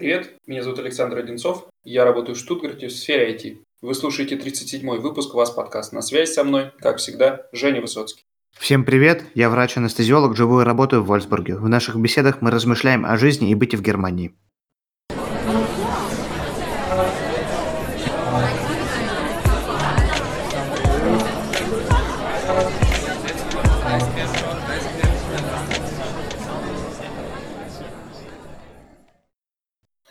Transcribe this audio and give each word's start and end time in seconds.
Привет, 0.00 0.32
меня 0.46 0.62
зовут 0.62 0.78
Александр 0.78 1.18
Одинцов, 1.18 1.68
я 1.84 2.06
работаю 2.06 2.34
в 2.34 2.38
Штутгарте 2.38 2.88
в 2.88 2.90
сфере 2.90 3.36
IT. 3.36 3.58
Вы 3.82 3.94
слушаете 3.94 4.36
37-й 4.36 4.98
выпуск 4.98 5.34
«Вас 5.34 5.50
подкаст». 5.50 5.92
На 5.92 6.00
связи 6.00 6.32
со 6.32 6.42
мной, 6.42 6.70
как 6.78 6.96
всегда, 6.96 7.42
Женя 7.52 7.82
Высоцкий. 7.82 8.22
Всем 8.58 8.86
привет, 8.86 9.24
я 9.34 9.50
врач-анестезиолог, 9.50 10.38
живу 10.38 10.62
и 10.62 10.64
работаю 10.64 11.02
в 11.02 11.06
Вольсбурге. 11.06 11.56
В 11.56 11.68
наших 11.68 11.96
беседах 11.96 12.40
мы 12.40 12.50
размышляем 12.50 13.04
о 13.04 13.18
жизни 13.18 13.50
и 13.50 13.54
быте 13.54 13.76
в 13.76 13.82
Германии. 13.82 14.34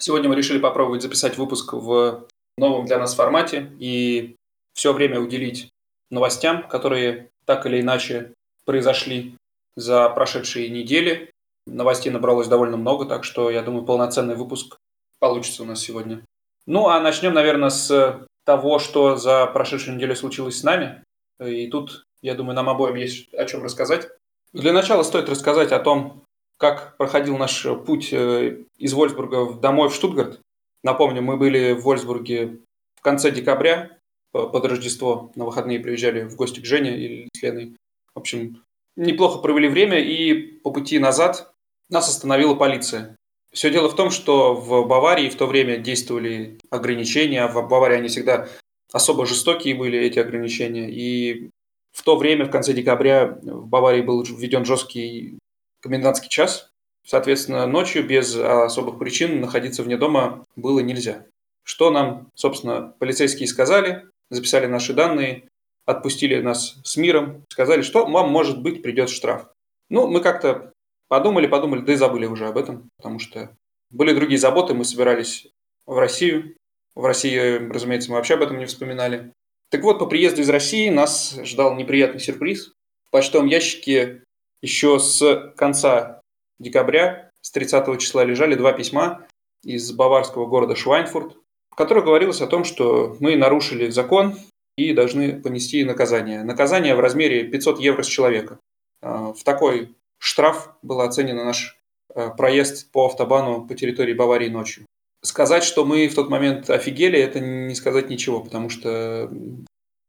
Сегодня 0.09 0.27
мы 0.27 0.35
решили 0.35 0.57
попробовать 0.57 1.03
записать 1.03 1.37
выпуск 1.37 1.71
в 1.71 2.25
новом 2.57 2.87
для 2.87 2.97
нас 2.97 3.13
формате 3.13 3.71
и 3.77 4.37
все 4.73 4.91
время 4.91 5.19
уделить 5.19 5.69
новостям, 6.09 6.67
которые 6.67 7.29
так 7.45 7.67
или 7.67 7.79
иначе 7.79 8.33
произошли 8.65 9.35
за 9.75 10.09
прошедшие 10.09 10.69
недели. 10.69 11.29
Новостей 11.67 12.11
набралось 12.11 12.47
довольно 12.47 12.75
много, 12.75 13.05
так 13.05 13.23
что, 13.23 13.51
я 13.51 13.61
думаю, 13.61 13.85
полноценный 13.85 14.33
выпуск 14.33 14.77
получится 15.19 15.61
у 15.61 15.67
нас 15.67 15.79
сегодня. 15.79 16.25
Ну, 16.65 16.87
а 16.87 16.99
начнем, 16.99 17.35
наверное, 17.35 17.69
с 17.69 18.27
того, 18.45 18.79
что 18.79 19.15
за 19.15 19.45
прошедшую 19.45 19.95
неделю 19.95 20.15
случилось 20.15 20.57
с 20.57 20.63
нами. 20.63 21.03
И 21.39 21.67
тут, 21.67 22.03
я 22.23 22.33
думаю, 22.33 22.55
нам 22.55 22.67
обоим 22.67 22.95
есть 22.95 23.31
о 23.35 23.45
чем 23.45 23.61
рассказать. 23.61 24.09
Для 24.53 24.73
начала 24.73 25.03
стоит 25.03 25.29
рассказать 25.29 25.71
о 25.71 25.77
том, 25.77 26.23
как 26.59 26.97
проходил 26.97 27.37
наш 27.37 27.65
путь 27.85 28.09
э, 28.11 28.63
из 28.77 28.93
Вольсбурга 28.93 29.53
домой 29.53 29.89
в 29.89 29.95
Штутгарт. 29.95 30.41
Напомню, 30.83 31.21
мы 31.21 31.37
были 31.37 31.71
в 31.71 31.83
Вольсбурге 31.83 32.59
в 32.95 33.01
конце 33.01 33.31
декабря, 33.31 33.97
под 34.31 34.65
Рождество, 34.65 35.31
на 35.35 35.45
выходные 35.45 35.79
приезжали 35.79 36.23
в 36.23 36.35
гости 36.35 36.59
к 36.59 36.65
Жене 36.65 36.97
или 36.97 37.29
с 37.33 37.41
Леной. 37.41 37.75
В 38.13 38.19
общем, 38.19 38.63
неплохо 38.95 39.39
провели 39.39 39.67
время, 39.67 39.99
и 39.99 40.33
по 40.59 40.71
пути 40.71 40.99
назад 40.99 41.51
нас 41.89 42.09
остановила 42.09 42.55
полиция. 42.55 43.15
Все 43.51 43.71
дело 43.71 43.89
в 43.89 43.95
том, 43.95 44.11
что 44.11 44.53
в 44.53 44.85
Баварии 44.85 45.29
в 45.29 45.35
то 45.35 45.47
время 45.47 45.77
действовали 45.77 46.59
ограничения. 46.69 47.47
В 47.47 47.67
Баварии 47.67 47.97
они 47.97 48.09
всегда 48.09 48.47
особо 48.91 49.25
жестокие 49.25 49.73
были, 49.73 49.97
эти 49.97 50.19
ограничения. 50.19 50.91
И 50.91 51.49
в 51.91 52.03
то 52.03 52.15
время, 52.15 52.45
в 52.45 52.51
конце 52.51 52.73
декабря, 52.73 53.39
в 53.41 53.67
Баварии 53.67 54.01
был 54.01 54.23
введен 54.23 54.65
жесткий 54.65 55.38
комендантский 55.81 56.29
час. 56.29 56.69
Соответственно, 57.05 57.65
ночью 57.65 58.05
без 58.05 58.35
особых 58.35 58.99
причин 58.99 59.41
находиться 59.41 59.83
вне 59.83 59.97
дома 59.97 60.45
было 60.55 60.79
нельзя. 60.79 61.25
Что 61.63 61.91
нам, 61.91 62.29
собственно, 62.35 62.93
полицейские 62.99 63.47
сказали, 63.47 64.05
записали 64.29 64.65
наши 64.65 64.93
данные, 64.93 65.49
отпустили 65.85 66.39
нас 66.41 66.75
с 66.83 66.97
миром, 66.97 67.43
сказали, 67.49 67.81
что 67.81 68.05
вам, 68.05 68.29
может 68.29 68.61
быть, 68.61 68.81
придет 68.81 69.09
штраф. 69.09 69.47
Ну, 69.89 70.07
мы 70.07 70.21
как-то 70.21 70.71
подумали, 71.07 71.47
подумали, 71.47 71.81
да 71.81 71.93
и 71.93 71.95
забыли 71.95 72.27
уже 72.27 72.47
об 72.47 72.57
этом, 72.57 72.89
потому 72.97 73.19
что 73.19 73.55
были 73.89 74.13
другие 74.13 74.39
заботы, 74.39 74.73
мы 74.73 74.85
собирались 74.85 75.47
в 75.85 75.97
Россию. 75.97 76.55
В 76.95 77.05
России, 77.05 77.39
разумеется, 77.71 78.11
мы 78.11 78.17
вообще 78.17 78.35
об 78.35 78.43
этом 78.43 78.59
не 78.59 78.65
вспоминали. 78.65 79.33
Так 79.71 79.81
вот, 79.83 79.99
по 79.99 80.05
приезду 80.05 80.41
из 80.41 80.49
России 80.49 80.89
нас 80.89 81.39
ждал 81.43 81.75
неприятный 81.75 82.19
сюрприз. 82.19 82.71
В 83.07 83.11
почтовом 83.11 83.47
ящике 83.47 84.23
еще 84.61 84.99
с 84.99 85.53
конца 85.55 86.21
декабря, 86.59 87.31
с 87.41 87.51
30 87.51 87.99
числа, 87.99 88.23
лежали 88.23 88.55
два 88.55 88.73
письма 88.73 89.25
из 89.63 89.91
баварского 89.91 90.45
города 90.45 90.75
Швайнфурт, 90.75 91.37
в 91.71 91.75
которых 91.75 92.05
говорилось 92.05 92.41
о 92.41 92.47
том, 92.47 92.63
что 92.63 93.15
мы 93.19 93.35
нарушили 93.35 93.89
закон 93.89 94.37
и 94.77 94.93
должны 94.93 95.41
понести 95.41 95.83
наказание. 95.83 96.43
Наказание 96.43 96.95
в 96.95 96.99
размере 96.99 97.43
500 97.43 97.79
евро 97.79 98.03
с 98.03 98.07
человека. 98.07 98.59
А, 99.01 99.33
в 99.33 99.43
такой 99.43 99.95
штраф 100.17 100.73
был 100.81 101.01
оценен 101.01 101.37
наш 101.37 101.77
а, 102.13 102.29
проезд 102.29 102.91
по 102.91 103.05
автобану 103.05 103.65
по 103.65 103.75
территории 103.75 104.13
Баварии 104.13 104.49
ночью. 104.49 104.85
Сказать, 105.21 105.63
что 105.63 105.83
мы 105.83 106.07
в 106.07 106.15
тот 106.15 106.29
момент 106.29 106.69
офигели, 106.69 107.19
это 107.19 107.41
не 107.41 107.75
сказать 107.75 108.09
ничего, 108.09 108.39
потому 108.39 108.69
что 108.69 109.29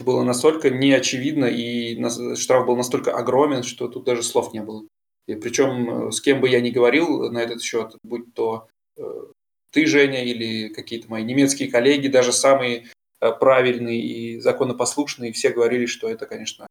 было 0.04 0.22
настолько 0.22 0.70
неочевидно, 0.70 1.46
и 1.46 2.02
штраф 2.36 2.66
был 2.66 2.76
настолько 2.76 3.12
огромен, 3.12 3.62
что 3.62 3.88
тут 3.88 4.04
даже 4.04 4.22
слов 4.22 4.52
не 4.52 4.62
было. 4.62 4.84
И 5.26 5.34
причем 5.34 6.08
э, 6.08 6.12
с 6.12 6.20
кем 6.20 6.40
бы 6.40 6.48
я 6.48 6.60
ни 6.60 6.70
говорил 6.70 7.30
на 7.30 7.38
этот 7.38 7.62
счет, 7.62 7.94
будь 8.02 8.34
то 8.34 8.68
э, 8.96 9.02
ты, 9.70 9.86
Женя, 9.86 10.24
или 10.24 10.68
какие-то 10.68 11.08
мои 11.08 11.22
немецкие 11.22 11.70
коллеги, 11.70 12.08
даже 12.08 12.32
самые 12.32 12.88
э, 13.20 13.32
правильные 13.32 14.00
и 14.00 14.40
законопослушные, 14.40 15.32
все 15.32 15.50
говорили, 15.50 15.86
что 15.86 16.08
это, 16.08 16.26
конечно, 16.26 16.66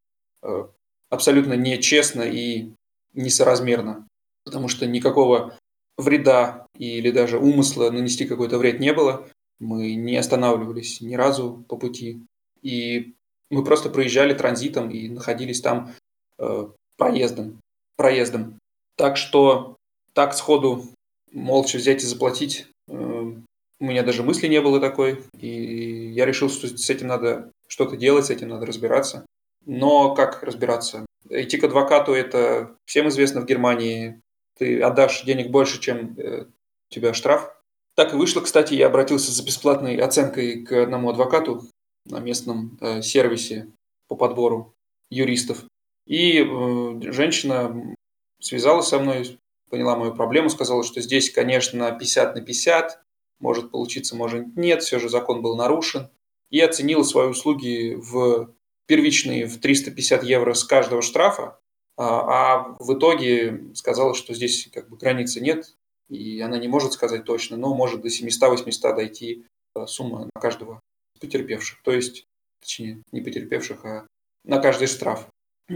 абсолютно 1.09 1.53
нечестно 1.53 2.21
и 2.21 2.71
несоразмерно, 3.13 4.07
потому 4.45 4.67
что 4.67 4.85
никакого 4.85 5.57
вреда 5.97 6.65
или 6.77 7.11
даже 7.11 7.37
умысла 7.37 7.89
нанести 7.91 8.25
какой-то 8.25 8.57
вред 8.57 8.79
не 8.79 8.93
было. 8.93 9.27
Мы 9.59 9.95
не 9.95 10.15
останавливались 10.15 11.01
ни 11.01 11.15
разу 11.15 11.65
по 11.67 11.75
пути. 11.75 12.25
И 12.61 13.15
мы 13.49 13.63
просто 13.63 13.89
проезжали 13.89 14.33
транзитом 14.33 14.89
и 14.89 15.09
находились 15.09 15.61
там 15.61 15.93
э, 16.37 16.67
проездом, 16.97 17.59
проездом. 17.95 18.59
Так 18.95 19.17
что 19.17 19.77
так 20.13 20.33
сходу 20.33 20.85
молча 21.31 21.77
взять 21.77 22.03
и 22.03 22.07
заплатить 22.07 22.67
э, 22.87 23.33
у 23.81 23.85
меня 23.85 24.03
даже 24.03 24.23
мысли 24.23 24.47
не 24.47 24.61
было 24.61 24.79
такой. 24.79 25.23
И 25.39 26.11
я 26.11 26.25
решил, 26.25 26.49
что 26.49 26.67
с 26.67 26.89
этим 26.89 27.07
надо 27.07 27.51
что-то 27.67 27.95
делать, 27.95 28.25
с 28.25 28.29
этим 28.29 28.49
надо 28.49 28.65
разбираться. 28.65 29.25
Но 29.65 30.13
как 30.15 30.43
разбираться? 30.43 31.05
Идти 31.29 31.57
к 31.57 31.63
адвокату– 31.63 32.13
это 32.13 32.75
всем 32.85 33.07
известно 33.07 33.41
в 33.41 33.45
Германии. 33.45 34.21
Ты 34.57 34.81
отдашь 34.81 35.23
денег 35.23 35.49
больше, 35.49 35.79
чем 35.79 36.15
э, 36.17 36.43
у 36.43 36.93
тебя 36.93 37.13
штраф. 37.13 37.55
Так 37.95 38.13
и 38.13 38.17
вышло, 38.17 38.41
кстати, 38.41 38.73
я 38.73 38.87
обратился 38.87 39.31
за 39.31 39.45
бесплатной 39.45 39.97
оценкой 39.97 40.63
к 40.63 40.71
одному 40.71 41.09
адвокату, 41.09 41.63
на 42.09 42.19
местном 42.19 42.77
э, 42.81 43.01
сервисе 43.01 43.71
по 44.07 44.15
подбору 44.15 44.75
юристов. 45.09 45.63
И 46.05 46.39
э, 46.39 47.11
женщина 47.11 47.95
связалась 48.41 48.87
со 48.87 48.99
мной, 48.99 49.39
поняла 49.69 49.95
мою 49.95 50.13
проблему, 50.13 50.49
сказала, 50.49 50.83
что 50.83 51.01
здесь, 51.01 51.31
конечно, 51.31 51.91
50 51.91 52.35
на 52.35 52.41
50, 52.41 53.01
может 53.39 53.71
получиться, 53.71 54.15
может 54.15 54.55
нет, 54.57 54.83
все 54.83 54.99
же 54.99 55.09
закон 55.09 55.41
был 55.41 55.55
нарушен. 55.55 56.09
И 56.49 56.59
оценила 56.59 57.03
свои 57.03 57.27
услуги 57.27 57.95
в 57.95 58.55
первичные 58.87 59.45
в 59.45 59.59
350 59.59 60.23
евро 60.23 60.55
с 60.55 60.63
каждого 60.63 61.03
штрафа, 61.03 61.59
а, 61.95 62.63
а 62.63 62.75
в 62.79 62.97
итоге 62.97 63.71
сказала, 63.75 64.15
что 64.15 64.33
здесь 64.33 64.67
как 64.73 64.89
бы 64.89 64.97
границы 64.97 65.41
нет, 65.41 65.75
и 66.09 66.41
она 66.41 66.57
не 66.57 66.67
может 66.67 66.93
сказать 66.93 67.23
точно, 67.23 67.55
но 67.55 67.75
может 67.75 68.01
до 68.01 68.07
700-800 68.07 68.95
дойти 68.95 69.45
э, 69.75 69.85
сумма 69.85 70.27
на 70.33 70.41
каждого 70.41 70.79
потерпевших, 71.19 71.81
то 71.83 71.91
есть, 71.91 72.25
точнее, 72.61 73.03
не 73.11 73.21
потерпевших, 73.21 73.85
а 73.85 74.07
на 74.43 74.59
каждый 74.59 74.87
штраф. 74.87 75.27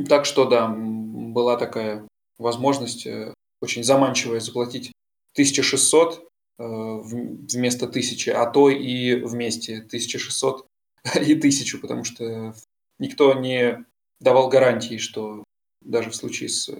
Так 0.07 0.25
что, 0.25 0.45
да, 0.45 0.67
была 0.67 1.57
такая 1.57 2.07
возможность 2.37 3.05
э, 3.05 3.33
очень 3.61 3.83
заманчивая 3.83 4.39
заплатить 4.39 4.91
1600 5.33 6.15
э, 6.15 6.23
вместо 6.57 7.85
1000, 7.85 8.31
а 8.31 8.45
то 8.49 8.69
и 8.69 9.15
вместе 9.15 9.77
1600 9.77 10.65
и 11.15 11.33
1000, 11.35 11.77
потому 11.79 12.03
что 12.03 12.53
никто 12.99 13.33
не 13.33 13.85
давал 14.19 14.49
гарантии, 14.49 14.97
что 14.97 15.43
даже 15.81 16.09
в 16.09 16.15
случае 16.15 16.49
с 16.49 16.71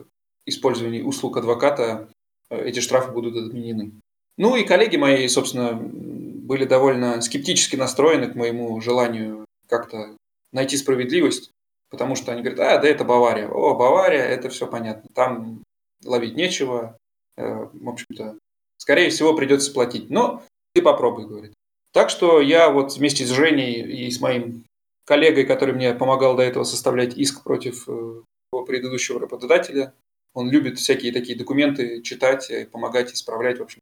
использованием 0.45 1.07
услуг 1.07 1.37
адвоката 1.37 2.09
э, 2.49 2.67
эти 2.67 2.79
штрафы 2.79 3.11
будут 3.11 3.35
отменены. 3.35 3.91
Ну 4.37 4.55
и 4.55 4.63
коллеги 4.63 4.97
мои, 4.97 5.27
собственно, 5.27 5.79
были 6.43 6.65
довольно 6.65 7.21
скептически 7.21 7.77
настроены 7.77 8.29
к 8.29 8.35
моему 8.35 8.79
желанию 8.81 9.45
как-то 9.67 10.17
найти 10.51 10.75
справедливость, 10.75 11.51
потому 11.89 12.15
что 12.15 12.31
они 12.31 12.41
говорят, 12.41 12.59
а, 12.59 12.77
да 12.79 12.87
это 12.87 13.05
Бавария. 13.05 13.47
О, 13.47 13.75
Бавария, 13.75 14.23
это 14.23 14.49
все 14.49 14.67
понятно. 14.67 15.09
Там 15.15 15.63
ловить 16.03 16.35
нечего. 16.35 16.97
Э, 17.37 17.67
в 17.71 17.89
общем-то, 17.89 18.37
скорее 18.77 19.09
всего, 19.09 19.33
придется 19.33 19.71
платить. 19.73 20.09
Но 20.09 20.43
ты 20.73 20.81
попробуй, 20.81 21.27
говорит. 21.27 21.53
Так 21.93 22.09
что 22.09 22.41
я 22.41 22.69
вот 22.69 22.93
вместе 22.93 23.25
с 23.25 23.29
Женей 23.29 23.81
и 23.81 24.11
с 24.11 24.19
моим 24.19 24.65
коллегой, 25.05 25.45
который 25.45 25.73
мне 25.73 25.93
помогал 25.93 26.35
до 26.35 26.43
этого 26.43 26.65
составлять 26.65 27.17
иск 27.17 27.43
против 27.43 27.87
э, 27.87 27.91
его 28.51 28.65
предыдущего 28.65 29.19
работодателя, 29.19 29.93
он 30.33 30.49
любит 30.49 30.77
всякие 30.77 31.13
такие 31.13 31.37
документы 31.37 32.01
читать, 32.01 32.51
помогать, 32.71 33.13
исправлять. 33.13 33.59
В 33.59 33.63
общем, 33.63 33.79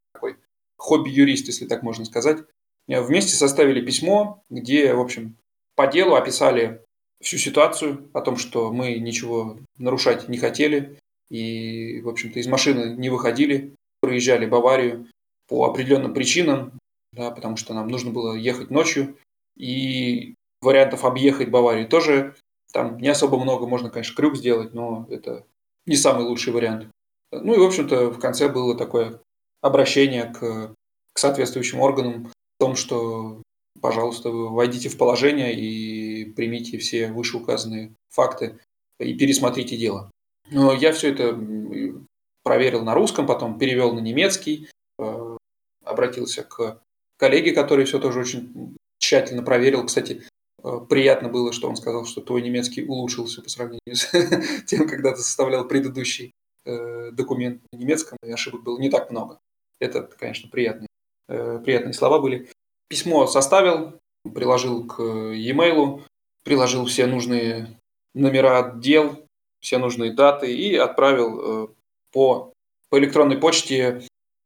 хобби-юрист, 0.81 1.45
если 1.47 1.67
так 1.67 1.83
можно 1.83 2.05
сказать, 2.05 2.39
э, 2.87 3.01
вместе 3.01 3.35
составили 3.35 3.85
письмо, 3.85 4.41
где, 4.49 4.93
в 4.93 4.99
общем, 4.99 5.37
по 5.75 5.85
делу 5.85 6.15
описали 6.15 6.81
всю 7.21 7.37
ситуацию 7.37 8.09
о 8.13 8.21
том, 8.21 8.35
что 8.35 8.73
мы 8.73 8.97
ничего 8.97 9.59
нарушать 9.77 10.27
не 10.27 10.39
хотели 10.39 10.97
и, 11.29 12.01
в 12.01 12.09
общем-то, 12.09 12.39
из 12.39 12.47
машины 12.47 12.95
не 12.97 13.09
выходили, 13.09 13.75
проезжали 14.01 14.47
Баварию 14.47 15.07
по 15.47 15.65
определенным 15.65 16.15
причинам, 16.15 16.79
да, 17.13 17.29
потому 17.29 17.57
что 17.57 17.75
нам 17.75 17.87
нужно 17.87 18.09
было 18.09 18.33
ехать 18.33 18.71
ночью, 18.71 19.17
и 19.55 20.33
вариантов 20.61 21.05
объехать 21.05 21.49
Баварию 21.49 21.87
тоже 21.87 22.35
там 22.73 22.97
не 22.97 23.09
особо 23.09 23.37
много, 23.37 23.67
можно, 23.67 23.91
конечно, 23.91 24.15
крюк 24.15 24.35
сделать, 24.35 24.73
но 24.73 25.05
это 25.11 25.45
не 25.85 25.95
самый 25.95 26.25
лучший 26.25 26.53
вариант. 26.53 26.87
Ну 27.31 27.53
и, 27.53 27.59
в 27.59 27.63
общем-то, 27.63 28.09
в 28.09 28.19
конце 28.19 28.49
было 28.49 28.75
такое 28.75 29.21
обращение 29.61 30.25
к, 30.25 30.73
к 31.13 31.19
соответствующим 31.19 31.79
органам 31.79 32.25
в 32.25 32.33
том, 32.59 32.75
что, 32.75 33.41
пожалуйста, 33.81 34.29
войдите 34.29 34.89
в 34.89 34.97
положение 34.97 35.53
и 35.53 36.25
примите 36.25 36.77
все 36.77 37.11
вышеуказанные 37.11 37.93
факты 38.09 38.59
и 38.99 39.13
пересмотрите 39.13 39.77
дело. 39.77 40.11
Но 40.51 40.73
я 40.73 40.91
все 40.91 41.11
это 41.11 41.39
проверил 42.43 42.83
на 42.83 42.93
русском, 42.93 43.25
потом 43.25 43.57
перевел 43.57 43.93
на 43.93 43.99
немецкий, 43.99 44.69
э, 44.99 45.37
обратился 45.83 46.43
к 46.43 46.81
коллеге, 47.17 47.53
который 47.53 47.85
все 47.85 47.99
тоже 47.99 48.19
очень 48.19 48.75
тщательно 48.97 49.43
проверил. 49.43 49.85
Кстати, 49.85 50.23
э, 50.63 50.79
приятно 50.89 51.29
было, 51.29 51.53
что 51.53 51.69
он 51.69 51.75
сказал, 51.75 52.05
что 52.05 52.21
твой 52.21 52.41
немецкий 52.41 52.83
улучшился 52.83 53.41
по 53.41 53.49
сравнению 53.49 53.95
с 53.95 54.11
тем, 54.65 54.87
когда 54.87 55.11
ты 55.11 55.21
составлял 55.21 55.67
предыдущий 55.67 56.31
э, 56.65 57.11
документ 57.11 57.61
на 57.71 57.77
немецком, 57.77 58.17
и 58.23 58.31
ошибок 58.31 58.63
было 58.63 58.79
не 58.79 58.89
так 58.89 59.11
много. 59.11 59.39
Это, 59.81 60.03
конечно, 60.03 60.49
приятные, 60.49 60.87
приятные 61.27 61.93
слова 61.93 62.19
были. 62.19 62.49
Письмо 62.87 63.27
составил, 63.27 63.99
приложил 64.23 64.87
к 64.87 65.01
e-mail, 65.01 66.03
приложил 66.43 66.85
все 66.85 67.07
нужные 67.07 67.77
номера 68.13 68.59
отдел, 68.59 69.25
все 69.59 69.77
нужные 69.77 70.13
даты 70.13 70.55
и 70.55 70.75
отправил 70.75 71.75
по, 72.11 72.53
по 72.89 72.99
электронной 72.99 73.37
почте 73.37 74.03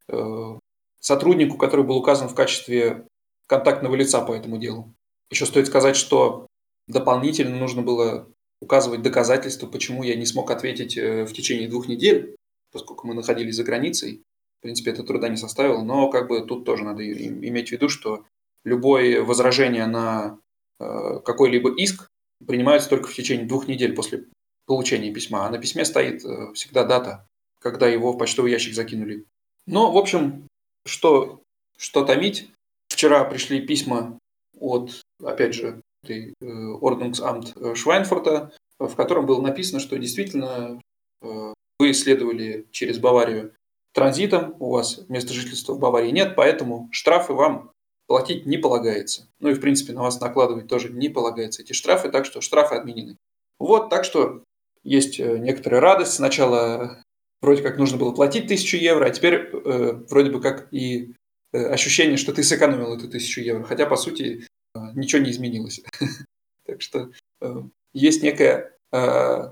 э, 0.07 0.59
сотруднику, 0.99 1.57
который 1.57 1.85
был 1.85 1.97
указан 1.97 2.29
в 2.29 2.35
качестве 2.35 3.07
контактного 3.47 3.95
лица 3.95 4.21
по 4.21 4.33
этому 4.33 4.57
делу. 4.57 4.93
Еще 5.31 5.45
стоит 5.45 5.67
сказать, 5.67 5.95
что 5.95 6.47
дополнительно 6.87 7.57
нужно 7.57 7.81
было 7.81 8.27
указывать 8.61 9.01
доказательства, 9.01 9.67
почему 9.67 10.03
я 10.03 10.15
не 10.15 10.25
смог 10.25 10.51
ответить 10.51 10.97
э, 10.97 11.25
в 11.25 11.33
течение 11.33 11.67
двух 11.67 11.87
недель, 11.87 12.35
поскольку 12.71 13.07
мы 13.07 13.13
находились 13.13 13.55
за 13.55 13.63
границей. 13.63 14.23
Принципе, 14.65 14.91
это 14.91 15.03
труда 15.03 15.29
не 15.29 15.37
составило, 15.37 15.83
но 15.83 16.09
как 16.09 16.27
бы 16.27 16.41
тут 16.41 16.65
тоже 16.65 16.83
надо 16.83 17.07
иметь 17.07 17.69
в 17.69 17.71
виду, 17.71 17.87
что 17.89 18.25
любое 18.63 19.21
возражение 19.21 19.85
на 19.85 20.39
э, 20.79 21.19
какой-либо 21.23 21.73
иск 21.75 22.07
принимается 22.45 22.89
только 22.89 23.07
в 23.07 23.13
течение 23.13 23.45
двух 23.45 23.67
недель 23.67 23.93
после 23.93 24.25
получения 24.65 25.13
письма, 25.13 25.45
а 25.45 25.49
на 25.49 25.59
письме 25.59 25.85
стоит 25.85 26.25
э, 26.25 26.53
всегда 26.53 26.83
дата 26.83 27.27
когда 27.65 27.87
его 27.87 28.11
в 28.11 28.19
почтовый 28.19 28.51
ящик 28.51 28.75
закинули. 28.75 29.25
Но, 29.65 29.91
в 29.91 29.97
общем, 29.97 30.47
что, 30.85 31.41
что 31.77 32.05
томить. 32.05 32.47
Вчера 32.89 33.23
пришли 33.25 33.59
письма 33.59 34.19
от, 34.59 35.01
опять 35.21 35.55
же, 35.55 35.81
Орднунгсамт 36.07 37.57
э, 37.57 37.73
Швайнфорта, 37.73 38.53
в 38.77 38.95
котором 38.95 39.25
было 39.25 39.41
написано, 39.41 39.79
что 39.79 39.97
действительно 39.97 40.79
э, 41.23 41.53
вы 41.79 41.89
исследовали 41.89 42.67
через 42.71 42.99
Баварию 42.99 43.55
транзитом, 43.95 44.55
у 44.59 44.71
вас 44.71 45.01
места 45.07 45.33
жительства 45.33 45.73
в 45.73 45.79
Баварии 45.79 46.11
нет, 46.11 46.35
поэтому 46.35 46.89
штрафы 46.91 47.33
вам 47.33 47.71
платить 48.07 48.45
не 48.45 48.57
полагается. 48.57 49.27
Ну 49.39 49.49
и, 49.49 49.53
в 49.53 49.61
принципе, 49.61 49.93
на 49.93 50.01
вас 50.01 50.19
накладывать 50.19 50.67
тоже 50.67 50.89
не 50.89 51.09
полагается 51.09 51.63
эти 51.63 51.73
штрафы, 51.73 52.09
так 52.09 52.25
что 52.25 52.41
штрафы 52.41 52.75
отменены. 52.75 53.17
Вот, 53.57 53.89
так 53.89 54.03
что 54.03 54.43
есть 54.83 55.19
э, 55.19 55.37
некоторая 55.37 55.79
радость. 55.79 56.13
Сначала 56.13 57.01
вроде 57.41 57.63
как 57.63 57.77
нужно 57.77 57.97
было 57.97 58.11
платить 58.11 58.47
тысячу 58.47 58.77
евро, 58.77 59.05
а 59.05 59.09
теперь 59.09 59.35
э, 59.35 59.93
вроде 60.09 60.29
бы 60.29 60.41
как 60.41 60.67
и 60.71 61.15
э, 61.53 61.65
ощущение, 61.65 62.17
что 62.17 62.33
ты 62.33 62.43
сэкономил 62.43 62.93
эту 62.93 63.07
тысячу 63.07 63.39
евро, 63.41 63.63
хотя 63.63 63.85
по 63.85 63.95
сути 63.95 64.45
э, 64.75 64.79
ничего 64.93 65.21
не 65.21 65.31
изменилось. 65.31 65.81
Так 66.67 66.81
что 66.81 67.11
э, 67.41 67.61
есть 67.93 68.23
некое 68.23 68.75
э, 68.91 68.97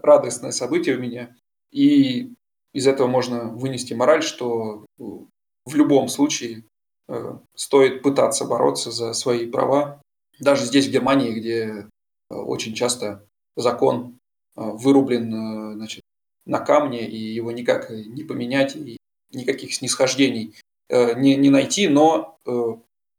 радостное 0.01 0.50
событие 0.50 0.98
у 0.98 1.00
меня, 1.00 1.36
и 1.72 2.34
из 2.74 2.88
этого 2.88 3.08
можно 3.08 3.46
вынести 3.46 3.94
мораль, 3.94 4.24
что 4.24 4.86
в 4.98 5.75
любом 5.75 6.08
случае 6.08 6.66
э, 7.08 7.38
стоит 7.56 8.02
пытаться 8.02 8.46
бороться 8.46 8.92
за 8.92 9.14
свои 9.14 9.50
права, 9.50 10.02
даже 10.40 10.66
здесь, 10.66 10.88
в 10.88 10.92
Германии, 10.92 11.31
где 11.31 11.88
очень 12.30 12.74
часто 12.74 13.25
закон 13.56 14.18
вырублен 14.56 15.75
значит, 15.75 16.02
на 16.46 16.60
камне, 16.60 17.08
и 17.08 17.18
его 17.18 17.52
никак 17.52 17.90
не 17.90 18.24
поменять, 18.24 18.75
и 18.75 18.98
никаких 19.31 19.74
снисхождений 19.74 20.56
э, 20.90 21.20
не, 21.20 21.36
не 21.36 21.50
найти, 21.50 21.88
но 21.88 22.38
э, 22.46 22.52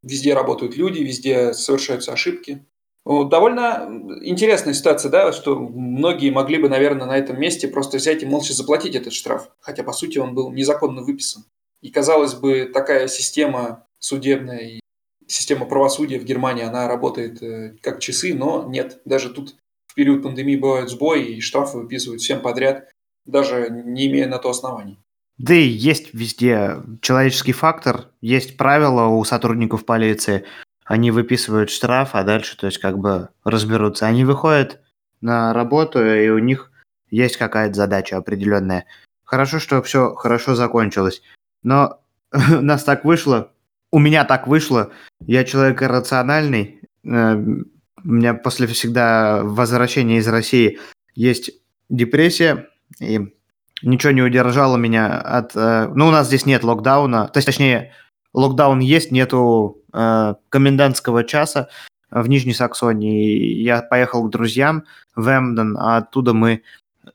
везде 0.03 0.33
работают 0.33 0.77
люди, 0.77 0.99
везде 0.99 1.53
совершаются 1.53 2.13
ошибки. 2.13 2.65
Довольно 3.05 3.87
интересная 4.23 4.73
ситуация, 4.73 5.11
да, 5.11 5.31
что 5.31 5.59
многие 5.59 6.31
могли 6.31 6.57
бы, 6.57 6.69
наверное, 6.69 7.05
на 7.05 7.17
этом 7.17 7.39
месте 7.39 7.67
просто 7.67 7.97
взять 7.97 8.23
и 8.23 8.25
молча 8.25 8.53
заплатить 8.53 8.95
этот 8.95 9.13
штраф, 9.13 9.49
хотя, 9.59 9.83
по 9.83 9.93
сути, 9.93 10.17
он 10.17 10.33
был 10.33 10.51
незаконно 10.51 11.03
выписан. 11.03 11.45
И, 11.81 11.91
казалось 11.91 12.33
бы, 12.33 12.65
такая 12.73 13.07
система 13.07 13.85
судебная 13.99 14.59
и 14.59 14.79
система 15.27 15.65
правосудия 15.65 16.19
в 16.19 16.25
Германии, 16.25 16.63
она 16.63 16.87
работает 16.87 17.41
э, 17.43 17.75
как 17.81 17.99
часы, 17.99 18.33
но 18.33 18.65
нет, 18.67 19.01
даже 19.05 19.29
тут 19.29 19.55
в 19.87 19.93
период 19.93 20.23
пандемии 20.23 20.55
бывают 20.55 20.89
сбои, 20.89 21.35
и 21.35 21.41
штрафы 21.41 21.77
выписывают 21.77 22.21
всем 22.21 22.41
подряд 22.41 22.89
даже 23.25 23.69
не 23.69 24.07
имея 24.07 24.27
на 24.27 24.37
то 24.37 24.49
оснований. 24.49 24.99
Да 25.37 25.53
и 25.53 25.67
есть 25.67 26.13
везде 26.13 26.77
человеческий 27.01 27.51
фактор, 27.51 28.09
есть 28.21 28.55
правила 28.55 29.07
у 29.07 29.23
сотрудников 29.25 29.85
полиции, 29.85 30.45
они 30.85 31.11
выписывают 31.11 31.71
штраф, 31.71 32.11
а 32.13 32.23
дальше, 32.23 32.57
то 32.57 32.67
есть, 32.67 32.77
как 32.77 32.99
бы 32.99 33.29
разберутся. 33.43 34.05
Они 34.05 34.23
выходят 34.23 34.79
на 35.19 35.51
работу, 35.53 36.05
и 36.05 36.29
у 36.29 36.37
них 36.37 36.71
есть 37.09 37.37
какая-то 37.37 37.73
задача 37.73 38.17
определенная. 38.17 38.85
Хорошо, 39.23 39.59
что 39.59 39.81
все 39.81 40.13
хорошо 40.13 40.55
закончилось. 40.55 41.23
Но 41.63 41.99
у 42.31 42.61
нас 42.61 42.83
так 42.83 43.03
вышло, 43.03 43.51
у 43.91 43.99
меня 43.99 44.25
так 44.25 44.47
вышло, 44.47 44.91
я 45.25 45.43
человек 45.43 45.81
рациональный, 45.81 46.81
э, 47.03 47.35
у 47.35 48.07
меня 48.07 48.35
после 48.35 48.67
всегда 48.67 49.41
возвращения 49.43 50.17
из 50.17 50.27
России 50.27 50.79
есть 51.15 51.51
депрессия, 51.89 52.67
и 52.99 53.33
ничего 53.81 54.11
не 54.11 54.21
удержало 54.21 54.77
меня 54.77 55.19
от... 55.19 55.55
Э, 55.55 55.91
ну, 55.95 56.07
у 56.07 56.11
нас 56.11 56.27
здесь 56.27 56.45
нет 56.45 56.63
локдауна, 56.63 57.27
то 57.27 57.37
есть, 57.37 57.47
точнее, 57.47 57.93
локдаун 58.35 58.79
есть, 58.79 59.11
нету 59.11 59.81
э, 59.93 60.35
комендантского 60.49 61.23
часа 61.23 61.69
в 62.11 62.27
Нижней 62.27 62.53
Саксонии. 62.53 63.61
Я 63.61 63.81
поехал 63.81 64.23
к 64.23 64.29
друзьям 64.29 64.83
в 65.15 65.27
Эмден, 65.27 65.77
а 65.77 65.97
оттуда 65.97 66.33
мы 66.33 66.61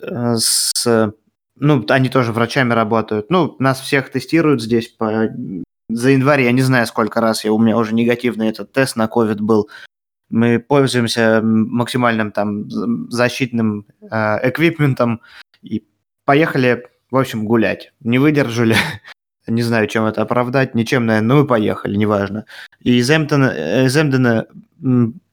э, 0.01 0.35
с... 0.37 1.13
Ну, 1.57 1.85
они 1.91 2.09
тоже 2.09 2.33
врачами 2.33 2.73
работают. 2.73 3.31
Ну, 3.31 3.55
нас 3.59 3.81
всех 3.81 4.11
тестируют 4.11 4.63
здесь 4.63 4.89
по... 4.89 5.29
за 5.91 6.11
январь. 6.11 6.43
Я 6.43 6.53
не 6.53 6.63
знаю, 6.63 6.87
сколько 6.87 7.21
раз 7.21 7.45
я, 7.45 7.53
у 7.53 7.59
меня 7.59 7.77
уже 7.77 7.95
негативный 7.95 8.49
этот 8.49 8.73
тест 8.73 8.97
на 8.97 9.05
COVID 9.05 9.43
был. 9.43 9.69
Мы 10.31 10.59
пользуемся 10.59 11.41
максимальным 11.43 12.33
там 12.33 12.71
защитным 13.11 13.87
э, 14.01 14.49
эквипментом, 14.49 15.21
и 15.61 15.85
поехали, 16.25 16.89
в 17.11 17.17
общем, 17.17 17.45
гулять. 17.45 17.93
Не 18.01 18.19
выдержали. 18.19 18.77
Не 19.47 19.63
знаю, 19.63 19.87
чем 19.87 20.05
это 20.05 20.23
оправдать, 20.23 20.75
ничем, 20.75 21.07
наверное, 21.07 21.29
но 21.29 21.41
мы 21.41 21.47
поехали, 21.47 21.97
неважно. 21.97 22.45
И 22.81 22.99
из 22.99 23.11
Эмптона, 23.11 23.85
из 23.87 23.97
Эмдена 23.97 24.47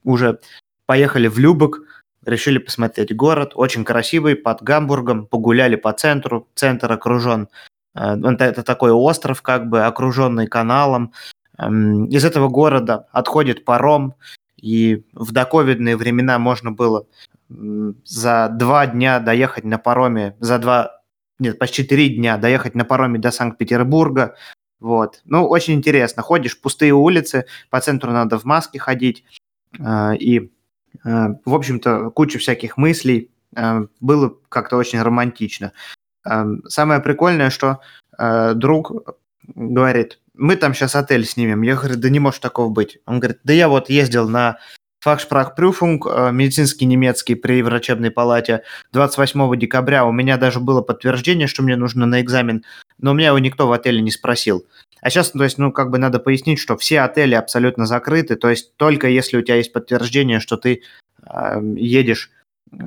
уже 0.03 0.39
поехали 0.85 1.27
в 1.27 1.37
Любок, 1.37 1.81
решили 2.25 2.57
посмотреть 2.57 3.15
город, 3.15 3.51
очень 3.55 3.83
красивый, 3.83 4.35
под 4.35 4.61
Гамбургом, 4.61 5.25
погуляли 5.25 5.75
по 5.75 5.93
центру, 5.93 6.47
центр 6.55 6.91
окружен, 6.91 7.49
э, 7.95 8.17
это, 8.17 8.45
это 8.45 8.63
такой 8.63 8.91
остров, 8.91 9.41
как 9.41 9.69
бы 9.69 9.83
окруженный 9.85 10.47
каналом. 10.47 11.13
Из 11.59 12.23
этого 12.23 12.49
города 12.49 13.07
отходит 13.11 13.65
паром, 13.65 14.13
и 14.57 15.03
в 15.13 15.31
доковидные 15.31 15.97
времена 15.97 16.37
можно 16.37 16.71
было 16.71 17.07
за 17.49 18.49
два 18.49 18.85
дня 18.85 19.19
доехать 19.19 19.63
на 19.63 19.77
пароме, 19.79 20.35
за 20.39 20.59
два, 20.59 20.96
нет, 21.39 21.59
почти 21.59 21.83
три 21.83 22.09
дня 22.09 22.37
доехать 22.37 22.75
на 22.75 22.85
пароме 22.85 23.19
до 23.19 23.31
Санкт-Петербурга. 23.31 24.35
Вот. 24.79 25.21
Ну, 25.25 25.47
очень 25.47 25.75
интересно. 25.75 26.21
Ходишь, 26.23 26.59
пустые 26.59 26.93
улицы, 26.93 27.45
по 27.69 27.79
центру 27.79 28.11
надо 28.11 28.39
в 28.39 28.45
маске 28.45 28.79
ходить. 28.79 29.23
Э, 29.79 30.15
и, 30.15 30.51
э, 31.03 31.27
в 31.45 31.53
общем-то, 31.53 32.11
куча 32.11 32.39
всяких 32.39 32.77
мыслей. 32.77 33.31
Э, 33.55 33.85
было 33.99 34.35
как-то 34.49 34.77
очень 34.77 35.01
романтично. 35.01 35.73
Самое 36.67 36.99
прикольное, 36.99 37.49
что 37.49 37.79
друг 38.19 38.91
говорит, 39.55 40.19
мы 40.33 40.57
там 40.57 40.73
сейчас 40.73 40.93
отель 40.93 41.23
снимем. 41.23 41.61
Я 41.61 41.77
говорю, 41.77 41.95
да 41.95 42.09
не 42.09 42.19
может 42.19 42.41
такого 42.41 42.69
быть. 42.69 42.99
Он 43.05 43.21
говорит, 43.21 43.39
да 43.45 43.53
я 43.53 43.69
вот 43.69 43.89
ездил 43.89 44.27
на 44.27 44.57
Фахшпрахпрюфунг, 45.07 46.05
э, 46.05 46.31
медицинский 46.33 46.85
немецкий 46.85 47.35
при 47.35 47.61
врачебной 47.61 48.11
палате 48.11 48.63
28 48.91 49.55
декабря. 49.55 50.05
У 50.05 50.11
меня 50.11 50.35
даже 50.35 50.59
было 50.59 50.81
подтверждение, 50.81 51.47
что 51.47 51.63
мне 51.63 51.77
нужно 51.77 52.05
на 52.05 52.19
экзамен, 52.19 52.65
но 52.99 53.11
у 53.11 53.13
меня 53.13 53.27
его 53.27 53.39
никто 53.39 53.69
в 53.69 53.71
отеле 53.71 54.01
не 54.01 54.11
спросил. 54.11 54.65
А 54.99 55.09
сейчас, 55.09 55.31
то 55.31 55.45
есть, 55.45 55.59
ну, 55.59 55.71
как 55.71 55.91
бы 55.91 55.97
надо 55.97 56.19
пояснить, 56.19 56.59
что 56.59 56.75
все 56.75 56.99
отели 56.99 57.35
абсолютно 57.35 57.85
закрыты, 57.85 58.35
то 58.35 58.49
есть 58.49 58.75
только 58.75 59.07
если 59.07 59.37
у 59.37 59.41
тебя 59.41 59.55
есть 59.55 59.71
подтверждение, 59.71 60.41
что 60.41 60.57
ты 60.57 60.81
э, 61.25 61.61
едешь 61.77 62.29
э, 62.73 62.77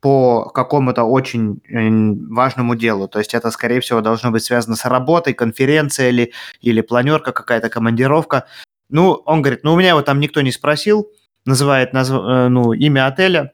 по 0.00 0.48
какому-то 0.48 1.04
очень 1.04 1.60
э, 1.68 1.90
важному 2.32 2.74
делу. 2.74 3.06
То 3.06 3.18
есть 3.18 3.34
это, 3.34 3.50
скорее 3.50 3.82
всего, 3.82 4.00
должно 4.00 4.30
быть 4.30 4.44
связано 4.44 4.76
с 4.76 4.86
работой, 4.86 5.34
конференция 5.34 6.08
или, 6.08 6.32
или 6.62 6.80
планерка, 6.80 7.32
какая-то 7.32 7.68
командировка. 7.68 8.46
Ну, 8.88 9.12
он 9.26 9.42
говорит, 9.42 9.62
ну, 9.62 9.74
у 9.74 9.76
меня 9.76 9.90
его 9.90 10.00
там 10.00 10.20
никто 10.20 10.40
не 10.40 10.52
спросил, 10.52 11.10
называет 11.44 11.92
назв... 11.92 12.12
Э, 12.12 12.48
ну, 12.48 12.72
имя 12.72 13.06
отеля, 13.06 13.52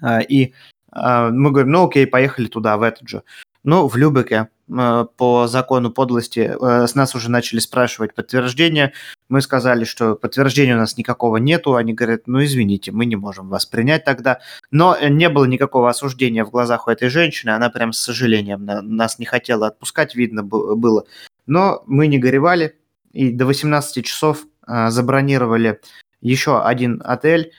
э, 0.00 0.22
и 0.24 0.54
мы 0.94 1.50
говорим, 1.50 1.72
ну, 1.72 1.86
окей, 1.86 2.06
поехали 2.06 2.48
туда, 2.48 2.76
в 2.76 2.82
этот 2.82 3.08
же. 3.08 3.22
Ну, 3.64 3.88
в 3.88 3.96
Любеке 3.96 4.48
Э, 4.72 5.06
по 5.16 5.46
закону 5.48 5.90
подлости 5.90 6.54
э, 6.58 6.86
с 6.86 6.94
нас 6.94 7.14
уже 7.14 7.30
начали 7.30 7.58
спрашивать 7.58 8.14
подтверждение. 8.14 8.92
Мы 9.28 9.40
сказали, 9.40 9.84
что 9.84 10.14
подтверждения 10.14 10.74
у 10.74 10.78
нас 10.78 10.96
никакого 10.96 11.36
нету. 11.36 11.74
Они 11.74 11.92
говорят, 11.92 12.22
ну 12.26 12.42
извините, 12.42 12.92
мы 12.92 13.06
не 13.06 13.16
можем 13.16 13.48
вас 13.48 13.66
принять 13.66 14.04
тогда. 14.04 14.40
Но 14.70 14.96
не 15.00 15.28
было 15.28 15.44
никакого 15.44 15.90
осуждения 15.90 16.44
в 16.44 16.50
глазах 16.50 16.86
у 16.86 16.90
этой 16.90 17.08
женщины. 17.08 17.50
Она 17.50 17.70
прям 17.70 17.92
с 17.92 17.98
сожалением 17.98 18.64
нас 18.64 19.18
не 19.18 19.26
хотела 19.26 19.66
отпускать, 19.66 20.14
видно 20.14 20.42
было. 20.42 21.04
Но 21.46 21.82
мы 21.86 22.06
не 22.06 22.18
горевали. 22.18 22.78
И 23.12 23.30
до 23.30 23.46
18 23.46 24.04
часов 24.04 24.46
э, 24.66 24.90
забронировали 24.90 25.80
еще 26.22 26.62
один 26.62 27.02
отель 27.04 27.52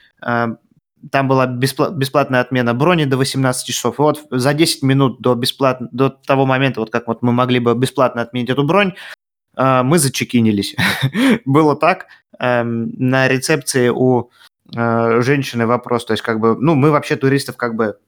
там 1.10 1.28
была 1.28 1.46
бесплатная 1.46 2.40
отмена 2.40 2.74
брони 2.74 3.04
до 3.04 3.16
18 3.16 3.66
часов. 3.66 3.98
И 3.98 4.02
вот 4.02 4.26
за 4.30 4.54
10 4.54 4.82
минут 4.82 5.20
до, 5.20 5.34
бесплат... 5.34 5.78
до 5.92 6.10
того 6.10 6.46
момента, 6.46 6.80
вот 6.80 6.90
как 6.90 7.08
вот 7.08 7.22
мы 7.22 7.32
могли 7.32 7.58
бы 7.60 7.74
бесплатно 7.74 8.22
отменить 8.22 8.50
эту 8.50 8.64
бронь, 8.64 8.94
э, 9.56 9.82
мы 9.82 9.98
зачекинились. 9.98 10.76
Было 11.44 11.76
так. 11.76 12.06
Эм, 12.38 12.92
на 12.98 13.28
рецепции 13.28 13.88
у 13.88 14.30
э, 14.74 15.20
женщины 15.20 15.66
вопрос, 15.66 16.04
то 16.04 16.12
есть 16.12 16.22
как 16.22 16.40
бы, 16.40 16.56
ну, 16.56 16.74
мы 16.74 16.90
вообще 16.90 17.16
туристов 17.16 17.56
как 17.56 17.74
бы, 17.74 17.98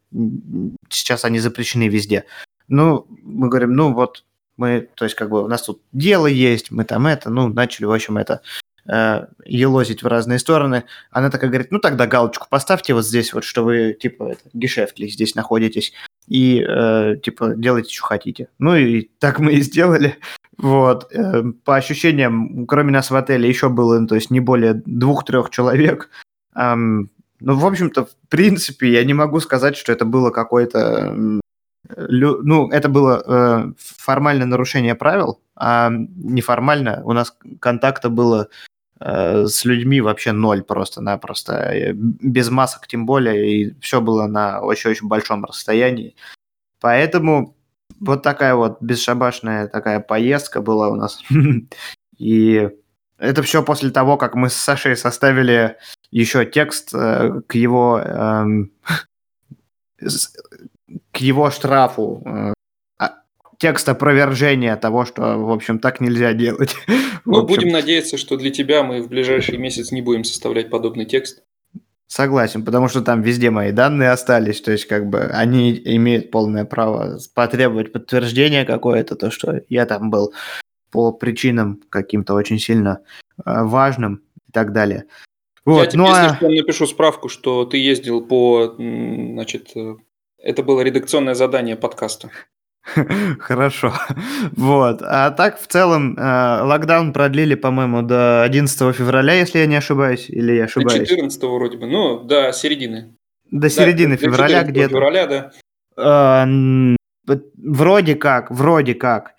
сейчас 0.89 1.25
они 1.25 1.39
запрещены 1.39 1.89
везде. 1.89 2.25
Ну, 2.69 3.07
мы 3.23 3.49
говорим, 3.49 3.75
ну 3.75 3.93
вот, 3.93 4.25
мы, 4.57 4.89
то 4.95 5.05
есть 5.05 5.15
как 5.15 5.31
бы 5.31 5.45
у 5.45 5.49
нас 5.49 5.63
тут 5.63 5.83
дело 5.93 6.27
есть, 6.27 6.71
мы 6.71 6.85
там 6.85 7.07
это, 7.07 7.31
ну, 7.31 7.49
начали, 7.49 7.85
в 7.85 7.93
общем, 7.93 8.17
это 8.17 8.41
э, 8.89 9.27
елозить 9.45 10.03
в 10.03 10.07
разные 10.07 10.39
стороны. 10.39 10.85
Она 11.11 11.31
такая 11.31 11.51
говорит, 11.51 11.71
ну 11.71 11.79
тогда 11.79 12.07
галочку 12.07 12.47
поставьте 12.49 12.95
вот 12.95 13.07
здесь 13.07 13.33
вот, 13.33 13.45
что 13.45 13.65
вы 13.65 13.97
типа 13.99 14.33
это, 14.33 14.43
гешефтли 14.53 15.09
здесь 15.09 15.35
находитесь 15.35 15.93
и 16.29 16.65
э, 16.67 17.17
типа 17.23 17.55
делайте, 17.57 17.93
что 17.93 18.07
хотите. 18.07 18.49
Ну 18.59 18.75
и 18.77 19.11
так 19.19 19.39
мы 19.39 19.55
и 19.55 19.61
сделали. 19.61 20.17
Вот. 20.59 21.13
Э, 21.13 21.43
по 21.65 21.77
ощущениям, 21.77 22.67
кроме 22.67 22.93
нас 22.93 23.11
в 23.11 23.17
отеле 23.17 23.49
еще 23.49 23.69
было, 23.69 23.99
ну, 23.99 24.07
то 24.07 24.15
есть 24.15 24.31
не 24.31 24.41
более 24.41 24.75
двух-трех 24.75 25.51
человек. 25.51 26.11
Эм, 26.55 27.11
ну, 27.41 27.57
в 27.57 27.67
общем-то, 27.67 28.07
в 28.07 28.29
принципе, 28.29 28.91
я 28.91 29.05
не 29.05 29.15
могу 29.15 29.41
сказать, 29.41 29.77
что 29.77 29.93
это 29.93 30.05
было 30.05 30.31
какое-то... 30.31 31.15
Ну, 31.89 32.71
это 32.71 32.89
было 32.89 33.23
э, 33.25 33.73
формальное 33.79 34.47
нарушение 34.47 34.97
правил, 34.97 35.41
а 35.55 35.91
неформально 35.91 37.03
у 37.05 37.13
нас 37.13 37.37
контакта 37.61 38.11
было 38.11 38.49
Э, 38.49 38.66
с 38.99 39.65
людьми 39.65 40.01
вообще 40.01 40.33
ноль 40.33 40.63
просто-напросто. 40.63 41.55
Э, 41.55 41.93
без 41.95 42.51
масок 42.51 42.87
тем 42.87 43.07
более, 43.07 43.63
и 43.63 43.81
все 43.81 44.01
было 44.01 44.27
на 44.27 44.61
очень-очень 44.61 45.09
большом 45.09 45.45
расстоянии. 45.45 46.17
Поэтому 46.81 47.57
вот 48.01 48.23
такая 48.23 48.55
вот 48.55 48.81
бесшабашная 48.81 49.69
такая 49.69 50.01
поездка 50.01 50.61
была 50.61 50.89
у 50.89 50.97
нас. 50.97 51.23
И 52.19 52.71
это 53.19 53.43
все 53.43 53.63
после 53.63 53.91
того, 53.91 54.17
как 54.17 54.35
мы 54.35 54.49
с 54.49 54.55
Сашей 54.55 54.97
составили 54.97 55.77
еще 56.11 56.47
текст 56.47 56.95
э, 56.95 57.43
к 57.47 57.55
его 57.55 57.99
эм, 57.99 58.73
к 61.13 61.17
его 61.19 61.51
штрафу 61.51 62.55
текст 63.59 63.89
опровержения 63.89 64.77
того, 64.77 65.05
что, 65.05 65.39
в 65.39 65.51
общем, 65.51 65.79
так 65.79 66.01
нельзя 66.01 66.33
делать. 66.33 66.75
Ну, 67.29 67.45
будем 67.45 67.71
надеяться, 67.71 68.19
что 68.19 68.37
для 68.37 68.53
тебя 68.53 68.85
мы 68.85 69.03
в 69.03 69.09
ближайший 69.09 69.59
месяц 69.59 69.91
не 69.91 70.01
будем 70.01 70.23
составлять 70.23 70.71
подобный 70.71 71.07
текст. 71.07 71.43
Согласен, 72.07 72.65
потому 72.65 72.87
что 72.87 73.03
там 73.03 73.21
везде 73.21 73.51
мои 73.51 73.73
данные 73.73 74.11
остались, 74.11 74.61
то 74.61 74.71
есть 74.71 74.87
как 74.87 75.09
бы 75.09 75.23
они 75.23 75.73
имеют 75.75 76.31
полное 76.31 76.65
право 76.65 77.19
потребовать 77.35 77.93
подтверждения 77.93 78.65
какое-то, 78.65 79.17
то, 79.17 79.33
что 79.33 79.61
я 79.69 79.87
там 79.87 80.09
был 80.09 80.33
по 80.93 81.11
причинам 81.11 81.83
каким-то 81.91 82.35
очень 82.35 82.61
сильно 82.61 83.01
э, 83.39 83.43
важным 83.45 84.23
и 84.49 84.53
так 84.53 84.73
далее. 84.73 85.07
Вот, 85.65 85.81
я 85.81 85.87
тебе, 85.87 86.03
ну, 86.03 86.09
если 86.09 86.27
а... 86.27 86.35
что, 86.37 86.49
напишу 86.49 86.87
справку, 86.87 87.29
что 87.29 87.65
ты 87.65 87.79
ездил 87.79 88.25
по, 88.25 88.77
значит, 88.79 89.73
э, 89.75 89.97
это 90.39 90.63
было 90.63 90.83
редакционное 90.83 91.35
задание 91.35 91.75
подкаста. 91.75 92.31
Хорошо. 93.41 93.93
Вот. 94.53 95.03
А 95.03 95.31
так, 95.31 95.61
в 95.61 95.67
целом, 95.67 96.17
э, 96.17 96.63
локдаун 96.63 97.13
продлили, 97.13 97.55
по-моему, 97.55 98.03
до 98.03 98.43
11 98.43 98.95
февраля, 98.95 99.35
если 99.35 99.59
я 99.59 99.67
не 99.67 99.77
ошибаюсь, 99.77 100.31
или 100.31 100.53
я 100.53 100.65
ошибаюсь? 100.65 101.01
До 101.01 101.07
14 101.07 101.43
вроде 101.43 101.79
бы, 101.79 101.87
ну, 101.87 102.21
до 102.21 102.53
середины. 102.53 103.17
До 103.51 103.69
середины 103.69 104.17
да, 104.17 104.17
февраля 104.17 104.63
где-то. 104.63 104.91
февраля, 104.91 105.27
да. 105.97 106.45
Э, 106.47 107.35
вроде 107.57 108.15
как, 108.15 108.51
вроде 108.51 108.95
как. 108.95 109.35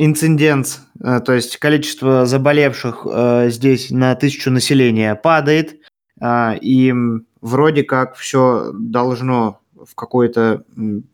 Инцидент, 0.00 0.80
э, 1.02 1.20
то 1.20 1.32
есть 1.32 1.56
количество 1.56 2.26
заболевших 2.26 3.06
здесь 3.46 3.90
на 3.90 4.14
тысячу 4.14 4.50
населения 4.50 5.14
падает, 5.14 5.80
и 6.20 6.94
вроде 7.40 7.84
как 7.84 8.16
все 8.16 8.72
должно 8.74 9.60
в 9.86 9.94
какое-то 9.94 10.64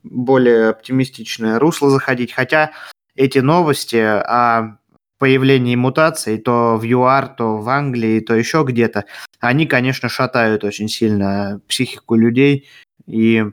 более 0.02 0.70
оптимистичное 0.70 1.58
русло 1.58 1.90
заходить. 1.90 2.32
Хотя 2.32 2.72
эти 3.14 3.38
новости 3.38 3.96
о 3.96 4.78
появлении 5.18 5.76
мутаций 5.76 6.38
то 6.38 6.76
в 6.76 6.84
ЮАР, 6.84 7.28
то 7.28 7.58
в 7.58 7.68
Англии, 7.68 8.20
то 8.20 8.34
еще 8.34 8.64
где-то, 8.66 9.04
они, 9.40 9.66
конечно, 9.66 10.08
шатают 10.08 10.64
очень 10.64 10.88
сильно 10.88 11.60
психику 11.68 12.14
людей. 12.16 12.68
И, 13.06 13.44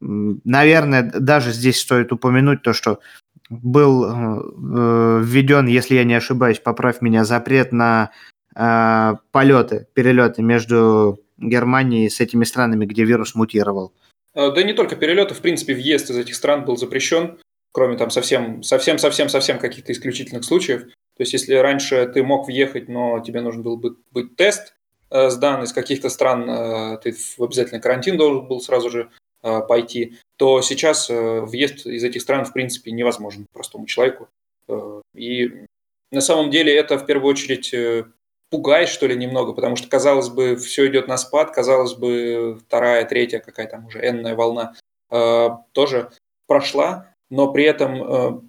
наверное, 0.00 1.02
даже 1.02 1.52
здесь 1.52 1.80
стоит 1.80 2.12
упомянуть 2.12 2.62
то, 2.62 2.72
что 2.72 3.00
был 3.48 4.04
э, 4.04 5.20
введен, 5.22 5.66
если 5.66 5.94
я 5.94 6.04
не 6.04 6.14
ошибаюсь, 6.14 6.58
поправь 6.58 7.00
меня, 7.00 7.24
запрет 7.24 7.72
на 7.72 8.10
э, 8.54 9.14
полеты, 9.30 9.86
перелеты 9.94 10.42
между 10.42 11.20
Германией 11.38 12.10
с 12.10 12.20
этими 12.20 12.44
странами, 12.44 12.86
где 12.86 13.04
вирус 13.04 13.34
мутировал. 13.34 13.94
Э, 13.94 14.05
да 14.36 14.60
и 14.60 14.64
не 14.64 14.74
только 14.74 14.96
перелеты, 14.96 15.34
в 15.34 15.40
принципе, 15.40 15.74
въезд 15.74 16.10
из 16.10 16.18
этих 16.18 16.34
стран 16.34 16.64
был 16.64 16.76
запрещен, 16.76 17.38
кроме 17.72 17.96
там 17.96 18.10
совсем, 18.10 18.62
совсем, 18.62 18.98
совсем, 18.98 19.28
совсем 19.28 19.58
каких-то 19.58 19.92
исключительных 19.92 20.44
случаев. 20.44 20.82
То 21.16 21.22
есть, 21.22 21.32
если 21.32 21.54
раньше 21.54 22.06
ты 22.06 22.22
мог 22.22 22.46
въехать, 22.46 22.88
но 22.88 23.20
тебе 23.20 23.40
нужен 23.40 23.62
был 23.62 23.76
быть, 23.76 23.94
быть 24.12 24.36
тест 24.36 24.74
э, 25.10 25.30
сдан 25.30 25.62
из 25.62 25.72
каких-то 25.72 26.10
стран, 26.10 26.48
э, 26.48 26.98
ты 27.02 27.12
в 27.12 27.42
обязательно 27.42 27.80
карантин 27.80 28.18
должен 28.18 28.46
был 28.46 28.60
сразу 28.60 28.90
же 28.90 29.10
э, 29.42 29.60
пойти, 29.66 30.16
то 30.36 30.60
сейчас 30.60 31.08
э, 31.08 31.40
въезд 31.40 31.86
из 31.86 32.04
этих 32.04 32.20
стран, 32.20 32.44
в 32.44 32.52
принципе, 32.52 32.92
невозможен 32.92 33.46
простому 33.52 33.86
человеку. 33.86 34.28
Э, 34.68 35.00
и 35.14 35.66
на 36.12 36.20
самом 36.20 36.50
деле 36.50 36.74
это 36.74 36.98
в 36.98 37.06
первую 37.06 37.30
очередь 37.30 37.72
э, 37.72 38.04
пугает, 38.50 38.88
что 38.88 39.06
ли, 39.06 39.16
немного, 39.16 39.52
потому 39.52 39.76
что, 39.76 39.88
казалось 39.88 40.28
бы, 40.28 40.56
все 40.56 40.86
идет 40.86 41.08
на 41.08 41.16
спад, 41.16 41.50
казалось 41.52 41.94
бы, 41.94 42.58
вторая, 42.66 43.04
третья, 43.04 43.40
какая 43.40 43.66
там 43.66 43.86
уже 43.86 44.06
энная 44.06 44.34
волна 44.34 44.74
э, 45.10 45.48
тоже 45.72 46.10
прошла, 46.46 47.12
но 47.30 47.52
при 47.52 47.64
этом 47.64 48.02
э, 48.02 48.40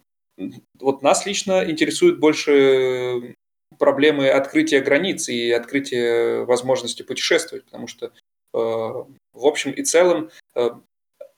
вот 0.79 1.01
нас 1.01 1.25
лично 1.25 1.69
интересуют 1.69 2.19
больше 2.19 3.35
проблемы 3.79 4.29
открытия 4.29 4.81
границ 4.81 5.29
и 5.29 5.51
открытия 5.51 6.43
возможности 6.45 7.03
путешествовать, 7.03 7.65
потому 7.65 7.87
что 7.87 8.07
э, 8.07 8.11
в 8.53 9.45
общем 9.45 9.71
и 9.71 9.83
целом 9.83 10.29
э, 10.55 10.69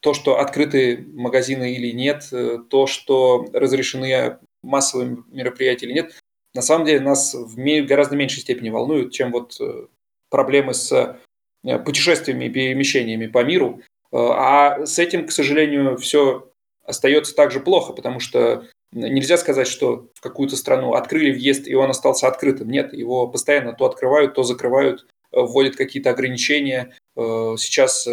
то, 0.01 0.13
что 0.13 0.39
открыты 0.39 1.06
магазины 1.13 1.74
или 1.74 1.92
нет, 1.92 2.28
э, 2.32 2.60
то, 2.70 2.88
что 2.88 3.46
разрешены 3.54 4.38
массовые 4.63 5.18
мероприятия 5.28 5.86
или 5.88 5.94
нет, 5.94 6.20
на 6.53 6.62
самом 6.62 6.86
деле 6.86 7.00
нас 7.00 7.34
в 7.34 7.86
гораздо 7.86 8.15
меньшей 8.15 8.39
степени 8.39 8.70
волнуют, 8.70 9.13
чем 9.13 9.32
вот 9.32 9.58
э, 9.60 9.86
проблемы 10.29 10.74
с 10.74 10.91
э, 10.91 11.79
путешествиями 11.79 12.46
и 12.46 12.50
перемещениями 12.50 13.27
по 13.27 13.44
миру. 13.44 13.82
Э, 14.12 14.18
а 14.18 14.86
с 14.86 14.98
этим, 14.98 15.27
к 15.27 15.32
сожалению, 15.32 15.98
все 15.98 16.50
остается 16.86 17.36
также 17.36 17.60
плохо, 17.60 17.94
потому 17.94 18.20
что 18.20 18.65
нельзя 18.91 19.38
сказать, 19.38 19.68
что 19.68 20.08
в 20.15 20.22
какую-то 20.22 20.56
страну 20.56 20.94
открыли 20.94 21.32
въезд, 21.32 21.68
и 21.68 21.75
он 21.75 21.91
остался 21.91 22.27
открытым. 22.27 22.70
Нет, 22.70 22.94
его 22.94 23.27
постоянно 23.27 23.74
то 23.74 23.86
открывают, 23.86 24.34
то 24.34 24.41
закрывают, 24.41 25.06
вводят 25.32 25.75
какие-то 25.75 26.10
ограничения. 26.10 26.96
Сейчас 27.15 28.08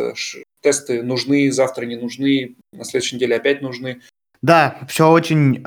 тесты 0.60 1.02
нужны, 1.02 1.50
завтра 1.50 1.86
не 1.86 1.96
нужны, 1.96 2.56
на 2.72 2.84
следующей 2.84 3.16
неделе 3.16 3.36
опять 3.36 3.62
нужны. 3.62 4.02
Да, 4.42 4.78
все 4.86 5.10
очень 5.10 5.64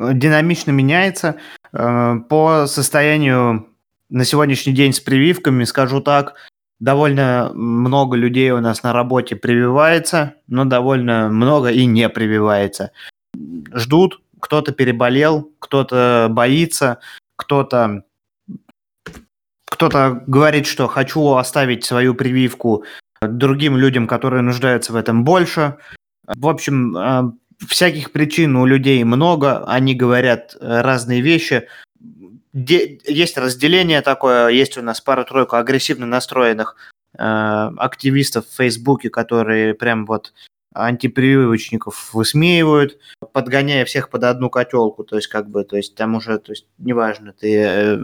динамично 0.00 0.70
меняется. 0.70 1.36
Э, 1.72 2.16
по 2.28 2.66
состоянию 2.66 3.68
на 4.08 4.24
сегодняшний 4.24 4.72
день 4.72 4.92
с 4.92 5.00
прививками, 5.00 5.64
скажу 5.64 6.00
так, 6.00 6.34
довольно 6.80 7.50
много 7.54 8.16
людей 8.16 8.50
у 8.50 8.60
нас 8.60 8.82
на 8.82 8.92
работе 8.92 9.36
прививается, 9.36 10.34
но 10.48 10.64
довольно 10.64 11.28
много 11.28 11.70
и 11.70 11.86
не 11.86 12.08
прививается. 12.08 12.92
Ждут, 13.72 14.20
кто-то 14.40 14.72
переболел, 14.72 15.52
кто-то 15.58 16.28
боится, 16.30 16.98
кто-то 17.36 18.04
кто-то 19.66 20.22
говорит, 20.26 20.66
что 20.66 20.88
хочу 20.88 21.34
оставить 21.34 21.84
свою 21.84 22.14
прививку 22.14 22.84
другим 23.22 23.76
людям, 23.76 24.06
которые 24.06 24.42
нуждаются 24.42 24.92
в 24.92 24.96
этом 24.96 25.24
больше. 25.24 25.76
В 26.26 26.48
общем, 26.48 26.96
э, 26.96 27.32
всяких 27.66 28.12
причин 28.12 28.56
у 28.56 28.66
людей 28.66 29.02
много, 29.04 29.64
они 29.66 29.94
говорят 29.94 30.56
э, 30.58 30.80
разные 30.80 31.20
вещи. 31.20 31.68
Есть 32.52 33.38
разделение 33.38 34.00
такое, 34.00 34.48
есть 34.48 34.76
у 34.76 34.82
нас 34.82 35.00
пару-тройку 35.00 35.56
агрессивно 35.56 36.06
настроенных 36.06 36.76
э, 37.16 37.22
активистов 37.22 38.46
в 38.46 38.56
Фейсбуке, 38.56 39.10
которые 39.10 39.74
прям 39.74 40.06
вот 40.06 40.32
антипрививочников 40.72 42.14
высмеивают, 42.14 42.98
подгоняя 43.32 43.84
всех 43.84 44.08
под 44.08 44.24
одну 44.24 44.50
котелку, 44.50 45.02
то 45.04 45.16
есть 45.16 45.28
как 45.28 45.48
бы, 45.48 45.64
то 45.64 45.76
есть 45.76 45.96
там 45.96 46.14
уже, 46.14 46.38
то 46.38 46.52
есть 46.52 46.66
неважно, 46.78 47.32
ты 47.32 47.56
э, 47.56 47.98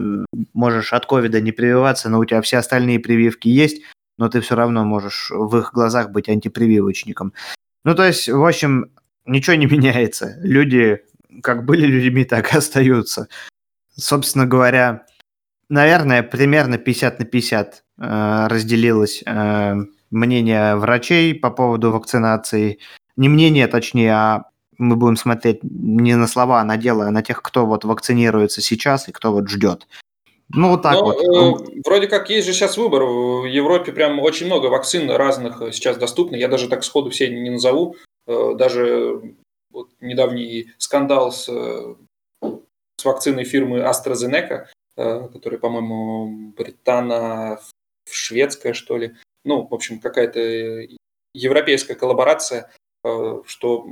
можешь 0.53 0.93
от 0.93 1.05
ковида 1.05 1.39
не 1.39 1.51
прививаться, 1.51 2.09
но 2.09 2.19
у 2.19 2.25
тебя 2.25 2.41
все 2.41 2.57
остальные 2.57 2.99
прививки 2.99 3.47
есть, 3.47 3.83
но 4.17 4.29
ты 4.29 4.41
все 4.41 4.55
равно 4.55 4.83
можешь 4.83 5.31
в 5.31 5.57
их 5.57 5.71
глазах 5.73 6.11
быть 6.11 6.27
антипрививочником. 6.27 7.33
Ну, 7.85 7.95
то 7.95 8.05
есть, 8.05 8.27
в 8.27 8.45
общем, 8.45 8.91
ничего 9.27 9.55
не 9.55 9.65
меняется. 9.65 10.37
Люди 10.41 11.01
как 11.43 11.65
были 11.65 11.85
людьми, 11.85 12.23
так 12.25 12.53
и 12.53 12.57
остаются. 12.57 13.27
Собственно 13.95 14.45
говоря, 14.45 15.05
наверное, 15.69 16.23
примерно 16.23 16.77
50 16.77 17.19
на 17.19 17.25
50 17.25 17.83
э, 17.99 18.47
разделилось 18.47 19.23
э, 19.25 19.75
мнение 20.11 20.75
врачей 20.75 21.35
по 21.35 21.49
поводу 21.49 21.91
вакцинации. 21.91 22.79
Не 23.15 23.29
мнение, 23.29 23.67
точнее, 23.67 24.13
а 24.13 24.43
мы 24.77 24.95
будем 24.95 25.17
смотреть 25.17 25.59
не 25.63 26.15
на 26.15 26.27
слова, 26.27 26.61
а 26.61 26.63
на 26.63 26.77
дело, 26.77 27.07
а 27.07 27.11
на 27.11 27.23
тех, 27.23 27.41
кто 27.41 27.65
вот 27.65 27.83
вакцинируется 27.83 28.61
сейчас 28.61 29.09
и 29.09 29.11
кто 29.11 29.31
вот 29.31 29.49
ждет. 29.49 29.87
Ну, 30.49 30.69
вот 30.69 30.83
так 30.83 30.93
Но, 30.93 31.03
вот. 31.03 31.67
Э, 31.67 31.81
вроде 31.83 32.07
как 32.07 32.29
есть 32.29 32.47
же 32.47 32.53
сейчас 32.53 32.77
выбор. 32.77 33.03
В 33.03 33.45
Европе 33.45 33.91
прям 33.91 34.19
очень 34.19 34.45
много 34.45 34.67
вакцин 34.67 35.09
разных 35.09 35.61
сейчас 35.73 35.97
доступно. 35.97 36.35
Я 36.35 36.47
даже 36.47 36.69
так 36.69 36.83
сходу 36.83 37.09
все 37.09 37.27
не 37.27 37.49
назову. 37.49 37.95
Э, 38.27 38.53
даже 38.55 39.35
вот 39.71 39.89
недавний 40.01 40.73
скандал 40.77 41.31
с, 41.31 41.45
с 41.45 41.95
вакциной 43.03 43.45
фирмы 43.45 43.79
AstraZeneca, 43.79 44.67
э, 44.97 45.29
которая, 45.29 45.59
по-моему, 45.59 46.53
британо-шведская, 46.55 48.73
что 48.73 48.97
ли. 48.97 49.15
Ну, 49.45 49.65
в 49.65 49.73
общем, 49.73 49.99
какая-то 49.99 50.39
европейская 51.33 51.95
коллаборация, 51.95 52.69
э, 53.03 53.41
что 53.45 53.87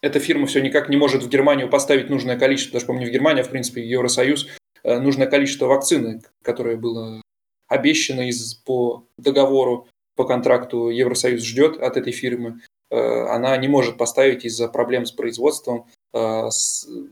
эта 0.00 0.18
фирма 0.18 0.46
все 0.46 0.60
никак 0.60 0.88
не 0.88 0.96
может 0.96 1.22
в 1.22 1.28
Германию 1.28 1.68
поставить 1.68 2.10
нужное 2.10 2.38
количество, 2.38 2.72
даже, 2.74 2.86
помню, 2.86 3.06
в 3.06 3.10
Германии, 3.10 3.42
а 3.42 3.44
в 3.44 3.50
принципе, 3.50 3.86
Евросоюз, 3.86 4.48
нужное 4.82 5.26
количество 5.26 5.66
вакцины, 5.66 6.22
которое 6.42 6.76
было 6.76 7.22
обещано 7.68 8.28
из, 8.28 8.54
по 8.54 9.06
договору, 9.16 9.88
по 10.14 10.24
контракту 10.24 10.90
Евросоюз 10.90 11.42
ждет 11.42 11.78
от 11.78 11.96
этой 11.96 12.12
фирмы. 12.12 12.60
Э, 12.90 13.26
она 13.28 13.56
не 13.56 13.68
может 13.68 13.96
поставить 13.96 14.44
из-за 14.44 14.68
проблем 14.68 15.06
с 15.06 15.12
производством, 15.12 15.86
э, 16.12 16.48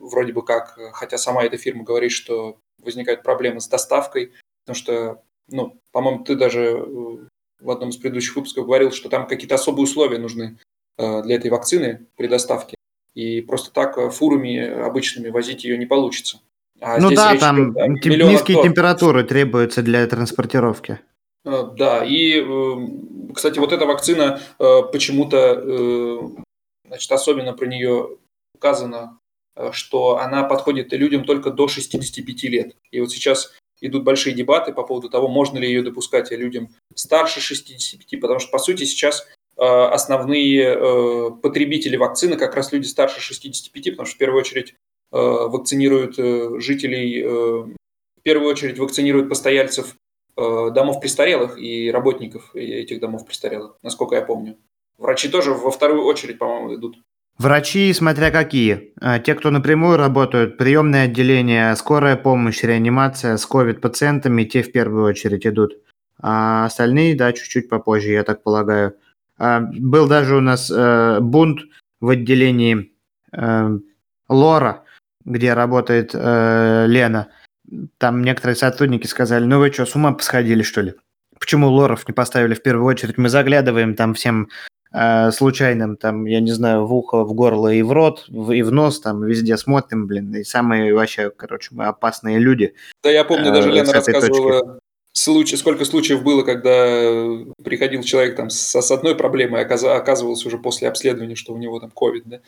вроде 0.00 0.32
бы 0.32 0.44
как, 0.44 0.78
хотя 0.92 1.18
сама 1.18 1.44
эта 1.44 1.56
фирма 1.56 1.84
говорит, 1.84 2.12
что 2.12 2.58
возникают 2.78 3.22
проблемы 3.22 3.60
с 3.60 3.68
доставкой, 3.68 4.32
потому 4.64 4.76
что, 4.76 5.22
ну, 5.48 5.80
по-моему, 5.92 6.24
ты 6.24 6.36
даже 6.36 6.60
э, 6.60 6.84
в 7.60 7.70
одном 7.70 7.90
из 7.90 7.96
предыдущих 7.96 8.36
выпусков 8.36 8.66
говорил, 8.66 8.92
что 8.92 9.08
там 9.08 9.26
какие-то 9.26 9.54
особые 9.54 9.84
условия 9.84 10.18
нужны 10.18 10.58
для 10.98 11.36
этой 11.36 11.50
вакцины 11.50 12.06
при 12.16 12.26
доставке. 12.26 12.76
И 13.14 13.40
просто 13.40 13.72
так 13.72 14.12
фурами 14.12 14.58
обычными 14.58 15.30
возить 15.30 15.64
ее 15.64 15.78
не 15.78 15.86
получится. 15.86 16.40
А 16.80 16.98
ну 16.98 17.10
да, 17.10 17.36
там 17.36 17.72
низкие 17.72 18.56
тонн. 18.56 18.68
температуры 18.68 19.24
требуются 19.24 19.82
для 19.82 20.06
транспортировки. 20.06 20.98
Да, 21.44 22.04
и 22.04 22.40
кстати, 23.34 23.58
вот 23.58 23.72
эта 23.72 23.86
вакцина 23.86 24.40
э, 24.58 24.82
почему-то, 24.92 25.36
э, 25.36 26.18
значит, 26.86 27.10
особенно 27.10 27.52
про 27.52 27.66
нее 27.66 28.18
указано, 28.54 29.18
э, 29.56 29.70
что 29.72 30.18
она 30.18 30.44
подходит 30.44 30.92
людям 30.92 31.24
только 31.24 31.50
до 31.50 31.68
65 31.68 32.42
лет. 32.44 32.76
И 32.90 33.00
вот 33.00 33.10
сейчас 33.10 33.52
идут 33.80 34.04
большие 34.04 34.34
дебаты 34.34 34.72
по 34.72 34.84
поводу 34.84 35.08
того, 35.08 35.28
можно 35.28 35.58
ли 35.58 35.66
ее 35.66 35.82
допускать 35.82 36.30
людям 36.30 36.68
старше 36.94 37.40
65, 37.40 38.20
потому 38.20 38.38
что, 38.38 38.50
по 38.50 38.58
сути, 38.58 38.84
сейчас 38.84 39.26
основные 39.54 41.36
потребители 41.42 41.96
вакцины 41.96 42.36
как 42.36 42.54
раз 42.54 42.72
люди 42.72 42.86
старше 42.86 43.20
65, 43.20 43.90
потому 43.90 44.06
что 44.06 44.14
в 44.14 44.18
первую 44.18 44.40
очередь 44.40 44.74
вакцинируют 45.10 46.16
жителей, 46.62 47.22
в 47.22 48.22
первую 48.22 48.50
очередь 48.50 48.78
вакцинируют 48.78 49.28
постояльцев 49.28 49.94
Э, 49.94 50.01
домов 50.36 51.00
престарелых 51.00 51.58
и 51.58 51.90
работников 51.90 52.54
этих 52.54 53.00
домов 53.00 53.26
престарелых, 53.26 53.76
насколько 53.82 54.14
я 54.14 54.22
помню. 54.22 54.56
Врачи 54.98 55.28
тоже 55.28 55.52
во 55.52 55.70
вторую 55.70 56.04
очередь, 56.04 56.38
по-моему, 56.38 56.74
идут. 56.76 56.96
Врачи, 57.38 57.92
смотря 57.92 58.30
какие. 58.30 58.92
А, 59.00 59.18
те, 59.18 59.34
кто 59.34 59.50
напрямую 59.50 59.96
работают, 59.96 60.58
приемное 60.58 61.06
отделение, 61.06 61.74
скорая 61.76 62.16
помощь, 62.16 62.62
реанимация 62.62 63.36
с 63.36 63.46
ковид-пациентами, 63.46 64.44
те 64.44 64.62
в 64.62 64.70
первую 64.70 65.04
очередь 65.06 65.46
идут. 65.46 65.76
А 66.20 66.66
остальные, 66.66 67.16
да, 67.16 67.32
чуть-чуть 67.32 67.68
попозже, 67.68 68.12
я 68.12 68.22
так 68.22 68.42
полагаю. 68.42 68.94
А, 69.38 69.60
был 69.60 70.06
даже 70.06 70.36
у 70.36 70.40
нас 70.40 70.70
э, 70.70 71.18
бунт 71.20 71.62
в 72.00 72.10
отделении 72.10 72.92
э, 73.32 73.78
Лора, 74.28 74.84
где 75.24 75.54
работает 75.54 76.10
э, 76.14 76.84
Лена– 76.86 77.28
там 77.98 78.22
некоторые 78.22 78.56
сотрудники 78.56 79.06
сказали, 79.06 79.44
ну 79.44 79.58
вы 79.58 79.72
что, 79.72 79.86
с 79.86 79.94
ума 79.94 80.12
посходили, 80.12 80.62
что 80.62 80.80
ли? 80.80 80.94
Почему 81.38 81.68
лоров 81.68 82.06
не 82.06 82.14
поставили 82.14 82.54
в 82.54 82.62
первую 82.62 82.86
очередь? 82.86 83.18
Мы 83.18 83.28
заглядываем 83.28 83.94
там 83.94 84.14
всем 84.14 84.48
э, 84.92 85.30
случайным, 85.32 85.96
там, 85.96 86.24
я 86.26 86.40
не 86.40 86.52
знаю, 86.52 86.86
в 86.86 86.94
ухо, 86.94 87.24
в 87.24 87.34
горло 87.34 87.72
и 87.72 87.82
в 87.82 87.92
рот, 87.92 88.26
в, 88.28 88.52
и 88.52 88.62
в 88.62 88.70
нос, 88.70 89.00
там, 89.00 89.24
везде 89.24 89.56
смотрим, 89.56 90.06
блин, 90.06 90.34
и 90.34 90.44
самые 90.44 90.94
вообще, 90.94 91.30
короче, 91.30 91.70
мы 91.72 91.86
опасные 91.86 92.38
люди. 92.38 92.74
Да, 93.02 93.10
я 93.10 93.24
помню, 93.24 93.52
даже 93.52 93.70
э, 93.70 93.72
Лена 93.72 93.92
рассказывала, 93.92 94.78
случай, 95.12 95.56
сколько 95.56 95.84
случаев 95.84 96.22
было, 96.22 96.42
когда 96.42 97.44
приходил 97.62 98.02
человек 98.02 98.36
там 98.36 98.50
с, 98.50 98.80
с 98.80 98.90
одной 98.90 99.14
проблемой, 99.14 99.64
а 99.64 99.96
оказывалось 99.96 100.44
уже 100.46 100.58
после 100.58 100.88
обследования, 100.88 101.34
что 101.34 101.52
у 101.52 101.58
него 101.58 101.80
там 101.80 101.90
ковид, 101.90 102.24
да? 102.26 102.40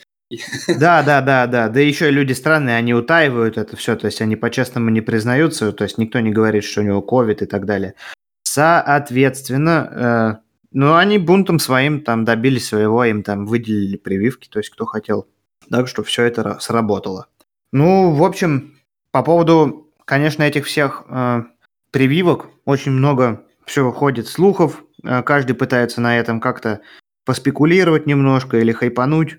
Да, 0.79 1.03
да, 1.03 1.21
да, 1.21 1.47
да. 1.47 1.69
Да 1.69 1.81
еще 1.81 2.11
люди 2.11 2.33
странные, 2.33 2.77
они 2.77 2.95
утаивают 2.95 3.59
это 3.59 3.77
все, 3.77 3.97
то 3.97 4.07
есть 4.07 4.21
они 4.21 4.37
по-честному 4.37 4.91
не 4.91 5.01
признаются, 5.01 5.73
то 5.73 5.85
есть 5.85 5.99
никто 5.99 6.21
не 6.21 6.31
говорит, 6.31 6.65
что 6.65 6.81
у 6.81 6.85
него 6.85 7.03
ковид 7.03 7.43
и 7.43 7.47
так 7.47 7.67
далее. 7.67 7.95
Соответственно, 8.43 10.41
э, 10.41 10.45
ну, 10.73 10.95
они 10.95 11.19
бунтом 11.19 11.59
своим 11.59 12.01
там 12.01 12.25
добились 12.25 12.69
своего, 12.69 13.05
им 13.05 13.23
там 13.23 13.47
выделили 13.47 13.97
прививки, 13.97 14.49
то 14.49 14.59
есть 14.59 14.71
кто 14.71 14.85
хотел. 14.85 15.27
Так 15.71 15.89
что 15.89 16.03
все 16.03 16.25
это 16.25 16.59
сработало. 16.61 17.29
Ну, 17.73 18.13
в 18.13 18.23
общем, 18.23 18.77
по 19.11 19.23
поводу, 19.23 19.91
конечно, 20.05 20.43
этих 20.43 20.67
всех 20.67 21.05
э, 21.09 21.43
прививок, 21.91 22.49
очень 22.65 22.93
много 22.93 23.45
все 23.67 23.91
ходит 23.91 24.29
слухов, 24.29 24.85
э, 25.03 25.23
каждый 25.23 25.55
пытается 25.55 26.01
на 26.01 26.19
этом 26.19 26.41
как-то 26.41 26.81
поспекулировать 27.25 28.07
немножко 28.07 28.59
или 28.59 28.73
хайпануть. 28.73 29.39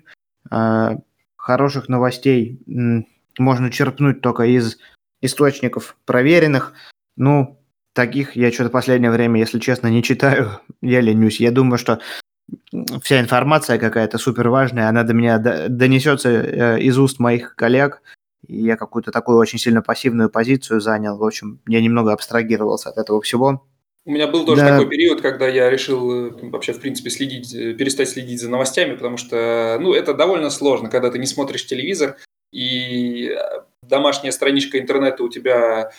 А, 0.50 0.96
хороших 1.36 1.88
новостей 1.88 2.60
можно 3.38 3.70
черпнуть 3.70 4.20
только 4.20 4.44
из 4.44 4.78
источников 5.20 5.96
проверенных. 6.04 6.72
Ну, 7.16 7.60
таких 7.92 8.36
я 8.36 8.52
что-то 8.52 8.70
последнее 8.70 9.10
время, 9.10 9.40
если 9.40 9.58
честно, 9.58 9.88
не 9.88 10.02
читаю. 10.02 10.60
Я 10.82 11.00
ленюсь. 11.00 11.40
Я 11.40 11.50
думаю, 11.50 11.78
что 11.78 12.00
вся 13.02 13.20
информация 13.20 13.78
какая-то 13.78 14.18
супер 14.18 14.48
важная, 14.48 14.88
она 14.88 15.02
до 15.02 15.14
меня 15.14 15.38
донесется 15.38 16.28
э, 16.28 16.80
из 16.80 16.98
уст 16.98 17.18
моих 17.18 17.56
коллег. 17.56 18.02
Я 18.46 18.76
какую-то 18.76 19.10
такую 19.10 19.38
очень 19.38 19.58
сильно 19.58 19.82
пассивную 19.82 20.30
позицию 20.30 20.80
занял. 20.80 21.16
В 21.16 21.24
общем, 21.24 21.60
я 21.66 21.80
немного 21.80 22.12
абстрагировался 22.12 22.90
от 22.90 22.98
этого 22.98 23.20
всего. 23.20 23.66
У 24.06 24.12
меня 24.12 24.28
был 24.28 24.46
тоже 24.46 24.62
да. 24.62 24.70
такой 24.70 24.88
период, 24.88 25.20
когда 25.20 25.48
я 25.48 25.68
решил 25.68 26.28
э, 26.28 26.30
вообще, 26.50 26.72
в 26.72 26.80
принципе, 26.80 27.10
следить, 27.10 27.52
э, 27.52 27.74
перестать 27.74 28.08
следить 28.08 28.40
за 28.40 28.48
новостями, 28.48 28.94
потому 28.94 29.16
что, 29.16 29.78
ну, 29.80 29.92
это 29.92 30.14
довольно 30.14 30.48
сложно, 30.48 30.88
когда 30.88 31.10
ты 31.10 31.18
не 31.18 31.26
смотришь 31.26 31.66
телевизор, 31.66 32.16
и 32.52 33.30
э, 33.30 33.62
домашняя 33.82 34.30
страничка 34.30 34.78
интернета 34.78 35.24
у 35.24 35.28
тебя 35.28 35.90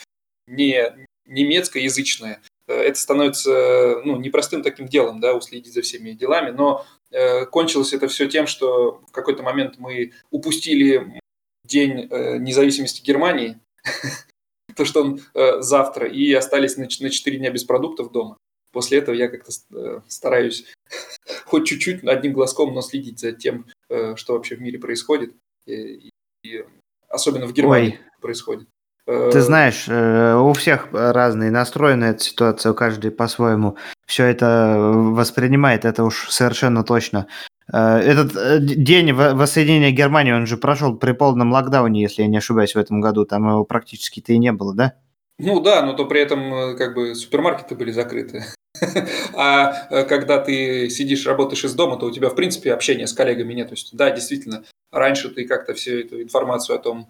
не 0.47 0.95
немецкоязычная. 1.25 2.41
Это 2.67 2.97
становится, 2.97 4.01
ну, 4.05 4.15
непростым 4.15 4.63
таким 4.63 4.87
делом, 4.87 5.19
да, 5.19 5.33
уследить 5.33 5.73
за 5.73 5.81
всеми 5.81 6.11
делами, 6.11 6.51
но 6.51 6.85
э, 7.11 7.45
кончилось 7.45 7.91
это 7.91 8.07
все 8.07 8.29
тем, 8.29 8.47
что 8.47 9.01
в 9.09 9.11
какой-то 9.11 9.43
момент 9.43 9.75
мы 9.79 10.13
упустили 10.31 11.19
День 11.65 12.07
э, 12.09 12.37
независимости 12.37 13.03
Германии, 13.03 13.59
то, 14.77 14.85
что 14.85 15.01
он 15.01 15.21
э, 15.33 15.61
завтра, 15.61 16.07
и 16.07 16.31
остались 16.33 16.77
на, 16.77 16.83
на 16.83 17.09
4 17.09 17.37
дня 17.37 17.51
без 17.51 17.63
продуктов 17.63 18.11
дома. 18.11 18.37
После 18.71 18.99
этого 18.99 19.15
я 19.15 19.27
как-то 19.27 19.51
э, 19.73 20.01
стараюсь 20.07 20.65
хоть 21.45 21.67
чуть-чуть 21.67 22.03
одним 22.03 22.33
глазком, 22.33 22.73
но 22.73 22.81
следить 22.81 23.19
за 23.19 23.31
тем, 23.31 23.65
э, 23.89 24.15
что 24.15 24.33
вообще 24.33 24.55
в 24.55 24.61
мире 24.61 24.79
происходит, 24.79 25.33
и, 25.65 26.11
и 26.43 26.63
особенно 27.09 27.47
в 27.47 27.53
Германии 27.53 27.99
Ой. 27.99 28.21
происходит. 28.21 28.67
Э, 29.07 29.29
Ты 29.31 29.41
знаешь, 29.41 29.85
э, 29.87 30.35
у 30.35 30.53
всех 30.53 30.89
разные 30.91 31.49
настроены 31.49 32.05
эта 32.05 32.23
ситуация, 32.23 32.71
у 32.71 32.75
каждый 32.75 33.11
по-своему 33.11 33.77
все 34.05 34.25
это 34.25 34.75
воспринимает, 34.77 35.85
это 35.85 36.03
уж 36.03 36.29
совершенно 36.29 36.83
точно. 36.83 37.27
Э, 37.71 37.97
этот 37.97 38.65
день 38.65 39.13
воссоединения 39.13 39.91
Германии, 39.91 40.31
он 40.31 40.45
же 40.45 40.57
прошел 40.57 40.95
при 40.95 41.11
полном 41.11 41.51
локдауне, 41.51 42.01
если 42.01 42.21
я 42.21 42.27
не 42.27 42.37
ошибаюсь, 42.37 42.75
в 42.75 42.79
этом 42.79 43.01
году. 43.01 43.25
Там 43.25 43.49
его 43.49 43.63
практически-то 43.65 44.33
и 44.33 44.37
не 44.37 44.51
было, 44.51 44.73
да? 44.73 44.93
Ну 45.39 45.59
да, 45.59 45.83
но 45.83 45.93
то 45.93 46.05
при 46.05 46.21
этом 46.21 46.75
как 46.77 46.95
бы 46.95 47.13
супермаркеты 47.15 47.75
были 47.75 47.91
закрыты. 47.91 48.43
А 49.33 50.03
когда 50.03 50.39
ты 50.39 50.89
сидишь, 50.89 51.25
работаешь 51.25 51.63
из 51.63 51.73
дома, 51.73 51.97
то 51.97 52.05
у 52.05 52.11
тебя, 52.11 52.29
в 52.29 52.35
принципе, 52.35 52.73
общения 52.73 53.07
с 53.07 53.13
коллегами 53.13 53.53
нет. 53.53 53.69
То 53.69 53.73
есть, 53.73 53.95
да, 53.95 54.11
действительно, 54.11 54.65
раньше 54.91 55.29
ты 55.29 55.47
как-то 55.47 55.73
всю 55.73 55.99
эту 55.99 56.21
информацию 56.21 56.75
о 56.75 56.79
том, 56.79 57.07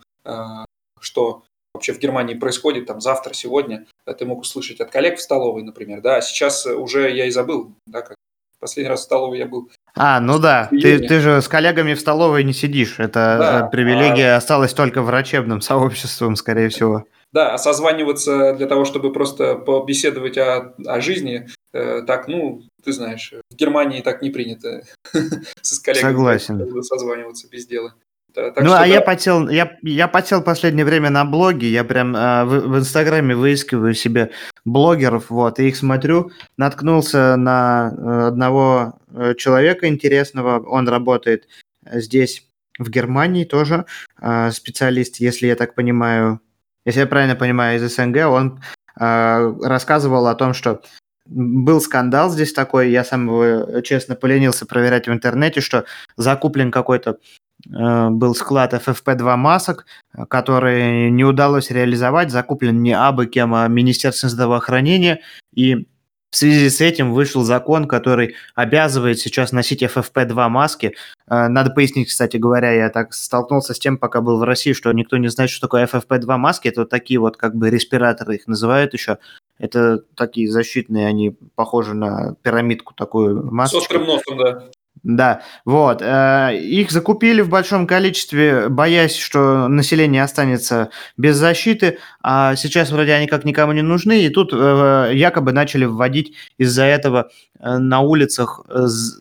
что 1.02 1.43
вообще 1.74 1.93
в 1.93 2.00
Германии 2.00 2.36
происходит 2.36 2.86
там 2.86 3.02
завтра, 3.02 3.34
сегодня, 3.34 3.86
ты 4.17 4.26
мог 4.26 4.41
услышать 4.41 4.80
от 4.80 4.91
коллег 4.91 5.17
в 5.17 5.22
столовой, 5.22 5.63
например, 5.63 6.02
да, 6.02 6.17
а 6.17 6.22
сейчас 6.22 6.65
уже 6.65 7.12
я 7.12 7.26
и 7.26 7.32
забыл, 7.32 7.74
да, 7.86 8.02
как 8.02 8.15
последний 8.60 8.89
раз 8.89 9.02
в 9.02 9.04
столовой 9.04 9.38
я 9.38 9.46
был. 9.46 9.70
А, 10.00 10.20
ну 10.20 10.40
да, 10.40 10.68
ты, 10.70 11.00
ты 11.00 11.20
же 11.20 11.42
с 11.42 11.48
коллегами 11.48 11.94
в 11.94 12.00
столовой 12.00 12.44
не 12.44 12.54
сидишь, 12.54 13.00
это 13.00 13.38
да, 13.40 13.68
э, 13.68 13.72
привилегия 13.72 14.34
а... 14.34 14.38
осталась 14.38 14.74
только 14.74 15.02
врачебным 15.02 15.62
сообществом, 15.62 16.36
скорее 16.36 16.70
всего. 16.70 17.06
Да, 17.34 17.54
а 17.54 17.58
созваниваться 17.58 18.54
для 18.54 18.68
того, 18.68 18.86
чтобы 18.86 19.12
просто 19.12 19.56
побеседовать 19.56 20.38
о, 20.38 20.74
о 20.86 21.02
жизни, 21.02 21.48
э, 21.74 22.02
так, 22.08 22.28
ну, 22.28 22.62
ты 22.84 22.94
знаешь, 22.94 23.34
в 23.52 23.56
Германии 23.56 24.02
так 24.02 24.22
не 24.22 24.30
принято 24.30 24.84
с 25.62 25.80
коллегами 25.80 26.82
созваниваться 26.82 27.50
без 27.50 27.68
дела. 27.68 27.94
Так 28.34 28.56
ну, 28.58 28.72
а 28.74 28.80
да. 28.80 28.86
я 28.86 29.02
потел, 29.02 29.50
я, 29.50 29.78
я 29.82 30.08
потел 30.08 30.44
последнее 30.44 30.86
время 30.86 31.10
на 31.10 31.26
блоге, 31.26 31.70
я 31.70 31.84
прям 31.84 32.16
э, 32.16 32.44
в, 32.46 32.68
в 32.68 32.78
Инстаграме 32.78 33.36
выискиваю 33.36 33.96
себе 33.96 34.32
блогеров, 34.63 35.30
вот, 35.30 35.60
и 35.60 35.70
их 35.70 35.76
смотрю, 35.76 36.32
наткнулся 36.56 37.36
на 37.36 37.92
э, 37.92 38.28
одного 38.28 39.00
э, 39.10 39.34
человека 39.36 39.88
интересного, 39.88 40.60
он 40.60 40.88
работает 40.88 41.48
здесь, 41.92 42.44
в 42.78 42.90
Германии 42.92 43.44
тоже, 43.44 43.86
э, 44.22 44.52
специалист, 44.52 45.16
если 45.18 45.48
я 45.48 45.56
так 45.56 45.74
понимаю, 45.74 46.40
если 46.86 47.00
я 47.00 47.08
правильно 47.08 47.36
понимаю, 47.36 47.78
из 47.78 47.92
СНГ, 47.92 48.18
он 48.28 48.62
э, 49.00 49.54
рассказывал 49.63 50.28
о 50.28 50.36
том, 50.36 50.54
что 50.54 50.82
был 51.26 51.82
скандал 51.82 52.30
здесь 52.30 52.54
такой, 52.54 52.92
я 52.92 53.04
сам 53.04 53.26
его 53.26 53.82
честно 53.82 54.16
поленился 54.16 54.66
проверять 54.66 55.08
в 55.08 55.12
интернете, 55.12 55.60
что 55.60 55.86
закуплен 56.18 56.72
какой-то 56.72 57.18
Э, 57.18 57.47
был 57.70 58.36
склад 58.36 58.74
FFP2 58.74 59.36
масок, 59.36 59.86
который 60.30 61.10
не 61.12 61.24
удалось 61.24 61.70
реализовать, 61.72 62.32
закуплен 62.32 62.82
не 62.82 62.94
абы 62.94 63.28
кем, 63.28 63.54
а 63.54 63.68
Министерством 63.68 64.30
здравоохранения, 64.30 65.22
и 65.54 65.88
в 66.30 66.36
связи 66.36 66.70
с 66.70 66.82
этим 66.82 67.14
вышел 67.14 67.44
закон, 67.44 67.88
который 67.88 68.36
обязывает 68.54 69.18
сейчас 69.20 69.54
носить 69.54 69.82
FFP2 69.82 70.50
маски. 70.50 70.96
Э, 71.30 71.48
надо 71.48 71.72
пояснить, 71.72 72.10
кстати 72.10 72.38
говоря, 72.38 72.72
я 72.72 72.90
так 72.90 73.14
столкнулся 73.14 73.74
с 73.74 73.80
тем, 73.80 73.98
пока 73.98 74.20
был 74.20 74.38
в 74.38 74.44
России, 74.44 74.74
что 74.74 74.92
никто 74.92 75.18
не 75.18 75.30
знает, 75.30 75.50
что 75.50 75.62
такое 75.62 75.88
FFP2 75.88 76.38
маски. 76.38 76.68
Это 76.68 76.82
вот 76.82 76.90
такие 76.90 77.20
вот 77.20 77.38
как 77.38 77.56
бы 77.56 77.70
респираторы 77.70 78.36
их 78.36 78.48
называют 78.48 78.94
еще. 78.94 79.20
Это 79.58 80.04
такие 80.16 80.52
защитные, 80.52 81.08
они 81.08 81.36
похожи 81.56 81.94
на 81.96 82.36
пирамидку 82.42 82.94
такую 82.94 83.50
маску. 83.52 83.78
С 83.78 83.84
острым 83.84 84.06
носом, 84.06 84.38
да. 84.38 84.70
Да, 85.08 85.41
вот. 85.63 86.02
Э, 86.02 86.52
их 86.54 86.91
закупили 86.91 87.39
в 87.39 87.48
большом 87.48 87.88
количестве, 87.88 88.67
боясь, 88.67 89.15
что 89.15 89.70
население 89.70 90.22
останется 90.22 90.89
без 91.15 91.38
защиты, 91.38 92.00
а 92.22 92.58
сейчас 92.58 92.91
вроде 92.91 93.13
они 93.13 93.28
как 93.28 93.46
никому 93.46 93.72
не 93.72 93.82
нужны, 93.82 94.26
и 94.26 94.30
тут 94.30 94.52
э, 94.52 95.12
якобы 95.13 95.54
начали 95.54 95.86
вводить 95.86 96.34
из-за 96.58 96.84
этого 96.84 97.30
э, 97.58 97.78
на 97.78 98.02
улицах 98.02 98.65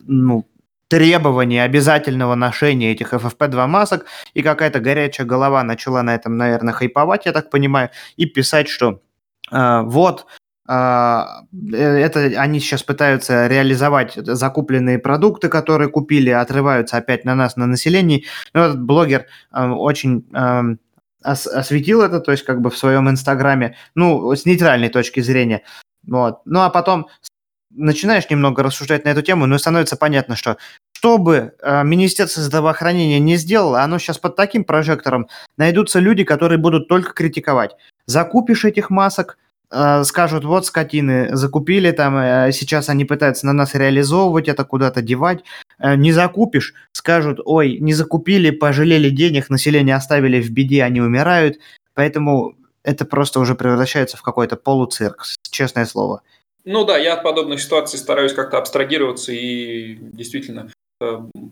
ну, 0.07 0.45
требования 0.89 1.63
обязательного 1.63 2.35
ношения 2.35 2.91
этих 2.91 3.13
FFP2 3.13 3.67
масок, 3.67 4.07
и 4.33 4.41
какая-то 4.41 4.81
горячая 4.81 5.25
голова 5.25 5.63
начала 5.63 6.03
на 6.03 6.15
этом, 6.15 6.35
наверное, 6.35 6.73
хайповать, 6.73 7.25
я 7.27 7.31
так 7.31 7.49
понимаю, 7.49 7.91
и 8.17 8.25
писать, 8.25 8.67
что 8.67 8.99
вот, 9.49 10.25
это 10.67 12.19
они 12.37 12.59
сейчас 12.59 12.83
пытаются 12.83 13.47
реализовать 13.47 14.15
закупленные 14.15 14.99
продукты, 14.99 15.47
которые 15.47 15.89
купили, 15.89 16.29
отрываются 16.29 16.97
опять 16.97 17.23
на 17.23 17.35
нас, 17.35 17.55
на 17.55 17.67
населении. 17.67 18.25
Но 18.53 18.65
этот 18.65 18.81
блогер 18.81 19.27
э, 19.53 19.65
очень 19.65 20.27
э, 20.33 20.75
осветил 21.23 22.01
это, 22.01 22.19
то 22.19 22.31
есть 22.31 22.43
как 22.43 22.61
бы 22.61 22.69
в 22.69 22.77
своем 22.77 23.09
инстаграме, 23.09 23.77
ну, 23.95 24.35
с 24.35 24.45
нейтральной 24.45 24.89
точки 24.89 25.21
зрения. 25.21 25.63
Вот. 26.05 26.41
Ну, 26.45 26.61
а 26.61 26.69
потом 26.69 27.07
начинаешь 27.69 28.29
немного 28.29 28.61
рассуждать 28.61 29.05
на 29.05 29.09
эту 29.09 29.21
тему, 29.21 29.45
ну 29.45 29.55
и 29.55 29.59
становится 29.59 29.95
понятно, 29.95 30.35
что 30.35 30.57
что 30.91 31.17
бы 31.17 31.53
э, 31.61 31.83
Министерство 31.83 32.43
здравоохранения 32.43 33.19
не 33.19 33.37
сделало, 33.37 33.83
оно 33.83 33.99
сейчас 33.99 34.17
под 34.17 34.35
таким 34.35 34.65
прожектором 34.65 35.29
найдутся 35.55 35.99
люди, 35.99 36.25
которые 36.25 36.57
будут 36.57 36.89
только 36.89 37.13
критиковать. 37.13 37.75
Закупишь 38.07 38.65
этих 38.65 38.89
масок, 38.89 39.37
Э, 39.37 39.46
скажут, 39.69 40.45
вот 40.45 40.65
скотины 40.65 41.35
закупили 41.35 41.91
там, 41.91 42.17
э, 42.17 42.51
сейчас 42.51 42.89
они 42.89 43.05
пытаются 43.05 43.45
на 43.45 43.53
нас 43.53 43.75
реализовывать 43.75 44.47
это, 44.47 44.63
куда-то 44.63 45.01
девать, 45.01 45.43
э, 45.79 45.95
не 45.95 46.11
закупишь, 46.11 46.73
скажут, 46.93 47.39
ой, 47.43 47.77
не 47.79 47.93
закупили, 47.93 48.51
пожалели 48.51 49.09
денег, 49.09 49.49
население 49.49 49.95
оставили 49.95 50.41
в 50.41 50.49
беде, 50.51 50.83
они 50.83 51.01
умирают, 51.01 51.59
поэтому 51.93 52.55
это 52.83 53.03
просто 53.05 53.39
уже 53.39 53.55
превращается 53.55 54.15
в 54.15 54.21
какой-то 54.21 54.55
полуцирк, 54.55 55.25
честное 55.49 55.85
слово. 55.85 56.21
Ну 56.63 56.85
да, 56.85 56.97
я 56.97 57.15
от 57.15 57.23
подобных 57.23 57.61
ситуаций 57.61 57.99
стараюсь 57.99 58.33
как-то 58.33 58.57
абстрагироваться 58.57 59.31
и 59.33 59.95
действительно 59.95 60.69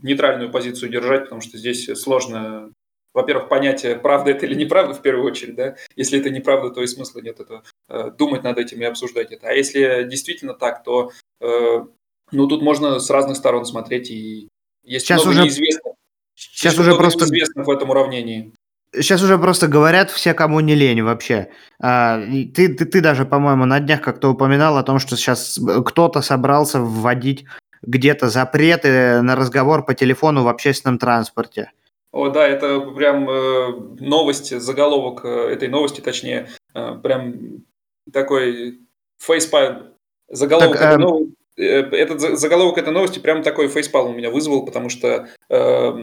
нейтральную 0.01 0.51
позицию 0.51 0.89
держать, 0.89 1.23
потому 1.23 1.41
что 1.41 1.57
здесь 1.57 1.89
сложно 1.99 2.71
во-первых, 3.15 3.47
понятие, 3.47 3.95
правда 3.95 4.31
это 4.31 4.45
или 4.45 4.55
неправда 4.55 4.93
в 4.93 5.01
первую 5.01 5.25
очередь, 5.25 5.55
да, 5.55 5.75
если 5.95 6.19
это 6.19 6.29
неправда, 6.29 6.69
то 6.69 6.83
и 6.83 6.87
смысла 6.87 7.21
нет 7.21 7.39
этого, 7.39 7.63
э, 7.87 8.11
думать 8.11 8.43
над 8.43 8.57
этим 8.57 8.81
и 8.81 8.83
обсуждать 8.83 9.31
это. 9.31 9.47
А 9.47 9.53
если 9.53 10.03
действительно 10.03 10.53
так, 10.53 10.83
то, 10.83 11.11
э, 11.39 11.85
ну, 12.31 12.47
тут 12.47 12.61
можно 12.61 12.99
с 12.99 13.09
разных 13.09 13.37
сторон 13.37 13.65
смотреть, 13.65 14.11
и 14.11 14.49
есть 14.83 15.05
Сейчас 15.05 15.23
много 15.23 15.37
уже... 15.37 15.43
неизвестных. 15.43 15.93
Сейчас 16.35 16.73
есть 16.73 16.79
уже 16.79 16.95
просто... 16.95 17.21
неизвестных 17.21 17.65
в 17.65 17.71
этом 17.71 17.89
уравнении. 17.89 18.51
Сейчас 18.93 19.23
уже 19.23 19.37
просто 19.37 19.67
говорят 19.67 20.11
все, 20.11 20.33
кому 20.33 20.59
не 20.59 20.75
лень 20.75 21.01
вообще. 21.01 21.49
А, 21.81 22.21
ты, 22.21 22.73
ты, 22.73 22.85
ты 22.85 23.01
даже, 23.01 23.25
по-моему, 23.25 23.65
на 23.65 23.79
днях 23.79 24.01
как-то 24.01 24.29
упоминал 24.29 24.77
о 24.77 24.83
том, 24.83 24.99
что 24.99 25.15
сейчас 25.15 25.57
кто-то 25.85 26.21
собрался 26.21 26.81
вводить 26.81 27.45
где-то 27.81 28.29
запреты 28.29 29.21
на 29.21 29.35
разговор 29.35 29.85
по 29.85 29.93
телефону 29.93 30.43
в 30.43 30.47
общественном 30.49 30.97
транспорте. 30.97 31.71
О, 32.15 32.29
да, 32.29 32.47
это 32.47 32.79
прям 32.79 33.29
э, 33.29 33.71
новость, 33.99 34.57
заголовок 34.61 35.25
э, 35.25 35.49
этой 35.49 35.67
новости, 35.67 35.99
точнее, 35.99 36.47
э, 36.73 36.95
прям 37.03 37.65
такой 38.13 38.79
фейспал. 39.17 39.97
Заголовок 40.29 40.77
так, 40.77 40.93
этой 40.93 40.95
э... 40.95 40.97
новости, 40.97 41.35
этот 41.57 42.39
заголовок 42.39 42.77
этой 42.77 42.93
новости 42.93 43.19
прям 43.19 43.43
такой 43.43 43.67
фейспал 43.67 44.07
у 44.07 44.13
меня 44.13 44.31
вызвал, 44.31 44.65
потому 44.65 44.87
что 44.87 45.27
э, 45.49 45.93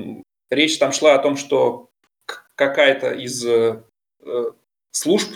речь 0.51 0.79
там 0.79 0.93
шла 0.93 1.15
о 1.15 1.19
том, 1.19 1.39
что 1.39 1.89
какая-то 2.57 3.13
из 3.13 3.43
э, 3.47 3.83
служб 4.91 5.31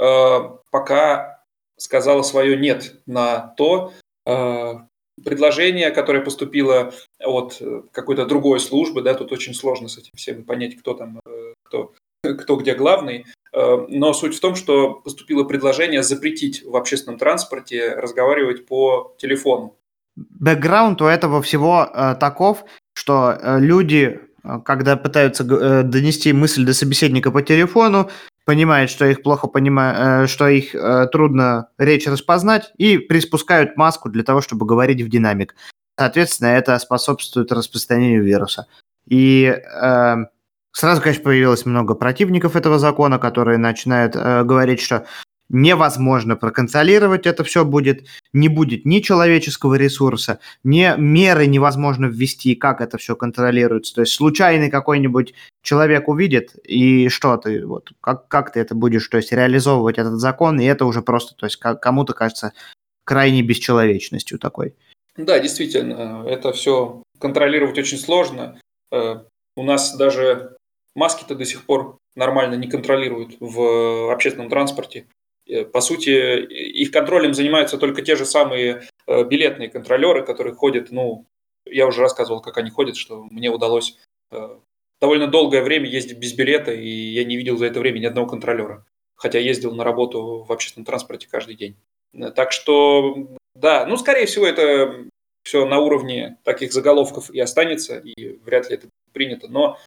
э, 0.00 0.38
пока 0.72 1.44
сказала 1.76 2.22
свое 2.22 2.56
нет 2.56 3.00
на 3.06 3.54
то, 3.56 3.92
э, 4.26 4.74
предложение, 5.24 5.92
которое 5.92 6.24
поступило 6.24 6.92
от 7.24 7.58
э, 7.60 7.82
какой-то 7.92 8.26
другой 8.26 8.60
службы, 8.60 9.02
да, 9.02 9.14
тут 9.14 9.32
очень 9.32 9.54
сложно 9.54 9.88
с 9.88 9.98
этим 9.98 10.12
всем 10.14 10.44
понять, 10.44 10.76
кто 10.76 10.94
там, 10.94 11.20
э, 11.26 11.54
кто, 11.64 11.92
кто 12.22 12.56
где 12.56 12.74
главный, 12.74 13.24
э, 13.52 13.86
но 13.88 14.12
суть 14.12 14.36
в 14.36 14.40
том, 14.40 14.54
что 14.54 14.94
поступило 14.94 15.44
предложение 15.44 16.02
запретить 16.02 16.62
в 16.64 16.76
общественном 16.76 17.18
транспорте 17.18 17.94
разговаривать 17.94 18.66
по 18.66 19.14
телефону. 19.18 19.76
Бэкграунд 20.16 21.02
у 21.02 21.06
этого 21.06 21.42
всего 21.42 21.86
таков, 22.18 22.64
что 22.94 23.38
люди, 23.58 24.18
когда 24.64 24.96
пытаются 24.96 25.44
донести 25.44 26.32
мысль 26.32 26.64
до 26.64 26.72
собеседника 26.72 27.30
по 27.30 27.42
телефону, 27.42 28.08
понимают, 28.46 28.90
что 28.90 29.04
их 29.04 29.22
плохо 29.22 29.46
понимают, 29.46 30.30
что 30.30 30.48
их 30.48 30.74
трудно 31.12 31.68
речь 31.76 32.06
распознать, 32.06 32.72
и 32.78 32.96
приспускают 32.96 33.76
маску 33.76 34.08
для 34.08 34.22
того, 34.22 34.40
чтобы 34.40 34.64
говорить 34.64 35.02
в 35.02 35.10
динамик. 35.10 35.54
Соответственно, 35.98 36.48
это 36.48 36.78
способствует 36.78 37.52
распространению 37.52 38.22
вируса. 38.22 38.66
И, 39.06 39.44
э, 39.44 40.16
Сразу, 40.76 41.00
конечно, 41.00 41.24
появилось 41.24 41.64
много 41.64 41.94
противников 41.94 42.54
этого 42.54 42.78
закона, 42.78 43.18
которые 43.18 43.56
начинают 43.56 44.14
э, 44.14 44.44
говорить, 44.44 44.78
что 44.78 45.06
невозможно 45.48 46.36
проконтролировать 46.36 47.26
это 47.26 47.44
все 47.44 47.64
будет, 47.64 48.06
не 48.34 48.48
будет 48.48 48.84
ни 48.84 49.00
человеческого 49.00 49.76
ресурса, 49.76 50.38
ни 50.64 50.94
меры 50.98 51.46
невозможно 51.46 52.04
ввести, 52.04 52.54
как 52.54 52.82
это 52.82 52.98
все 52.98 53.16
контролируется. 53.16 53.94
То 53.94 54.00
есть 54.02 54.12
случайный 54.12 54.68
какой-нибудь 54.68 55.32
человек 55.62 56.08
увидит, 56.08 56.54
и 56.62 57.08
что 57.08 57.38
ты, 57.38 57.64
вот, 57.64 57.92
как, 58.02 58.28
как 58.28 58.52
ты 58.52 58.60
это 58.60 58.74
будешь, 58.74 59.08
то 59.08 59.16
есть 59.16 59.32
реализовывать 59.32 59.96
этот 59.96 60.20
закон, 60.20 60.60
и 60.60 60.66
это 60.66 60.84
уже 60.84 61.00
просто, 61.00 61.34
то 61.36 61.46
есть 61.46 61.56
кому-то 61.56 62.12
кажется 62.12 62.52
крайней 63.04 63.42
бесчеловечностью 63.42 64.38
такой. 64.38 64.74
Да, 65.16 65.38
действительно, 65.38 66.24
это 66.26 66.52
все 66.52 67.02
контролировать 67.18 67.78
очень 67.78 67.98
сложно. 67.98 68.60
Э, 68.92 69.20
у 69.56 69.62
нас 69.62 69.96
даже 69.96 70.56
маски-то 70.94 71.34
до 71.34 71.44
сих 71.44 71.64
пор 71.64 71.98
нормально 72.14 72.54
не 72.54 72.68
контролируют 72.68 73.36
в 73.40 74.12
общественном 74.12 74.50
транспорте. 74.50 75.06
Э, 75.48 75.64
по 75.64 75.80
сути, 75.80 76.10
их 76.10 76.90
контролем 76.90 77.34
занимаются 77.34 77.78
только 77.78 78.02
те 78.02 78.16
же 78.16 78.26
самые 78.26 78.82
э, 79.06 79.24
билетные 79.24 79.68
контролеры, 79.68 80.24
которые 80.24 80.54
ходят, 80.54 80.90
ну, 80.90 81.26
я 81.64 81.86
уже 81.86 82.00
рассказывал, 82.00 82.40
как 82.40 82.58
они 82.58 82.70
ходят, 82.70 82.96
что 82.96 83.24
мне 83.24 83.50
удалось 83.50 83.98
довольно 85.00 85.28
долгое 85.28 85.62
время 85.62 85.88
ездить 85.88 86.18
без 86.18 86.32
билета, 86.32 86.72
и 86.72 86.88
я 86.88 87.24
не 87.24 87.36
видел 87.36 87.56
за 87.56 87.66
это 87.66 87.80
время 87.80 87.98
ни 87.98 88.06
одного 88.06 88.26
контролера, 88.26 88.84
хотя 89.14 89.38
ездил 89.38 89.74
на 89.74 89.84
работу 89.84 90.44
в 90.44 90.52
общественном 90.52 90.84
транспорте 90.84 91.28
каждый 91.30 91.54
день. 91.54 91.76
Так 92.34 92.52
что, 92.52 93.28
да, 93.56 93.86
ну, 93.86 93.96
скорее 93.96 94.26
всего, 94.26 94.46
это 94.46 95.06
все 95.42 95.64
на 95.66 95.78
уровне 95.78 96.38
таких 96.44 96.72
заголовков 96.72 97.30
и 97.30 97.40
останется, 97.40 97.98
и 97.98 98.38
вряд 98.44 98.68
ли 98.68 98.76
это 98.76 98.88
принято, 99.12 99.48
но 99.48 99.78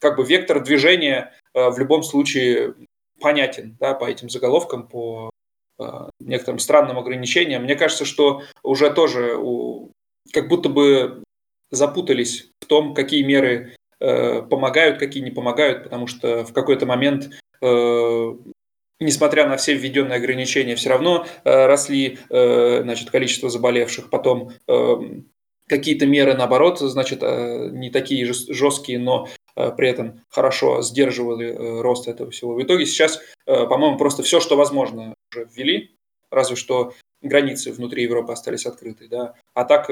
как 0.00 0.16
бы 0.16 0.24
вектор 0.24 0.60
движения 0.62 1.32
в 1.54 1.78
любом 1.78 2.02
случае 2.02 2.74
понятен 3.20 3.76
да, 3.80 3.94
по 3.94 4.04
этим 4.04 4.30
заголовкам, 4.30 4.86
по 4.86 5.30
э, 5.78 5.84
некоторым 6.20 6.58
странным 6.58 6.98
ограничениям. 6.98 7.64
Мне 7.64 7.76
кажется, 7.76 8.04
что 8.04 8.42
уже 8.62 8.90
тоже 8.90 9.36
у, 9.36 9.92
как 10.32 10.48
будто 10.48 10.68
бы 10.68 11.22
запутались 11.70 12.50
в 12.60 12.66
том, 12.66 12.94
какие 12.94 13.22
меры 13.22 13.74
э, 14.00 14.42
помогают, 14.42 14.98
какие 14.98 15.22
не 15.22 15.30
помогают, 15.30 15.84
потому 15.84 16.06
что 16.06 16.44
в 16.44 16.52
какой-то 16.52 16.86
момент, 16.86 17.30
э, 17.60 18.32
несмотря 19.00 19.48
на 19.48 19.56
все 19.56 19.74
введенные 19.74 20.16
ограничения, 20.16 20.76
все 20.76 20.90
равно 20.90 21.26
э, 21.44 21.66
росли 21.66 22.18
э, 22.30 22.82
значит, 22.82 23.10
количество 23.10 23.50
заболевших. 23.50 24.10
Потом 24.10 24.52
э, 24.66 24.94
какие-то 25.68 26.06
меры, 26.06 26.34
наоборот, 26.34 26.78
значит, 26.80 27.22
э, 27.22 27.70
не 27.72 27.90
такие 27.90 28.24
жесткие, 28.24 28.98
но 28.98 29.28
Э, 29.58 29.72
при 29.76 29.88
этом 29.88 30.22
хорошо 30.30 30.82
сдерживали 30.82 31.48
э, 31.48 31.80
рост 31.80 32.06
этого 32.06 32.30
всего. 32.30 32.54
В 32.54 32.62
итоге 32.62 32.86
сейчас, 32.86 33.20
э, 33.46 33.66
по-моему, 33.66 33.98
просто 33.98 34.22
все, 34.22 34.38
что 34.38 34.56
возможно, 34.56 35.14
уже 35.32 35.48
ввели, 35.52 35.96
разве 36.30 36.54
что 36.54 36.94
границы 37.22 37.72
внутри 37.72 38.04
Европы 38.04 38.32
остались 38.32 38.66
открыты. 38.66 39.08
Да? 39.08 39.34
А 39.54 39.64
так 39.64 39.90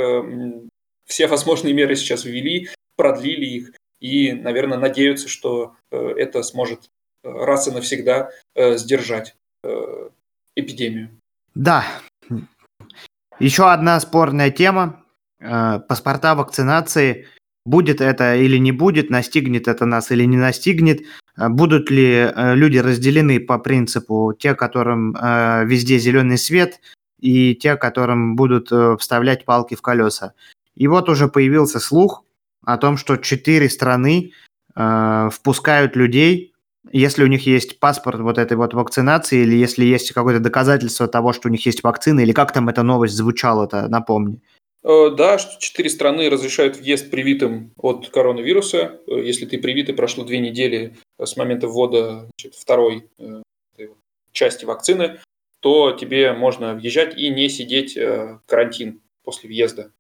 все 1.05 1.27
возможные 1.27 1.75
меры 1.75 1.97
сейчас 1.97 2.25
ввели, 2.25 2.69
продлили 2.95 3.47
их 3.47 3.73
и, 4.01 4.33
наверное, 4.33 4.79
надеются, 4.79 5.29
что 5.29 5.75
это 5.91 6.45
сможет 6.45 6.91
раз 7.27 7.69
и 7.69 7.71
навсегда 7.71 8.31
сдержать 8.55 9.35
эпидемию. 10.55 11.11
Да. 11.55 11.85
Еще 13.39 13.71
одна 13.71 13.99
спорная 14.01 14.51
тема. 14.51 15.03
Паспорта 15.39 16.35
вакцинации 16.35 17.27
Будет 17.67 18.01
это 18.01 18.37
или 18.37 18.59
не 18.59 18.71
будет, 18.71 19.11
настигнет 19.11 19.67
это 19.67 19.87
нас 19.87 20.13
или 20.13 20.25
не 20.25 20.37
настигнет, 20.37 21.01
э, 21.37 21.49
будут 21.49 21.91
ли 21.91 22.13
э, 22.15 22.55
люди 22.55 22.79
разделены 22.79 23.41
по 23.41 23.59
принципу 23.59 24.33
те, 24.39 24.55
которым 24.55 25.17
э, 25.17 25.65
везде 25.67 25.99
зеленый 25.99 26.39
свет, 26.39 26.81
и 27.19 27.57
те, 27.57 27.75
которым 27.77 28.37
будут 28.37 28.71
вставлять 29.01 29.45
палки 29.45 29.75
в 29.75 29.83
колеса. 29.83 30.35
И 30.77 30.87
вот 30.87 31.09
уже 31.09 31.27
появился 31.27 31.81
слух 31.81 32.23
о 32.65 32.77
том, 32.77 32.97
что 32.97 33.17
четыре 33.17 33.69
страны 33.69 34.33
впускают 34.75 35.97
людей, 35.97 36.53
если 36.93 37.25
у 37.25 37.27
них 37.27 37.47
есть 37.47 37.81
паспорт 37.81 38.21
вот 38.21 38.39
этой 38.39 38.57
вот 38.57 38.75
вакцинации, 38.75 39.43
или 39.43 39.57
если 39.57 39.85
есть 39.85 40.13
какое-то 40.13 40.41
доказательство 40.41 41.09
того, 41.09 41.33
что 41.33 41.49
у 41.49 41.51
них 41.51 41.65
есть 41.67 41.83
вакцина, 41.83 42.21
или 42.21 42.33
как 42.33 42.53
там 42.53 42.69
эта 42.69 42.83
новость 42.83 43.15
звучала-то, 43.15 43.89
напомни. 43.89 44.41
Э, 44.87 45.11
да, 45.11 45.37
что 45.39 45.61
четыре 45.61 45.91
страны 45.91 46.31
разрешают 46.31 46.77
въезд 46.77 47.11
привитым 47.11 47.73
от 47.77 48.09
коронавируса. 48.11 49.01
Э, 49.09 49.21
если 49.21 49.45
ты 49.45 49.59
привитый, 49.59 49.97
прошло 49.97 50.25
две 50.25 50.39
недели 50.39 50.97
с 51.21 51.37
момента 51.37 51.67
ввода 51.67 52.29
значит, 52.39 52.55
второй 52.55 53.09
э, 53.19 53.43
части 54.31 54.65
вакцины, 54.65 55.19
то 55.61 55.91
тебе 55.91 56.33
можно 56.35 56.75
въезжать 56.75 57.19
и 57.19 57.31
не 57.31 57.49
сидеть 57.49 57.99
карантин 58.47 59.01
после 59.25 59.49
въезда. 59.49 59.91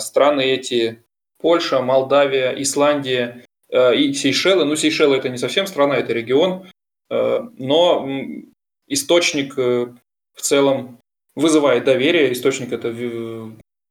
Страны 0.00 0.42
эти 0.42 1.04
Польша, 1.40 1.80
Молдавия, 1.80 2.50
Исландия 2.60 3.44
и 3.72 4.12
Сейшелы. 4.12 4.64
Ну, 4.64 4.76
Сейшелы 4.76 5.16
это 5.16 5.28
не 5.28 5.38
совсем 5.38 5.66
страна, 5.66 5.96
это 5.96 6.12
регион, 6.12 6.68
но 7.08 8.06
источник 8.86 9.56
в 9.56 10.40
целом 10.40 11.00
вызывает 11.34 11.84
доверие. 11.84 12.32
Источник 12.32 12.72
это 12.72 12.90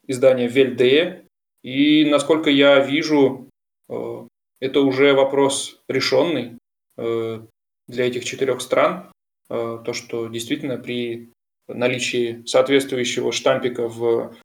издание 0.07 0.47
Вельде. 0.47 1.25
И, 1.63 2.05
насколько 2.05 2.49
я 2.49 2.79
вижу, 2.79 3.49
э, 3.89 4.27
это 4.59 4.81
уже 4.81 5.13
вопрос 5.13 5.79
решенный 5.87 6.57
э, 6.97 7.41
для 7.87 8.07
этих 8.07 8.25
четырех 8.25 8.61
стран. 8.61 9.11
Э, 9.49 9.79
то, 9.85 9.93
что 9.93 10.27
действительно 10.27 10.77
при 10.77 11.31
наличии 11.67 12.43
соответствующего 12.45 13.31
штампика 13.31 13.87
в 13.87 14.35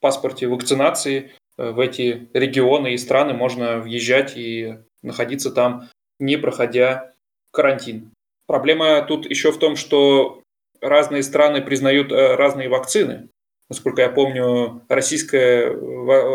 паспорте 0.00 0.48
вакцинации 0.48 1.32
в 1.56 1.78
эти 1.80 2.28
регионы 2.34 2.94
и 2.94 2.98
страны 2.98 3.34
можно 3.34 3.78
въезжать 3.78 4.36
и 4.36 4.78
находиться 5.02 5.50
там, 5.50 5.88
не 6.18 6.36
проходя 6.36 7.12
карантин. 7.52 8.10
Проблема 8.46 9.02
тут 9.02 9.28
еще 9.28 9.52
в 9.52 9.58
том, 9.58 9.76
что 9.76 10.42
разные 10.80 11.22
страны 11.22 11.62
признают 11.62 12.12
разные 12.12 12.68
вакцины. 12.68 13.28
Насколько 13.70 14.02
я 14.02 14.08
помню, 14.10 14.82
российская, 14.88 15.74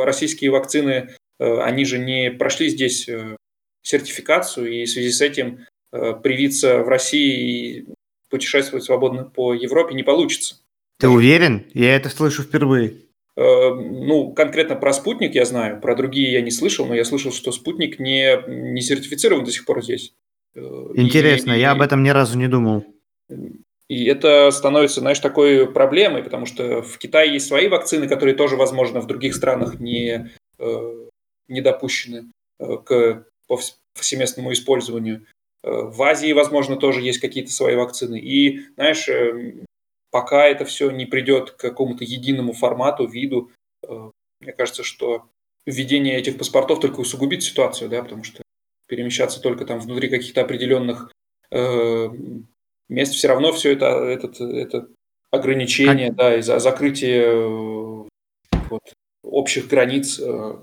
российские 0.04 0.52
вакцины, 0.52 1.16
э, 1.40 1.60
они 1.62 1.86
же 1.86 2.00
не 2.00 2.32
прошли 2.32 2.70
здесь 2.70 3.08
э, 3.08 3.36
сертификацию, 3.84 4.72
и 4.72 4.86
в 4.86 4.90
связи 4.90 5.12
с 5.12 5.22
этим 5.22 5.66
э, 5.92 6.14
привиться 6.14 6.80
в 6.80 6.88
России 6.88 7.78
и 7.78 7.86
путешествовать 8.30 8.84
свободно 8.84 9.26
по 9.26 9.54
Европе 9.54 9.94
не 9.94 10.04
получится. 10.04 10.58
Ты 11.00 11.08
уверен? 11.08 11.66
Я 11.74 11.96
это 11.96 12.10
слышу 12.10 12.44
впервые. 12.44 12.96
Ну, 13.42 14.34
конкретно 14.34 14.76
про 14.76 14.92
спутник 14.92 15.34
я 15.34 15.46
знаю, 15.46 15.80
про 15.80 15.96
другие 15.96 16.34
я 16.34 16.42
не 16.42 16.52
слышал, 16.52 16.86
но 16.86 16.94
я 16.94 17.06
слышал, 17.06 17.32
что 17.32 17.54
спутник 17.54 17.98
не, 17.98 18.38
не 18.48 18.82
сертифицирован 18.82 19.46
до 19.46 19.52
сих 19.52 19.64
пор 19.66 19.82
здесь. 19.82 20.14
Интересно, 20.56 21.54
и, 21.54 21.60
я 21.60 21.72
об 21.72 21.82
этом 21.82 22.04
ни 22.04 22.10
разу 22.10 22.38
не 22.38 22.48
думал. 22.48 22.84
И 23.88 24.06
это 24.06 24.52
становится, 24.52 25.00
знаешь, 25.00 25.20
такой 25.20 25.72
проблемой, 25.72 26.24
потому 26.24 26.46
что 26.46 26.82
в 26.84 26.98
Китае 27.00 27.34
есть 27.34 27.48
свои 27.48 27.68
вакцины, 27.68 28.08
которые 28.08 28.36
тоже, 28.36 28.56
возможно, 28.56 29.02
в 29.02 29.08
других 29.08 29.36
странах 29.36 29.80
не, 29.80 30.30
э, 30.60 31.08
не 31.48 31.62
допущены 31.62 32.32
э, 32.60 32.78
к 32.86 33.26
повсеместному 33.48 34.54
использованию. 34.54 35.26
Э, 35.64 35.70
в 35.72 36.02
Азии, 36.04 36.32
возможно, 36.34 36.76
тоже 36.76 37.02
есть 37.02 37.18
какие-то 37.18 37.52
свои 37.52 37.76
вакцины. 37.76 38.20
И, 38.20 38.60
знаешь, 38.76 39.10
пока 40.12 40.48
это 40.48 40.66
все 40.66 40.92
не 40.92 41.06
придет 41.06 41.52
к 41.52 41.58
какому-то 41.58 42.04
единому 42.04 42.54
формату, 42.54 43.06
виду, 43.08 43.52
мне 43.88 44.54
кажется, 44.54 44.84
что 44.84 45.30
введение 45.66 46.18
этих 46.18 46.38
паспортов 46.38 46.80
только 46.80 47.00
усугубит 47.00 47.44
ситуацию, 47.44 47.90
да, 47.90 48.02
потому 48.02 48.24
что 48.24 48.42
перемещаться 48.88 49.42
только 49.42 49.66
там 49.66 49.80
внутри 49.80 50.10
каких-то 50.10 50.42
определенных 50.42 51.12
мест 52.90 53.14
все 53.14 53.28
равно 53.28 53.54
все 53.54 53.74
это, 53.74 53.86
этот, 53.86 54.42
это 54.42 54.90
ограничение, 55.32 56.08
как... 56.08 56.18
да, 56.18 56.38
из-за 56.38 56.60
закрытия 56.60 57.28
э, 57.32 58.08
вот, 58.70 58.82
общих 59.24 59.68
границ 59.68 60.20
э, 60.20 60.54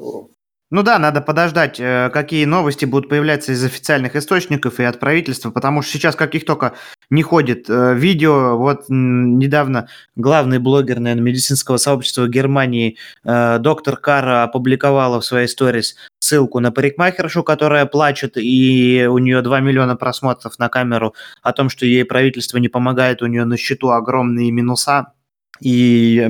ну 0.70 0.82
да, 0.82 0.98
надо 0.98 1.20
подождать, 1.20 1.78
э, 1.78 2.10
какие 2.12 2.44
новости 2.44 2.84
будут 2.84 3.08
появляться 3.08 3.52
из 3.52 3.62
официальных 3.62 4.16
источников 4.16 4.80
и 4.80 4.82
от 4.84 4.98
правительства, 4.98 5.52
потому 5.52 5.80
что 5.80 5.92
сейчас 5.92 6.16
каких 6.16 6.44
только 6.44 6.72
не 7.08 7.22
ходит 7.22 7.70
э, 7.70 7.94
видео. 7.94 8.58
Вот 8.58 8.86
недавно 8.88 9.88
главный 10.16 10.58
блогер, 10.58 10.98
наверное, 10.98 11.22
медицинского 11.22 11.76
сообщества 11.76 12.26
Германии, 12.26 12.96
э, 13.24 13.58
доктор 13.60 13.96
Кара, 13.96 14.42
опубликовала 14.42 15.20
в 15.20 15.24
своей 15.24 15.46
сторис 15.46 15.94
ссылку 16.18 16.58
на 16.58 16.72
парикмахершу, 16.72 17.44
которая 17.44 17.86
плачет, 17.86 18.36
и 18.36 19.06
у 19.08 19.18
нее 19.18 19.42
2 19.42 19.60
миллиона 19.60 19.94
просмотров 19.94 20.58
на 20.58 20.68
камеру 20.68 21.14
о 21.42 21.52
том, 21.52 21.68
что 21.68 21.86
ей 21.86 22.04
правительство 22.04 22.58
не 22.58 22.68
помогает, 22.68 23.22
у 23.22 23.26
нее 23.26 23.44
на 23.44 23.56
счету 23.56 23.90
огромные 23.90 24.50
минуса. 24.50 25.12
И 25.60 26.28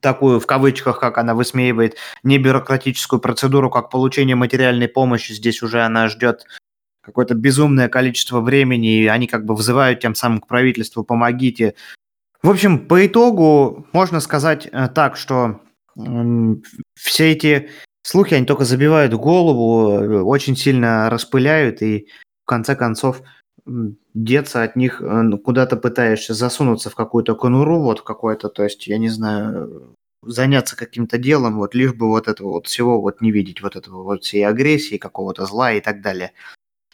такую, 0.00 0.40
в 0.40 0.46
кавычках, 0.46 1.00
как 1.00 1.18
она 1.18 1.34
высмеивает, 1.34 1.96
небюрократическую 2.22 3.20
процедуру, 3.20 3.70
как 3.70 3.90
получение 3.90 4.36
материальной 4.36 4.88
помощи, 4.88 5.32
здесь 5.32 5.62
уже 5.62 5.82
она 5.82 6.08
ждет 6.08 6.46
какое-то 7.02 7.34
безумное 7.34 7.88
количество 7.88 8.40
времени, 8.40 9.02
и 9.02 9.06
они 9.06 9.26
как 9.26 9.44
бы 9.44 9.54
взывают 9.54 10.00
тем 10.00 10.14
самым 10.14 10.40
к 10.40 10.48
правительству 10.48 11.04
«помогите». 11.04 11.74
В 12.42 12.50
общем, 12.50 12.86
по 12.86 13.06
итогу 13.06 13.86
можно 13.92 14.20
сказать 14.20 14.68
э, 14.70 14.88
так, 14.94 15.16
что 15.16 15.60
все 16.94 17.32
эти 17.32 17.70
слухи, 18.02 18.34
они 18.34 18.44
только 18.44 18.64
забивают 18.64 19.14
голову, 19.14 19.92
э, 19.92 20.20
очень 20.20 20.56
сильно 20.56 21.08
распыляют, 21.10 21.80
и 21.82 22.08
в 22.44 22.46
конце 22.46 22.76
концов 22.76 23.22
деться 24.14 24.62
от 24.62 24.76
них, 24.76 25.00
э, 25.00 25.04
ну, 25.04 25.38
куда-то 25.38 25.76
пытаешься 25.76 26.34
засунуться 26.34 26.90
в 26.90 26.94
какую-то 26.94 27.34
конуру, 27.34 27.80
вот 27.80 28.02
какой-то, 28.02 28.48
то 28.48 28.64
есть, 28.64 28.86
я 28.86 28.98
не 28.98 29.08
знаю, 29.08 29.96
заняться 30.22 30.76
каким-то 30.76 31.18
делом, 31.18 31.56
вот 31.56 31.74
лишь 31.74 31.92
бы 31.92 32.08
вот 32.08 32.28
этого 32.28 32.52
вот 32.52 32.66
всего 32.66 33.00
вот 33.00 33.20
не 33.20 33.30
видеть, 33.30 33.62
вот 33.62 33.76
этого 33.76 34.02
вот 34.02 34.24
всей 34.24 34.46
агрессии, 34.46 34.96
какого-то 34.98 35.46
зла 35.46 35.72
и 35.72 35.80
так 35.80 36.00
далее. 36.00 36.32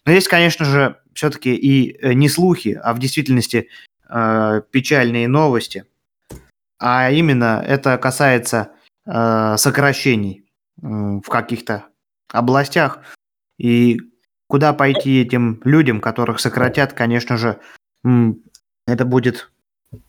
Но 0.04 0.12
есть, 0.12 0.28
конечно 0.28 0.64
же, 0.64 0.98
все-таки 1.14 1.54
и 1.54 1.96
э, 2.00 2.14
не 2.14 2.28
слухи, 2.28 2.78
а 2.82 2.94
в 2.94 2.98
действительности 2.98 3.68
э, 4.08 4.62
печальные 4.70 5.28
новости. 5.28 5.84
А 6.78 7.10
именно 7.10 7.62
это 7.66 7.96
касается 7.98 8.72
э, 9.06 9.56
сокращений 9.56 10.44
э, 10.82 10.86
в 10.86 11.28
каких-то 11.28 11.86
областях. 12.32 13.00
И 13.58 14.00
Куда 14.52 14.74
пойти 14.74 15.22
этим 15.22 15.62
людям, 15.64 16.02
которых 16.02 16.38
сократят, 16.38 16.92
конечно 16.92 17.38
же, 17.38 17.58
это 18.86 19.06
будет, 19.06 19.50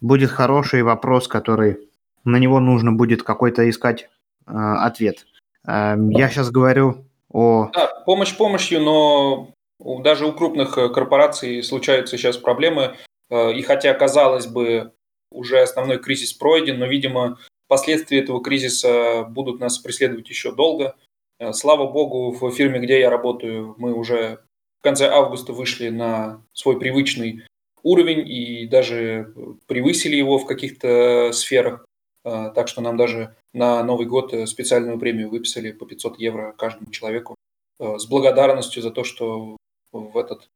будет 0.02 0.32
хороший 0.32 0.84
вопрос, 0.84 1.30
который 1.30 1.78
на 2.26 2.36
него 2.36 2.60
нужно 2.60 2.92
будет 2.92 3.24
какой-то 3.24 3.70
искать 3.70 4.10
э, 4.46 4.52
ответ. 4.52 5.28
Э, 5.66 5.96
я 6.10 6.28
сейчас 6.28 6.52
говорю 6.52 7.06
о... 7.32 7.70
Да, 7.74 7.88
помощь 8.06 8.36
помощью, 8.36 8.82
но 8.82 9.54
даже 9.80 10.26
у 10.26 10.34
крупных 10.34 10.78
э, 10.78 10.90
корпораций 10.90 11.64
случаются 11.64 12.18
сейчас 12.18 12.36
проблемы. 12.36 12.98
Э, 13.30 13.54
и 13.54 13.62
хотя, 13.62 13.94
казалось 13.94 14.48
бы, 14.48 14.92
уже 15.32 15.62
основной 15.62 16.00
кризис 16.00 16.34
пройден, 16.34 16.80
но, 16.80 16.88
видимо, 16.88 17.38
последствия 17.70 18.20
этого 18.20 18.44
кризиса 18.44 19.24
будут 19.24 19.62
нас 19.62 19.78
преследовать 19.78 20.28
еще 20.28 20.52
долго. 20.52 20.96
Э, 21.44 21.54
слава 21.54 21.88
богу, 21.92 22.32
в 22.32 22.52
фирме, 22.52 22.80
где 22.80 23.00
я 23.00 23.10
работаю, 23.10 23.76
мы 23.78 23.94
уже 23.94 24.40
в 24.80 24.84
конце 24.84 25.08
августа 25.08 25.54
вышли 25.54 25.90
на 25.90 26.44
свой 26.54 26.80
привычный 26.80 27.44
уровень 27.84 28.28
и 28.28 28.68
даже 28.68 29.34
превысили 29.68 30.16
его 30.16 30.38
в 30.38 30.46
каких-то 30.46 31.32
сферах. 31.34 31.86
Э, 32.24 32.52
так 32.56 32.68
что 32.68 32.82
нам 32.82 32.98
даже 32.98 33.36
на 33.54 33.84
Новый 33.84 34.08
год 34.08 34.34
специальную 34.48 35.00
премию 35.00 35.30
выписали 35.30 35.72
по 35.72 35.86
500 35.86 36.20
евро 36.20 36.54
каждому 36.54 36.92
человеку 36.92 37.36
э, 37.80 37.98
с 37.98 38.06
благодарностью 38.08 38.82
за 38.82 38.92
то, 38.92 39.04
что 39.04 39.58
в 39.92 40.18
этот 40.18 40.48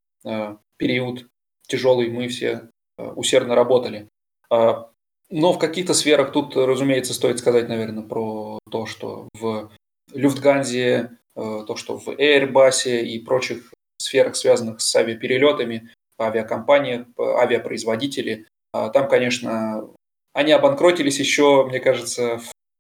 период 0.78 1.28
тяжелый 1.68 2.10
мы 2.10 2.28
все 2.28 2.70
усердно 2.98 3.54
работали. 3.54 4.08
Но 4.50 5.54
в 5.54 5.60
каких-то 5.60 5.94
сферах 5.94 6.32
тут, 6.32 6.56
разумеется, 6.56 7.14
стоит 7.14 7.38
сказать, 7.38 7.70
наверное, 7.70 8.02
про 8.02 8.58
то, 8.72 8.88
что 8.88 9.30
в 9.40 9.70
Люфтганзе, 10.14 11.18
э, 11.36 11.64
то, 11.68 11.76
что 11.76 11.98
в 11.98 12.08
Airbus 12.08 12.90
и 12.90 13.20
прочих 13.20 13.74
сферах, 14.00 14.36
связанных 14.36 14.82
с 14.82 14.96
авиаперелетами, 14.96 15.90
авиакомпаниях, 16.20 17.08
авиапроизводители. 17.18 18.48
А 18.74 18.90
там, 18.90 19.08
конечно, 19.08 19.90
они 20.34 20.52
обанкротились 20.52 21.20
еще, 21.20 21.66
мне 21.66 21.80
кажется, 21.80 22.40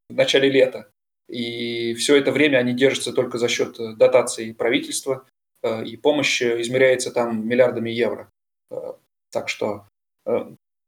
в 0.09 0.13
начале 0.13 0.49
лета. 0.49 0.89
И 1.29 1.93
все 1.95 2.15
это 2.15 2.31
время 2.31 2.57
они 2.57 2.73
держатся 2.73 3.11
только 3.11 3.37
за 3.37 3.47
счет 3.47 3.77
дотаций 3.97 4.53
правительства, 4.53 5.27
э, 5.63 5.85
и 5.85 5.97
помощь 5.97 6.41
измеряется 6.41 7.11
там 7.11 7.47
миллиардами 7.47 7.89
евро. 7.89 8.29
Э, 8.71 8.93
так 9.31 9.49
что 9.49 9.85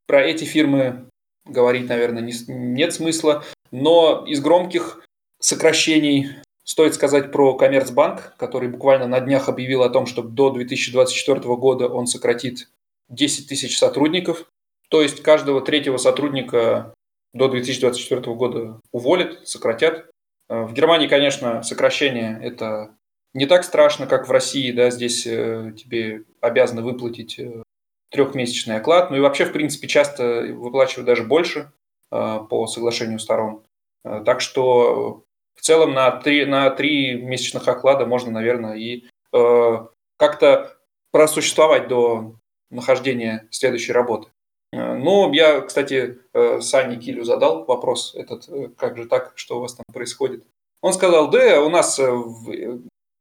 про 0.08 0.24
эти 0.24 0.44
фирмы 0.44 1.08
говорить, 1.46 1.88
наверное, 1.88 2.28
нет 2.48 2.94
смысла. 2.94 3.44
Но 3.72 4.26
из 4.26 4.42
громких 4.42 5.06
сокращений. 5.40 6.30
Стоит 6.64 6.94
сказать 6.94 7.32
про 7.32 7.56
Коммерцбанк, 7.56 8.36
который 8.38 8.70
буквально 8.70 9.08
на 9.08 9.20
днях 9.20 9.50
объявил 9.50 9.82
о 9.82 9.90
том, 9.90 10.06
что 10.06 10.22
до 10.22 10.52
2024 10.52 11.40
года 11.56 11.88
он 11.88 12.06
сократит 12.06 12.70
10 13.10 13.48
тысяч 13.48 13.78
сотрудников. 13.78 14.46
То 14.90 15.02
есть 15.02 15.24
каждого 15.24 15.62
третьего 15.62 15.98
сотрудника 15.98 16.94
до 17.34 17.48
2024 17.48 18.36
года 18.36 18.80
уволят, 18.92 19.48
сократят. 19.48 20.10
Э, 20.50 20.64
в 20.64 20.74
Германии, 20.74 21.08
конечно, 21.08 21.64
сокращение– 21.64 22.40
это 22.44 22.96
не 23.34 23.46
так 23.46 23.64
страшно, 23.64 24.08
как 24.08 24.28
в 24.28 24.32
России. 24.32 24.72
Да, 24.72 24.90
здесь 24.90 25.26
э, 25.28 25.74
тебе 25.78 26.24
обязаны 26.42 26.82
выплатить 26.82 27.40
э, 27.40 27.64
трехмесячный 28.12 28.78
оклад. 28.78 29.12
Ну 29.12 29.18
и 29.18 29.22
вообще, 29.22 29.46
в 29.46 29.52
принципе, 29.52 29.88
часто 29.88 30.48
выплачивают 30.54 31.06
даже 31.06 31.24
больше 31.24 31.72
по 32.10 32.66
соглашению 32.66 33.20
сторон. 33.20 33.62
Так 34.04 34.42
что 34.42 35.26
в 35.60 35.62
целом 35.62 35.94
на 35.94 36.12
три, 36.12 36.46
на 36.46 36.70
три 36.70 37.14
месячных 37.22 37.68
оклада 37.68 38.06
можно, 38.06 38.32
наверное, 38.32 38.76
и 38.76 39.06
э, 39.34 39.88
как-то 40.18 40.78
просуществовать 41.12 41.90
до 41.90 42.36
нахождения 42.72 43.46
следующей 43.52 43.92
работы. 43.92 44.30
Э, 44.72 44.96
ну, 44.96 45.34
я, 45.34 45.60
кстати, 45.60 46.20
э, 46.34 46.62
Сане 46.62 46.96
Килю 46.96 47.26
задал 47.26 47.66
вопрос 47.66 48.16
этот, 48.16 48.48
э, 48.48 48.70
как 48.78 48.96
же 48.96 49.06
так, 49.06 49.34
что 49.36 49.58
у 49.58 49.62
вас 49.62 49.76
там 49.76 49.84
происходит. 49.92 50.46
Он 50.82 50.94
сказал, 50.94 51.30
да, 51.30 51.62
у 51.62 51.70
нас 51.70 52.00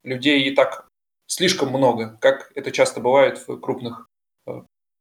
людей 0.04 0.42
и 0.44 0.54
так 0.54 0.86
слишком 1.26 1.70
много, 1.70 2.16
как 2.20 2.52
это 2.54 2.70
часто 2.70 3.00
бывает 3.00 3.48
в 3.48 3.58
крупных 3.58 4.06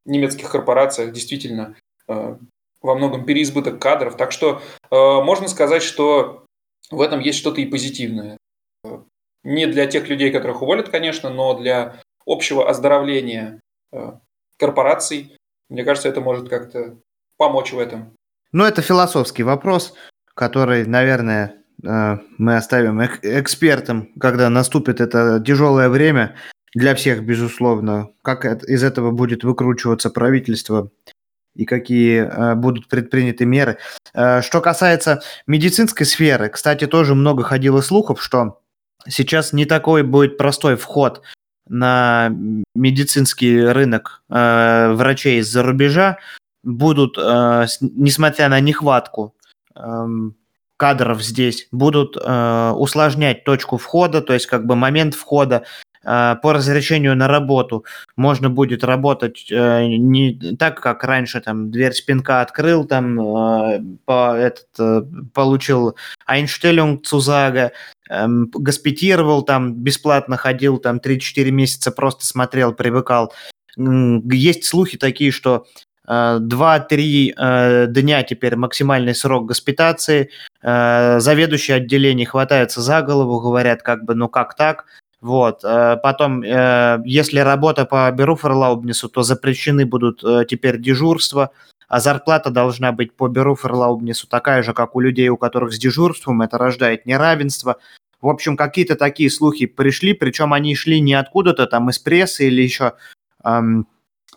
немецких 0.06 0.50
корпорациях, 0.50 1.13
действительно, 1.13 1.76
во 2.08 2.95
многом 2.95 3.26
переизбыток 3.26 3.80
кадров. 3.80 4.17
Так 4.17 4.32
что 4.32 4.60
можно 4.89 5.47
сказать, 5.47 5.84
что 5.84 6.47
в 6.91 7.02
этом 7.02 7.19
есть 7.19 7.39
что-то 7.39 7.62
и 7.62 7.65
позитивное. 7.65 8.38
Не 9.43 9.65
для 9.67 9.86
тех 9.86 10.08
людей, 10.10 10.32
которых 10.32 10.62
уволят, 10.62 10.89
конечно, 10.89 11.30
но 11.30 11.58
для 11.58 12.02
общего 12.26 12.69
оздоровления 12.69 13.62
э, 13.91 14.13
корпораций, 14.58 15.38
мне 15.69 15.84
кажется, 15.84 16.10
это 16.10 16.21
может 16.21 16.50
как-то 16.50 16.97
помочь 17.38 17.71
в 17.71 17.80
этом. 17.80 18.13
Ну, 18.52 18.65
это 18.65 18.82
философский 18.82 19.43
вопрос, 19.43 19.93
который, 20.34 20.86
наверное, 20.86 21.63
э, 21.84 22.17
мы 22.38 22.58
оставим 22.58 23.02
экспертам, 23.02 24.12
когда 24.19 24.50
наступит 24.50 25.00
это 25.00 25.41
тяжелое 25.45 25.89
время 25.89 26.36
для 26.73 26.95
всех, 26.95 27.23
безусловно. 27.23 28.10
Как 28.21 28.45
из 28.45 28.84
этого 28.84 29.12
будет 29.12 29.43
выкручиваться 29.43 30.10
правительство 30.10 30.89
и 31.58 31.65
какие 31.65 32.22
э, 32.22 32.56
будут 32.56 32.88
предприняты 32.88 33.46
меры. 33.46 33.78
Э, 34.13 34.41
что 34.41 34.62
касается 34.62 35.22
медицинской 35.48 36.06
сферы, 36.06 36.50
кстати, 36.50 36.86
тоже 36.88 37.15
много 37.15 37.43
ходило 37.43 37.82
слухов, 37.82 38.22
что 38.22 38.62
сейчас 39.08 39.54
не 39.54 39.65
такой 39.65 40.04
будет 40.04 40.38
простой 40.38 40.76
вход 40.76 41.22
на 41.67 42.30
медицинский 42.76 43.60
рынок 43.60 44.22
э, 44.30 44.91
врачей 44.93 45.39
из-за 45.39 45.63
рубежа. 45.63 46.17
Будут, 46.63 47.17
э, 47.17 47.65
с, 47.67 47.80
несмотря 47.82 48.50
на 48.50 48.60
нехватку 48.60 49.36
э, 49.76 50.06
кадров 50.78 51.24
здесь, 51.24 51.67
будут 51.72 52.17
э, 52.17 52.72
усложнять 52.76 53.43
точку 53.43 53.78
входа, 53.78 54.22
то 54.22 54.34
есть 54.34 54.46
как 54.46 54.65
бы 54.65 54.76
момент 54.76 55.15
входа 55.15 55.63
по 56.08 56.54
разрешению 56.54 57.17
на 57.17 57.28
работу 57.28 57.84
можно 58.15 58.50
будет 58.50 58.86
работать 58.86 59.48
э, 59.52 59.88
не 59.88 60.56
так, 60.58 60.80
как 60.80 61.04
раньше, 61.04 61.41
там, 61.41 61.70
дверь 61.70 61.91
спинка 61.91 62.39
открыл, 62.39 62.86
там, 62.86 63.20
э, 63.20 63.82
по, 64.06 64.34
этот, 64.34 64.67
получил 65.34 65.98
Einstellung 66.26 67.02
Цузага, 67.04 67.74
эм, 68.10 68.50
госпитировал, 68.54 69.43
там, 69.43 69.74
бесплатно 69.74 70.38
ходил, 70.38 70.78
там, 70.78 70.99
3-4 70.99 71.51
месяца 71.51 71.91
просто 71.91 72.26
смотрел, 72.26 72.74
привыкал. 72.74 73.34
Есть 73.76 74.64
слухи 74.64 74.97
такие, 74.97 75.32
что 75.32 75.66
2-3 76.08 77.88
дня 77.88 78.24
теперь 78.24 78.55
максимальный 78.55 79.14
срок 79.14 79.45
госпитации. 79.45 80.30
Заведующие 80.64 81.78
отделений 81.78 82.24
хватаются 82.24 82.80
за 82.82 83.01
голову, 83.01 83.41
говорят, 83.41 83.82
как 83.84 84.05
бы, 84.05 84.16
ну 84.16 84.30
как 84.30 84.55
так? 84.55 84.86
Вот. 85.28 85.65
Э, 85.65 85.97
потом, 86.01 86.41
э, 86.41 86.99
если 87.03 87.39
работа 87.39 87.86
по 87.86 88.09
Беруферлаубнису, 88.11 89.09
то 89.09 89.23
запрещены 89.23 89.86
будут 89.86 90.23
э, 90.23 90.45
теперь 90.47 90.80
дежурства, 90.80 91.51
а 91.89 91.99
зарплата 91.99 92.49
должна 92.49 92.93
быть 92.93 93.13
по 93.13 93.28
Беруферлаубнису 93.28 94.28
такая 94.28 94.63
же, 94.63 94.73
как 94.73 94.95
у 94.95 95.01
людей, 95.01 95.28
у 95.28 95.36
которых 95.36 95.73
с 95.73 95.78
дежурством. 95.78 96.43
Это 96.43 96.57
рождает 96.57 97.05
неравенство. 97.05 97.75
В 98.21 98.30
общем, 98.30 98.55
какие-то 98.55 98.95
такие 98.95 99.30
слухи 99.30 99.65
пришли, 99.65 100.13
причем 100.13 100.53
они 100.53 100.75
шли 100.75 101.01
не 101.01 101.15
откуда-то 101.15 101.67
там 101.67 101.89
из 101.89 101.99
прессы 101.99 102.47
или 102.47 102.61
еще 102.61 102.93
эм, 103.43 103.86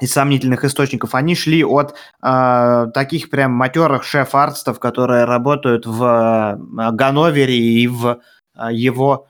из 0.00 0.12
сомнительных 0.12 0.64
источников, 0.64 1.14
они 1.14 1.36
шли 1.36 1.62
от 1.62 1.94
э, 2.20 2.86
таких 2.92 3.30
прям 3.30 3.52
матерых 3.52 4.02
шеф-артстов, 4.02 4.80
которые 4.80 5.24
работают 5.24 5.86
в 5.86 6.02
э, 6.02 6.90
Ганновере 6.90 7.56
и 7.56 7.86
в 7.86 8.18
э, 8.56 8.68
его 8.72 9.28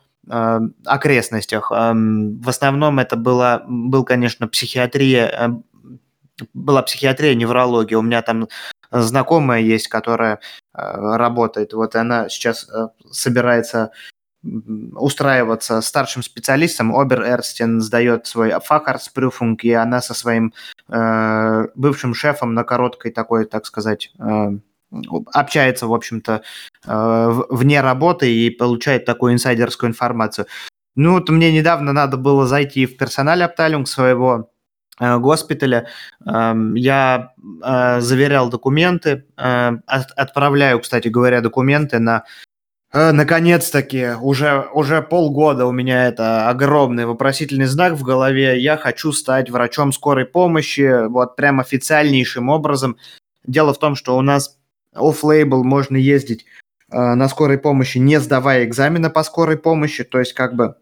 окрестностях. 0.84 1.72
Э, 1.72 1.92
в 1.94 2.48
основном 2.48 2.98
это 2.98 3.16
было, 3.16 3.64
был, 3.66 4.04
конечно, 4.04 4.48
психиатрия, 4.48 5.26
э, 5.26 5.48
была 6.54 6.82
психиатрия, 6.82 7.34
неврология. 7.34 7.98
У 7.98 8.02
меня 8.02 8.22
там 8.22 8.48
знакомая 8.90 9.60
есть, 9.60 9.88
которая 9.88 10.40
э, 10.74 10.80
работает. 11.16 11.72
Вот 11.72 11.96
она 11.96 12.28
сейчас 12.28 12.68
э, 12.68 12.88
собирается 13.10 13.90
устраиваться 14.42 15.82
старшим 15.82 16.22
специалистом. 16.22 16.96
Обер 16.96 17.22
Эрстин 17.22 17.80
сдает 17.80 18.26
свой 18.26 18.52
фахарсprüfung, 18.52 19.56
и 19.62 19.72
она 19.72 20.00
со 20.00 20.14
своим 20.14 20.54
э, 20.88 21.66
бывшим 21.74 22.14
шефом 22.14 22.54
на 22.54 22.64
короткой 22.64 23.10
такой, 23.10 23.44
так 23.44 23.66
сказать, 23.66 24.12
э, 24.18 24.52
общается, 25.32 25.86
в 25.86 25.94
общем-то, 25.94 26.42
э, 26.86 27.42
вне 27.50 27.80
работы 27.80 28.32
и 28.32 28.50
получает 28.50 29.04
такую 29.04 29.32
инсайдерскую 29.34 29.90
информацию. 29.90 30.46
Ну, 30.96 31.14
вот 31.14 31.28
мне 31.28 31.52
недавно 31.52 31.92
надо 31.92 32.16
было 32.16 32.46
зайти 32.46 32.86
в 32.86 32.96
персональ 32.96 33.42
Abteilung 33.42 33.86
своего 33.86 34.50
э, 34.98 35.18
госпиталя. 35.18 35.86
Э, 36.26 36.54
я 36.74 37.32
э, 37.62 38.00
заверял 38.00 38.50
документы, 38.50 39.24
от, 39.36 40.10
отправляю, 40.16 40.80
кстати 40.80 41.08
говоря, 41.08 41.40
документы 41.40 41.98
на 41.98 42.24
наконец-таки, 42.92 44.16
уже, 44.20 44.68
уже 44.74 45.00
полгода 45.00 45.64
у 45.64 45.70
меня 45.70 46.08
это 46.08 46.48
огромный 46.48 47.06
вопросительный 47.06 47.66
знак 47.66 47.92
в 47.92 48.02
голове. 48.02 48.60
Я 48.60 48.76
хочу 48.76 49.12
стать 49.12 49.48
врачом 49.48 49.92
скорой 49.92 50.26
помощи, 50.26 51.06
вот 51.06 51.36
прям 51.36 51.60
официальнейшим 51.60 52.48
образом. 52.48 52.96
Дело 53.46 53.72
в 53.72 53.78
том, 53.78 53.94
что 53.94 54.16
у 54.16 54.22
нас 54.22 54.58
офф-лейбл 54.94 55.64
можно 55.64 55.96
ездить 55.96 56.44
э, 56.90 56.96
на 56.98 57.28
скорой 57.28 57.58
помощи, 57.58 57.98
не 57.98 58.20
сдавая 58.20 58.64
экзамена 58.64 59.10
по 59.10 59.22
скорой 59.22 59.56
помощи. 59.56 60.04
То 60.04 60.18
есть, 60.18 60.32
как 60.34 60.54
бы, 60.54 60.76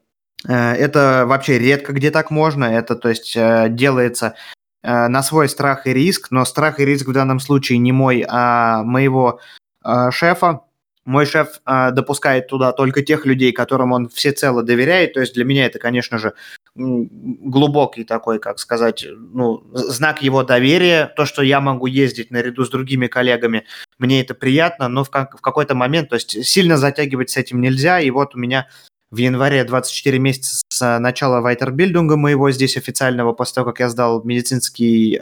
э, 0.47 0.53
это 0.53 1.25
вообще 1.27 1.59
редко 1.59 1.93
где 1.93 2.11
так 2.11 2.31
можно. 2.31 2.65
Это, 2.65 2.97
то 2.97 3.09
есть, 3.09 3.37
э, 3.37 3.67
делается 3.71 4.35
э, 4.83 5.09
на 5.09 5.23
свой 5.23 5.49
страх 5.49 5.87
и 5.87 5.93
риск, 5.93 6.31
но 6.31 6.45
страх 6.45 6.81
и 6.81 6.85
риск 6.85 7.09
в 7.09 7.13
данном 7.13 7.41
случае 7.41 7.79
не 7.79 7.93
мой, 7.93 8.25
а 8.29 8.83
моего 8.83 9.41
э, 9.85 10.11
шефа, 10.11 10.63
мой 11.09 11.25
шеф 11.25 11.61
э, 11.65 11.91
допускает 11.93 12.49
туда 12.49 12.73
только 12.73 13.03
тех 13.03 13.25
людей, 13.25 13.53
которым 13.53 13.93
он 13.93 14.09
всецело 14.09 14.63
доверяет. 14.63 15.15
То 15.15 15.21
есть 15.21 15.35
для 15.35 15.45
меня 15.45 15.65
это, 15.67 15.79
конечно 15.79 16.19
же, 16.19 16.35
глубокий 16.79 18.05
такой, 18.05 18.39
как 18.39 18.59
сказать, 18.59 19.05
ну, 19.17 19.63
знак 19.73 20.23
его 20.23 20.45
доверия. 20.45 21.13
То, 21.17 21.27
что 21.27 21.43
я 21.43 21.61
могу 21.61 21.87
ездить 21.87 22.31
наряду 22.31 22.65
с 22.65 22.71
другими 22.71 23.07
коллегами, 23.07 23.65
мне 23.99 24.21
это 24.21 24.35
приятно, 24.35 24.89
но 24.89 25.05
в, 25.05 25.11
как, 25.11 25.37
в 25.37 25.41
какой-то 25.41 25.75
момент, 25.75 26.09
то 26.09 26.15
есть 26.15 26.45
сильно 26.47 26.77
затягивать 26.77 27.31
с 27.31 27.37
этим 27.37 27.61
нельзя. 27.61 28.01
И 28.01 28.11
вот 28.11 28.35
у 28.35 28.39
меня 28.39 28.69
в 29.11 29.17
январе 29.17 29.65
24 29.65 30.19
месяца 30.19 30.63
с 30.69 30.99
начала 30.99 31.41
вайтербильдинга 31.41 32.17
моего 32.17 32.51
здесь 32.51 32.77
официального, 32.77 33.33
после 33.33 33.55
того, 33.57 33.67
как 33.71 33.81
я 33.81 33.89
сдал 33.89 34.23
медицинский 34.23 35.17
э, 35.17 35.21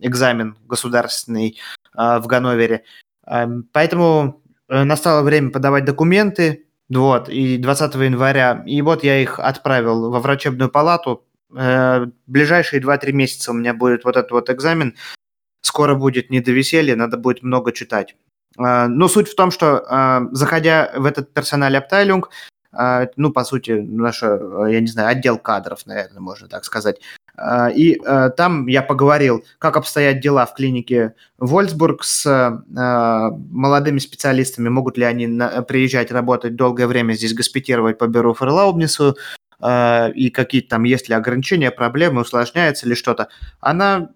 экзамен 0.00 0.56
государственный 0.66 1.58
э, 1.96 2.18
в 2.18 2.26
Ганновере. 2.26 2.84
Э, 3.26 3.46
поэтому 3.72 4.40
Э, 4.70 4.84
настало 4.84 5.22
время 5.22 5.50
подавать 5.50 5.84
документы, 5.84 6.66
вот, 6.98 7.28
и 7.28 7.56
20 7.56 7.94
января, 7.94 8.62
и 8.66 8.82
вот 8.82 9.04
я 9.04 9.20
их 9.20 9.38
отправил 9.38 10.10
во 10.10 10.20
врачебную 10.20 10.70
палату. 10.70 11.24
Э, 11.56 12.06
ближайшие 12.26 12.82
2-3 12.82 13.12
месяца 13.12 13.52
у 13.52 13.54
меня 13.54 13.74
будет 13.74 14.04
вот 14.04 14.16
этот 14.16 14.32
вот 14.32 14.50
экзамен. 14.50 14.96
Скоро 15.62 15.94
будет 15.94 16.30
не 16.30 16.40
до 16.40 16.50
веселья, 16.50 16.96
надо 16.96 17.16
будет 17.16 17.42
много 17.42 17.72
читать. 17.72 18.16
Э, 18.58 18.86
но 18.86 19.08
суть 19.08 19.28
в 19.28 19.36
том, 19.36 19.50
что 19.50 20.28
заходя 20.32 20.92
в 20.96 21.06
этот 21.06 21.32
персональ 21.32 21.76
Абтайлюнг, 21.76 22.30
ну, 23.16 23.32
по 23.32 23.42
сути, 23.42 23.72
наш, 23.72 24.22
я 24.22 24.80
не 24.80 24.86
знаю, 24.86 25.08
отдел 25.08 25.38
кадров, 25.38 25.86
наверное, 25.86 26.20
можно 26.20 26.46
так 26.46 26.64
сказать, 26.64 27.00
и 27.74 27.98
э, 28.04 28.30
там 28.36 28.66
я 28.66 28.82
поговорил, 28.82 29.44
как 29.58 29.76
обстоят 29.76 30.20
дела 30.20 30.44
в 30.46 30.54
клинике 30.54 31.14
Вольсбург 31.38 32.04
с 32.04 32.26
э, 32.26 33.30
молодыми 33.50 33.98
специалистами, 33.98 34.68
могут 34.68 34.98
ли 34.98 35.04
они 35.04 35.26
приезжать 35.66 36.12
работать 36.12 36.56
долгое 36.56 36.86
время 36.86 37.14
здесь, 37.14 37.34
госпитировать 37.34 37.98
по 37.98 38.06
бюро 38.06 38.34
Ферлаубнису, 38.34 39.16
э, 39.62 40.12
и 40.12 40.30
какие-то 40.30 40.68
там 40.70 40.84
есть 40.84 41.08
ли 41.08 41.14
ограничения, 41.14 41.70
проблемы, 41.70 42.22
усложняется 42.22 42.86
ли 42.88 42.94
что-то. 42.94 43.28
Она, 43.60 44.10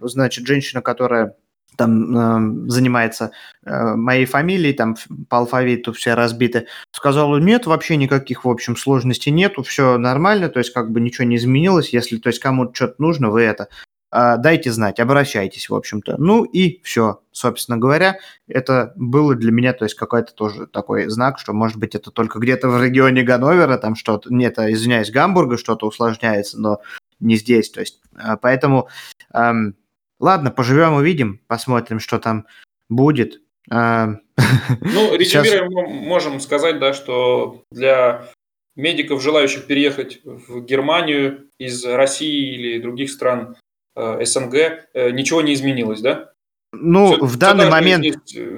значит, 0.00 0.46
женщина, 0.46 0.82
которая 0.82 1.34
там 1.76 2.66
э, 2.66 2.70
занимается 2.70 3.32
э, 3.64 3.94
моей 3.94 4.26
фамилией, 4.26 4.74
там 4.74 4.96
по 5.28 5.38
алфавиту 5.38 5.92
все 5.92 6.14
разбиты, 6.14 6.66
сказала, 6.92 7.38
нет, 7.38 7.66
вообще 7.66 7.96
никаких, 7.96 8.44
в 8.44 8.50
общем, 8.50 8.76
сложностей 8.76 9.32
нету, 9.32 9.62
все 9.62 9.98
нормально, 9.98 10.48
то 10.48 10.58
есть 10.58 10.72
как 10.72 10.90
бы 10.90 11.00
ничего 11.00 11.26
не 11.26 11.36
изменилось, 11.36 11.92
если, 11.92 12.18
то 12.18 12.28
есть 12.28 12.40
кому-то 12.40 12.74
что-то 12.74 12.94
нужно, 12.98 13.30
вы 13.30 13.42
это 13.42 13.68
э, 14.12 14.36
дайте 14.38 14.70
знать, 14.72 15.00
обращайтесь, 15.00 15.68
в 15.68 15.74
общем-то. 15.74 16.16
Ну 16.18 16.44
и 16.44 16.80
все, 16.82 17.20
собственно 17.32 17.78
говоря, 17.78 18.18
это 18.46 18.92
было 18.96 19.34
для 19.34 19.52
меня, 19.52 19.72
то 19.72 19.84
есть 19.84 19.94
какой-то 19.94 20.34
тоже 20.34 20.66
такой 20.66 21.08
знак, 21.08 21.38
что, 21.38 21.52
может 21.52 21.78
быть, 21.78 21.94
это 21.94 22.10
только 22.10 22.38
где-то 22.38 22.68
в 22.68 22.82
регионе 22.82 23.22
Ганновера, 23.22 23.78
там 23.78 23.96
что-то, 23.96 24.32
нет, 24.32 24.58
извиняюсь, 24.58 25.10
Гамбурга 25.10 25.56
что-то 25.56 25.86
усложняется, 25.86 26.60
но 26.60 26.80
не 27.20 27.36
здесь, 27.36 27.70
то 27.70 27.80
есть, 27.80 28.00
э, 28.16 28.36
поэтому... 28.40 28.88
Эм, 29.32 29.76
Ладно, 30.22 30.52
поживем, 30.52 30.94
увидим, 30.94 31.40
посмотрим, 31.48 31.98
что 31.98 32.20
там 32.20 32.46
будет. 32.88 33.42
А, 33.68 34.20
ну, 34.80 35.16
резюмируем, 35.16 35.70
Сейчас... 35.72 36.06
можем 36.06 36.38
сказать, 36.38 36.78
да, 36.78 36.94
что 36.94 37.64
для 37.72 38.28
медиков, 38.76 39.20
желающих 39.20 39.66
переехать 39.66 40.20
в 40.24 40.64
Германию 40.64 41.48
из 41.58 41.84
России 41.84 42.54
или 42.54 42.80
других 42.80 43.10
стран 43.10 43.56
э, 43.96 44.24
СНГ, 44.24 44.54
э, 44.54 45.10
ничего 45.10 45.42
не 45.42 45.54
изменилось, 45.54 46.00
да? 46.00 46.30
Ну, 46.72 47.14
все, 47.14 47.24
в 47.24 47.36
данный 47.36 47.68
момент... 47.68 48.06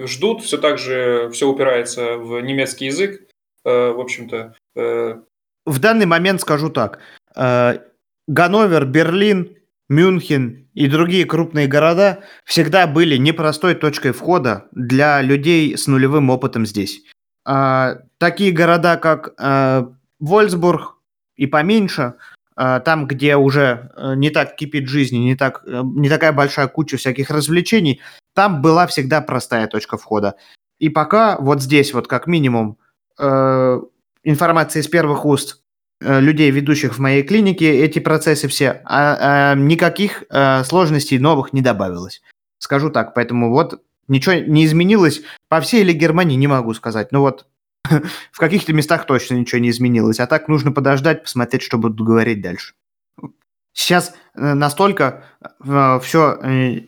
Ждут, 0.06 0.42
все 0.42 0.58
так 0.58 0.76
же 0.76 1.30
все 1.32 1.48
упирается 1.48 2.18
в 2.18 2.42
немецкий 2.42 2.86
язык, 2.86 3.22
э, 3.64 3.90
в 3.90 4.00
общем-то. 4.00 4.54
В 4.74 5.78
данный 5.78 6.04
момент 6.04 6.42
скажу 6.42 6.68
так. 6.68 6.98
Ганновер, 7.34 8.84
Берлин, 8.84 9.56
Мюнхен 9.88 10.63
и 10.74 10.88
другие 10.88 11.24
крупные 11.24 11.68
города 11.68 12.20
всегда 12.44 12.86
были 12.86 13.16
непростой 13.16 13.74
точкой 13.74 14.12
входа 14.12 14.66
для 14.72 15.22
людей 15.22 15.76
с 15.76 15.86
нулевым 15.86 16.30
опытом 16.30 16.66
здесь. 16.66 17.02
А, 17.46 17.98
такие 18.18 18.52
города, 18.52 18.96
как 18.96 19.34
а, 19.38 19.92
Вольсбург 20.18 20.96
и 21.36 21.46
поменьше, 21.46 22.14
а, 22.56 22.80
там, 22.80 23.06
где 23.06 23.36
уже 23.36 23.92
а, 23.94 24.14
не 24.14 24.30
так 24.30 24.56
кипит 24.56 24.88
жизнь, 24.88 25.18
не, 25.18 25.36
так, 25.36 25.62
а, 25.66 25.82
не 25.84 26.08
такая 26.08 26.32
большая 26.32 26.66
куча 26.66 26.96
всяких 26.96 27.30
развлечений, 27.30 28.00
там 28.34 28.60
была 28.60 28.86
всегда 28.88 29.20
простая 29.20 29.68
точка 29.68 29.96
входа. 29.96 30.34
И 30.80 30.88
пока 30.88 31.38
вот 31.38 31.62
здесь 31.62 31.94
вот 31.94 32.08
как 32.08 32.26
минимум 32.26 32.78
э, 33.16 33.80
информация 34.24 34.82
из 34.82 34.88
первых 34.88 35.24
уст 35.24 35.63
Э, 35.63 35.63
людей, 36.04 36.50
ведущих 36.50 36.96
в 36.96 36.98
моей 36.98 37.22
клинике, 37.22 37.70
эти 37.70 37.98
процессы 37.98 38.48
все, 38.48 38.82
а, 38.84 39.52
а 39.52 39.54
никаких 39.54 40.24
а, 40.30 40.62
сложностей 40.64 41.18
новых 41.18 41.52
не 41.52 41.62
добавилось. 41.62 42.22
Скажу 42.58 42.90
так, 42.90 43.14
поэтому 43.14 43.50
вот 43.50 43.82
ничего 44.08 44.34
не 44.34 44.66
изменилось. 44.66 45.22
По 45.48 45.60
всей 45.60 45.82
или 45.82 45.92
Германии 45.92 46.36
не 46.36 46.46
могу 46.46 46.74
сказать. 46.74 47.12
Но 47.12 47.20
вот 47.20 47.46
в 48.32 48.38
каких-то 48.38 48.72
местах 48.72 49.06
точно 49.06 49.34
ничего 49.34 49.60
не 49.60 49.70
изменилось. 49.70 50.20
А 50.20 50.26
так 50.26 50.48
нужно 50.48 50.72
подождать, 50.72 51.22
посмотреть, 51.22 51.62
что 51.62 51.78
будут 51.78 52.00
говорить 52.00 52.42
дальше. 52.42 52.74
Сейчас 53.72 54.14
э, 54.34 54.54
настолько 54.54 55.24
э, 55.64 56.00
все 56.02 56.38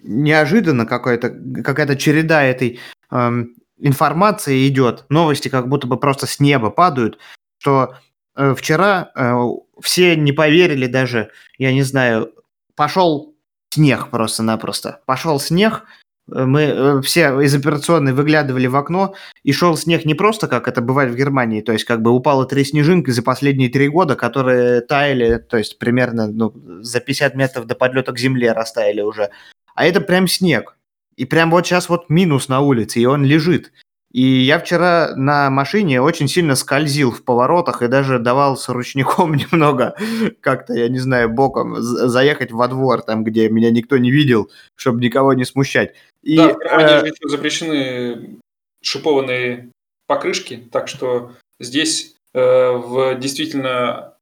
неожиданно, 0.05 0.87
какая-то 0.87 1.31
какая 1.65 1.97
череда 1.97 2.43
этой 2.45 2.79
э, 3.11 3.45
информации 3.79 4.69
идет, 4.69 5.05
новости 5.09 5.49
как 5.49 5.69
будто 5.69 5.87
бы 5.87 5.97
просто 5.99 6.27
с 6.27 6.39
неба 6.39 6.71
падают, 6.71 7.19
что 7.59 7.95
Э, 7.95 7.99
вчера 8.37 9.11
э, 9.15 9.35
все 9.81 10.17
не 10.17 10.33
поверили 10.33 10.87
даже, 10.87 11.31
я 11.59 11.73
не 11.73 11.83
знаю, 11.83 12.33
пошел 12.75 13.35
снег 13.71 14.09
просто-напросто. 14.11 15.01
Пошел 15.07 15.41
снег, 15.41 15.85
э, 16.31 16.45
мы 16.45 17.03
все 17.03 17.41
из 17.41 17.55
операционной 17.55 18.13
выглядывали 18.13 18.67
в 18.67 18.77
окно, 18.77 19.15
и 19.43 19.53
шел 19.53 19.77
снег 19.77 20.05
не 20.05 20.15
просто, 20.15 20.49
как 20.49 20.69
это 20.69 20.81
бывает 20.83 21.13
в 21.13 21.17
Германии, 21.17 21.63
то 21.63 21.73
есть 21.73 21.85
как 21.85 22.03
бы 22.03 22.11
упало 22.11 22.47
три 22.47 22.65
снежинки 22.65 23.11
за 23.11 23.23
последние 23.23 23.71
три 23.71 23.89
года, 23.89 24.17
которые 24.17 24.83
таяли, 24.83 25.39
то 25.39 25.57
есть 25.57 25.79
примерно 25.79 26.27
ну, 26.27 26.53
за 26.83 27.01
50 27.01 27.35
метров 27.35 27.67
до 27.67 27.75
подлета 27.75 28.13
к 28.13 28.19
земле 28.19 28.53
растаяли 28.53 29.01
уже. 29.01 29.31
А 29.75 29.85
это 29.85 30.01
прям 30.01 30.29
снег. 30.29 30.77
И 31.17 31.25
прям 31.25 31.51
вот 31.51 31.67
сейчас 31.67 31.89
вот 31.89 32.11
минус 32.11 32.49
на 32.49 32.61
улице, 32.61 33.01
и 33.01 33.07
он 33.07 33.25
лежит. 33.25 33.73
И 34.17 34.23
я 34.23 34.59
вчера 34.59 35.13
на 35.15 35.51
машине 35.51 36.01
очень 36.01 36.27
сильно 36.27 36.55
скользил 36.55 37.11
в 37.11 37.23
поворотах 37.23 37.83
и 37.83 37.87
даже 37.87 38.19
давал 38.19 38.57
с 38.57 38.67
ручником 38.71 39.35
немного 39.37 39.95
как-то, 40.41 40.73
я 40.73 40.89
не 40.89 40.99
знаю, 40.99 41.29
боком 41.29 41.83
заехать 41.83 42.51
во 42.51 42.67
двор, 42.69 43.03
там, 43.03 43.25
где 43.25 43.51
меня 43.51 43.71
никто 43.71 43.99
не 43.99 44.11
видел, 44.11 44.51
чтобы 44.75 45.03
никого 45.03 45.35
не 45.35 45.45
смущать. 45.45 45.97
И, 46.23 46.39
да, 46.39 46.55
в 46.55 46.59
Германии 46.59 46.95
э... 46.95 47.01
же 47.01 47.07
еще 47.09 47.29
запрещены 47.29 48.39
шипованные 48.81 49.71
покрышки, 50.07 50.67
так 50.73 50.89
что 50.89 51.33
здесь 51.61 52.17
э, 52.33 52.41
в 52.41 53.17
действительно... 53.17 54.15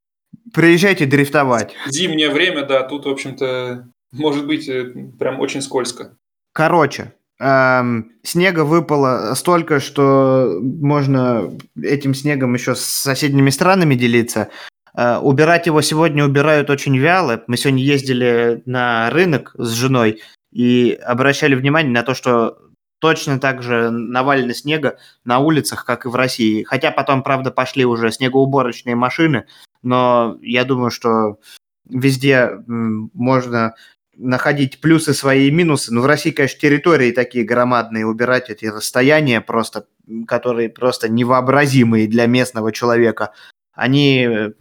Приезжайте 0.53 1.07
дрифтовать. 1.07 1.73
Зимнее 1.87 2.31
время, 2.31 2.67
да, 2.67 2.83
тут, 2.83 3.07
в 3.07 3.09
общем-то, 3.09 3.87
может 4.11 4.45
быть 4.45 4.69
э, 4.69 4.93
прям 5.21 5.39
очень 5.39 5.63
скользко. 5.63 6.17
Короче, 6.53 7.13
эм, 7.39 8.13
снега 8.23 8.65
выпало 8.65 9.35
столько, 9.35 9.81
что 9.81 10.59
можно 10.63 11.51
этим 11.81 12.15
снегом 12.15 12.55
еще 12.55 12.75
с 12.75 12.81
соседними 12.81 13.51
странами 13.51 13.95
делиться. 13.95 14.51
Э, 14.97 15.19
убирать 15.19 15.67
его 15.67 15.83
сегодня 15.83 16.25
убирают 16.25 16.71
очень 16.71 16.97
вяло. 16.97 17.43
Мы 17.47 17.57
сегодня 17.57 17.83
ездили 17.83 18.63
на 18.67 19.11
рынок 19.11 19.55
с 19.59 19.71
женой 19.73 20.23
и 20.53 20.99
обращали 21.05 21.55
внимание 21.55 21.93
на 21.93 22.03
то, 22.03 22.15
что 22.15 22.59
точно 23.01 23.39
так 23.39 23.63
же 23.63 23.91
навалено 23.91 24.55
снега 24.55 24.97
на 25.25 25.39
улицах, 25.39 25.85
как 25.85 26.07
и 26.07 26.09
в 26.09 26.15
России. 26.15 26.63
Хотя 26.63 26.91
потом, 26.91 27.23
правда, 27.23 27.51
пошли 27.51 27.85
уже 27.85 28.11
снегоуборочные 28.11 28.95
машины, 28.95 29.47
но 29.83 30.39
я 30.41 30.65
думаю, 30.65 30.91
что 30.91 31.39
везде 31.87 32.53
можно 32.67 33.75
находить 34.17 34.81
плюсы 34.81 35.15
свои 35.15 35.49
и 35.49 35.51
минусы. 35.51 35.93
Но 35.93 36.01
в 36.01 36.07
России, 36.07 36.31
конечно, 36.31 36.61
территории 36.61 37.13
такие 37.13 37.45
громадные, 37.45 38.07
убирать 38.07 38.51
эти 38.51 38.67
расстояния 38.67 39.41
просто, 39.41 39.87
которые 40.27 40.69
просто 40.69 41.09
невообразимые 41.09 42.09
для 42.09 42.27
местного 42.27 42.73
человека. 42.73 43.33
Они 43.73 44.53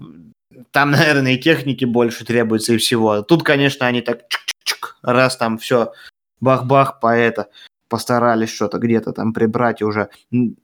там, 0.71 0.91
наверное, 0.91 1.33
и 1.33 1.39
техники 1.39 1.85
больше 1.85 2.25
требуется 2.25 2.73
и 2.73 2.77
всего. 2.77 3.21
Тут, 3.21 3.43
конечно, 3.43 3.87
они 3.87 4.01
так 4.01 4.21
чик-чик-чик, 4.23 4.95
раз 5.01 5.37
там 5.37 5.57
все 5.57 5.93
бах-бах 6.39 6.99
по 6.99 7.15
это 7.15 7.49
постарались 7.89 8.49
что-то 8.49 8.79
где-то 8.79 9.13
там 9.13 9.33
прибрать 9.33 9.81
и 9.81 9.85
уже. 9.85 10.09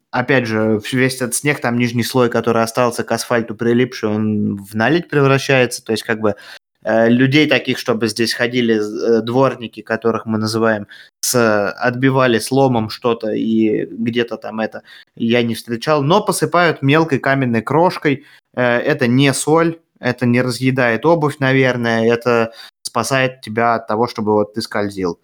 Опять 0.10 0.48
же, 0.48 0.82
весь 0.92 1.18
этот 1.18 1.36
снег, 1.36 1.62
там 1.62 1.78
нижний 1.78 2.04
слой, 2.04 2.28
который 2.30 2.64
остался 2.64 3.04
к 3.04 3.12
асфальту 3.12 3.54
прилипший, 3.54 4.10
он 4.10 4.56
в 4.56 4.74
наледь 4.74 5.10
превращается. 5.10 5.86
То 5.86 5.92
есть 5.92 6.04
как 6.04 6.20
бы 6.22 6.36
людей 6.84 7.47
таких, 7.47 7.77
чтобы 7.77 8.07
здесь 8.07 8.34
ходили 8.34 8.75
э, 8.75 9.21
дворники, 9.21 9.82
которых 9.82 10.25
мы 10.25 10.38
называем, 10.38 10.88
с, 11.19 11.71
отбивали 11.71 12.39
сломом 12.39 12.89
что-то 12.89 13.32
и 13.32 13.86
где-то 13.86 14.38
там 14.38 14.59
это 14.61 14.84
я 15.15 15.43
не 15.43 15.55
встречал, 15.55 16.03
но 16.03 16.23
посыпают 16.23 16.82
мелкой 16.82 17.19
каменной 17.19 17.61
крошкой. 17.61 18.25
Э, 18.53 18.77
это 18.77 19.07
не 19.07 19.34
соль, 19.34 19.80
это 19.99 20.25
не 20.25 20.41
разъедает 20.41 21.05
обувь, 21.05 21.39
наверное, 21.39 22.11
это 22.11 22.53
спасает 22.82 23.41
тебя 23.41 23.75
от 23.75 23.88
того, 23.88 24.07
чтобы 24.07 24.34
вот 24.34 24.53
ты 24.53 24.61
скользил. 24.61 25.19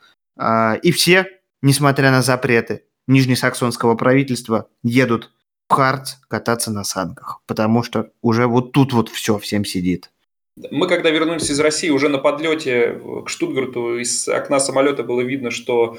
И 0.83 0.91
все, 0.91 1.27
несмотря 1.61 2.11
на 2.11 2.21
запреты 2.21 2.83
нижнесаксонского 3.07 3.95
правительства, 3.95 4.67
едут 4.83 5.31
в 5.69 5.73
Харц 5.73 6.15
кататься 6.27 6.71
на 6.71 6.83
санках, 6.83 7.41
потому 7.47 7.83
что 7.83 8.11
уже 8.21 8.47
вот 8.47 8.73
тут 8.73 8.93
вот 8.93 9.09
все 9.09 9.39
всем 9.39 9.65
сидит. 9.65 10.11
Мы, 10.57 10.87
когда 10.87 11.09
вернулись 11.09 11.49
из 11.49 11.59
России, 11.59 11.89
уже 11.89 12.07
на 12.07 12.17
подлете 12.17 13.01
к 13.25 13.29
Штутгарту 13.29 13.99
из 13.99 14.27
окна 14.27 14.59
самолета 14.59 15.03
было 15.03 15.19
видно, 15.21 15.51
что, 15.51 15.97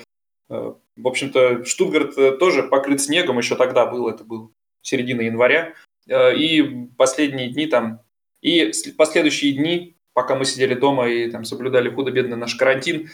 э, 0.49 0.73
в 0.97 1.07
общем-то, 1.07 1.65
Штутгарт 1.65 2.17
э, 2.17 2.33
тоже 2.33 2.63
покрыт 2.63 3.03
снегом, 3.03 3.39
еще 3.39 3.55
тогда 3.57 3.85
был, 3.85 4.09
это 4.09 4.25
был 4.25 4.53
середина 4.81 5.23
января. 5.23 5.75
Э, 6.09 6.35
и 6.35 6.89
последние 6.97 7.51
дни 7.51 7.67
там, 7.67 8.01
и 8.41 8.73
последующие 8.97 9.53
дни, 9.53 9.95
пока 10.15 10.37
мы 10.37 10.47
сидели 10.47 10.75
дома 10.75 11.07
и 11.09 11.31
там 11.31 11.45
соблюдали 11.45 11.91
худо-бедно 11.91 12.37
наш 12.37 12.55
карантин, 12.55 13.11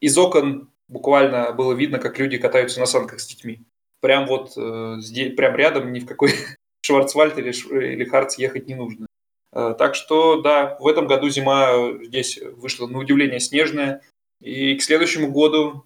из 0.00 0.18
окон 0.18 0.70
буквально 0.88 1.52
было 1.52 1.72
видно, 1.72 2.00
как 2.00 2.18
люди 2.18 2.38
катаются 2.38 2.80
на 2.80 2.86
санках 2.86 3.20
с 3.20 3.26
детьми. 3.28 3.60
Прям 4.00 4.26
вот 4.26 4.54
здесь, 5.00 5.36
прям 5.36 5.54
рядом, 5.54 5.92
ни 5.92 6.00
в 6.00 6.06
какой 6.06 6.30
Шварцвальд 6.80 7.38
или, 7.38 7.52
или 7.92 8.04
Харц 8.04 8.38
ехать 8.38 8.66
не 8.66 8.74
нужно. 8.74 9.06
Э, 9.54 9.74
так 9.76 9.94
что, 9.94 10.40
да, 10.40 10.76
в 10.80 10.86
этом 10.86 11.06
году 11.06 11.28
зима 11.28 11.92
здесь 12.02 12.38
вышла 12.56 12.86
на 12.86 12.98
удивление 12.98 13.40
снежная. 13.40 14.02
И 14.40 14.74
к 14.76 14.82
следующему 14.82 15.30
году 15.30 15.84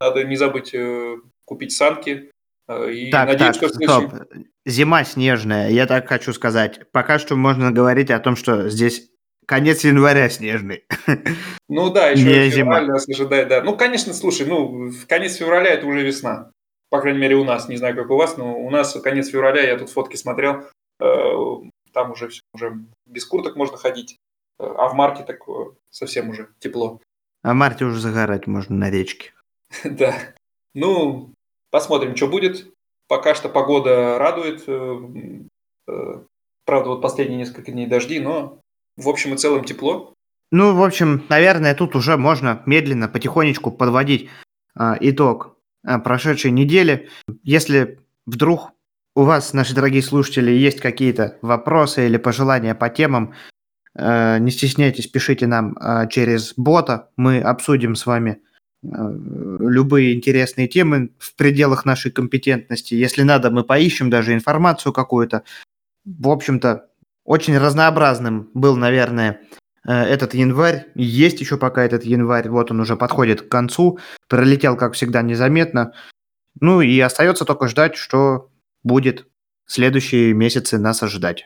надо 0.00 0.24
не 0.24 0.36
забыть 0.36 0.74
э, 0.74 1.16
купить 1.44 1.72
санки. 1.72 2.30
Э, 2.68 2.90
и 2.90 3.10
так, 3.10 3.28
надеюсь, 3.28 3.56
так, 3.56 3.68
что 3.68 3.68
следующем... 3.76 4.08
стоп. 4.10 4.28
Зима 4.64 5.04
снежная, 5.04 5.70
я 5.70 5.86
так 5.86 6.08
хочу 6.08 6.32
сказать. 6.32 6.80
Пока 6.92 7.18
что 7.18 7.34
можно 7.34 7.72
говорить 7.72 8.10
о 8.10 8.20
том, 8.20 8.36
что 8.36 8.68
здесь 8.68 9.10
конец 9.46 9.84
января 9.84 10.28
снежный. 10.28 10.84
Ну 11.74 11.90
да, 11.90 12.10
еще 12.10 12.24
не 12.24 12.50
февраль 12.50 12.84
зима. 12.84 12.92
нас 12.92 13.08
ожидает, 13.08 13.48
да. 13.48 13.62
Ну, 13.62 13.74
конечно, 13.74 14.12
слушай, 14.12 14.46
ну, 14.46 14.92
конец 15.08 15.36
февраля 15.36 15.70
это 15.70 15.86
уже 15.86 16.02
весна. 16.02 16.50
По 16.90 17.00
крайней 17.00 17.18
мере, 17.18 17.36
у 17.36 17.44
нас. 17.44 17.66
Не 17.66 17.78
знаю, 17.78 17.96
как 17.96 18.10
у 18.10 18.16
вас, 18.16 18.36
но 18.36 18.58
у 18.58 18.68
нас 18.68 18.92
конец 19.02 19.28
февраля, 19.30 19.62
я 19.62 19.78
тут 19.78 19.88
фотки 19.88 20.16
смотрел, 20.16 20.66
там 21.92 22.12
уже 22.12 22.28
все, 22.28 22.42
уже 22.54 22.78
без 23.06 23.24
курток 23.24 23.56
можно 23.56 23.76
ходить, 23.76 24.18
а 24.58 24.88
в 24.88 24.94
марте 24.94 25.24
так 25.24 25.40
совсем 25.90 26.30
уже 26.30 26.48
тепло. 26.58 27.00
А 27.42 27.52
в 27.52 27.56
марте 27.56 27.84
уже 27.84 28.00
загорать 28.00 28.46
можно 28.46 28.76
на 28.76 28.90
речке. 28.90 29.32
Да. 29.84 30.14
Ну, 30.74 31.34
посмотрим, 31.70 32.16
что 32.16 32.28
будет. 32.28 32.72
Пока 33.08 33.34
что 33.34 33.48
погода 33.48 34.18
радует. 34.18 34.64
Э, 34.66 35.00
э, 35.88 36.22
правда, 36.64 36.88
вот 36.90 37.02
последние 37.02 37.38
несколько 37.38 37.72
дней 37.72 37.86
дожди, 37.86 38.20
но 38.20 38.60
в 38.96 39.08
общем 39.08 39.34
и 39.34 39.36
целом 39.36 39.64
тепло. 39.64 40.14
Ну, 40.50 40.74
в 40.74 40.82
общем, 40.82 41.24
наверное, 41.28 41.74
тут 41.74 41.96
уже 41.96 42.16
можно 42.16 42.62
медленно, 42.66 43.08
потихонечку 43.08 43.70
подводить 43.70 44.30
э, 44.78 44.94
итог 45.00 45.56
э, 45.84 45.98
прошедшей 45.98 46.50
недели. 46.50 47.10
Если 47.42 47.98
вдруг 48.26 48.70
у 49.14 49.24
вас, 49.24 49.52
наши 49.52 49.74
дорогие 49.74 50.02
слушатели, 50.02 50.50
есть 50.50 50.80
какие-то 50.80 51.38
вопросы 51.42 52.06
или 52.06 52.16
пожелания 52.16 52.74
по 52.74 52.88
темам, 52.88 53.34
э, 53.94 54.38
не 54.38 54.50
стесняйтесь, 54.50 55.06
пишите 55.06 55.46
нам 55.46 55.76
э, 55.76 56.08
через 56.08 56.54
бота. 56.56 57.10
Мы 57.16 57.40
обсудим 57.40 57.94
с 57.94 58.06
вами 58.06 58.40
э, 58.82 58.86
любые 58.88 60.14
интересные 60.14 60.66
темы 60.66 61.10
в 61.18 61.36
пределах 61.36 61.84
нашей 61.84 62.10
компетентности. 62.10 62.94
Если 62.94 63.22
надо, 63.22 63.50
мы 63.50 63.64
поищем 63.64 64.08
даже 64.08 64.32
информацию 64.32 64.92
какую-то. 64.92 65.42
В 66.04 66.28
общем-то, 66.28 66.86
очень 67.24 67.58
разнообразным 67.58 68.50
был, 68.54 68.76
наверное, 68.76 69.40
этот 69.84 70.34
январь. 70.34 70.86
Есть 70.94 71.40
еще 71.40 71.56
пока 71.58 71.84
этот 71.84 72.04
январь. 72.04 72.48
Вот 72.48 72.70
он 72.70 72.80
уже 72.80 72.96
подходит 72.96 73.42
к 73.42 73.48
концу. 73.48 73.98
Пролетел, 74.28 74.76
как 74.76 74.94
всегда, 74.94 75.22
незаметно. 75.22 75.92
Ну 76.60 76.80
и 76.80 76.98
остается 77.00 77.44
только 77.44 77.68
ждать, 77.68 77.96
что 77.96 78.51
будет 78.82 79.26
следующие 79.66 80.34
месяцы 80.34 80.78
нас 80.78 81.02
ожидать. 81.02 81.44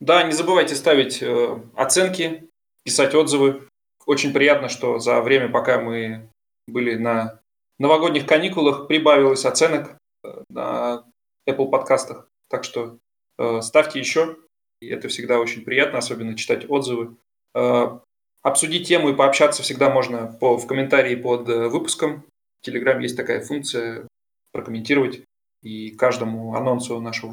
Да, 0.00 0.22
не 0.22 0.32
забывайте 0.32 0.74
ставить 0.74 1.22
э, 1.22 1.58
оценки, 1.76 2.48
писать 2.84 3.14
отзывы. 3.14 3.68
Очень 4.06 4.32
приятно, 4.32 4.68
что 4.68 4.98
за 4.98 5.20
время, 5.22 5.48
пока 5.48 5.80
мы 5.80 6.28
были 6.66 6.96
на 6.96 7.40
новогодних 7.78 8.26
каникулах, 8.26 8.86
прибавилось 8.86 9.44
оценок 9.44 9.96
э, 10.22 10.42
на 10.50 11.04
Apple 11.48 11.70
подкастах. 11.70 12.28
Так 12.48 12.64
что 12.64 12.98
э, 13.38 13.60
ставьте 13.62 13.98
еще. 13.98 14.36
И 14.80 14.88
это 14.88 15.08
всегда 15.08 15.38
очень 15.38 15.64
приятно, 15.64 15.98
особенно 15.98 16.36
читать 16.36 16.68
отзывы. 16.68 17.16
Э, 17.54 17.98
обсудить 18.42 18.86
тему 18.86 19.08
и 19.08 19.14
пообщаться 19.14 19.62
всегда 19.62 19.90
можно 19.90 20.26
по, 20.26 20.58
в 20.58 20.66
комментарии 20.66 21.14
под 21.14 21.48
э, 21.48 21.68
выпуском. 21.68 22.24
В 22.60 22.68
Telegram 22.68 23.00
есть 23.00 23.16
такая 23.16 23.40
функция 23.40 24.06
прокомментировать 24.52 25.22
и 25.64 25.90
каждому 25.90 26.54
анонсу 26.54 27.00
нашего 27.00 27.32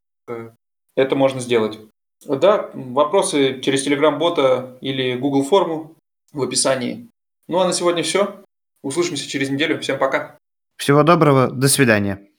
это 0.95 1.15
можно 1.15 1.39
сделать. 1.39 1.79
Да, 2.25 2.69
вопросы 2.73 3.59
через 3.61 3.85
Telegram-бота 3.85 4.77
или 4.81 5.15
Google 5.15 5.43
форму 5.43 5.95
в 6.31 6.41
описании. 6.41 7.07
Ну 7.47 7.59
а 7.59 7.65
на 7.65 7.73
сегодня 7.73 8.03
все. 8.03 8.43
Услышимся 8.83 9.27
через 9.27 9.49
неделю. 9.49 9.79
Всем 9.79 9.99
пока. 9.99 10.37
Всего 10.77 11.03
доброго. 11.03 11.49
До 11.49 11.67
свидания. 11.67 12.30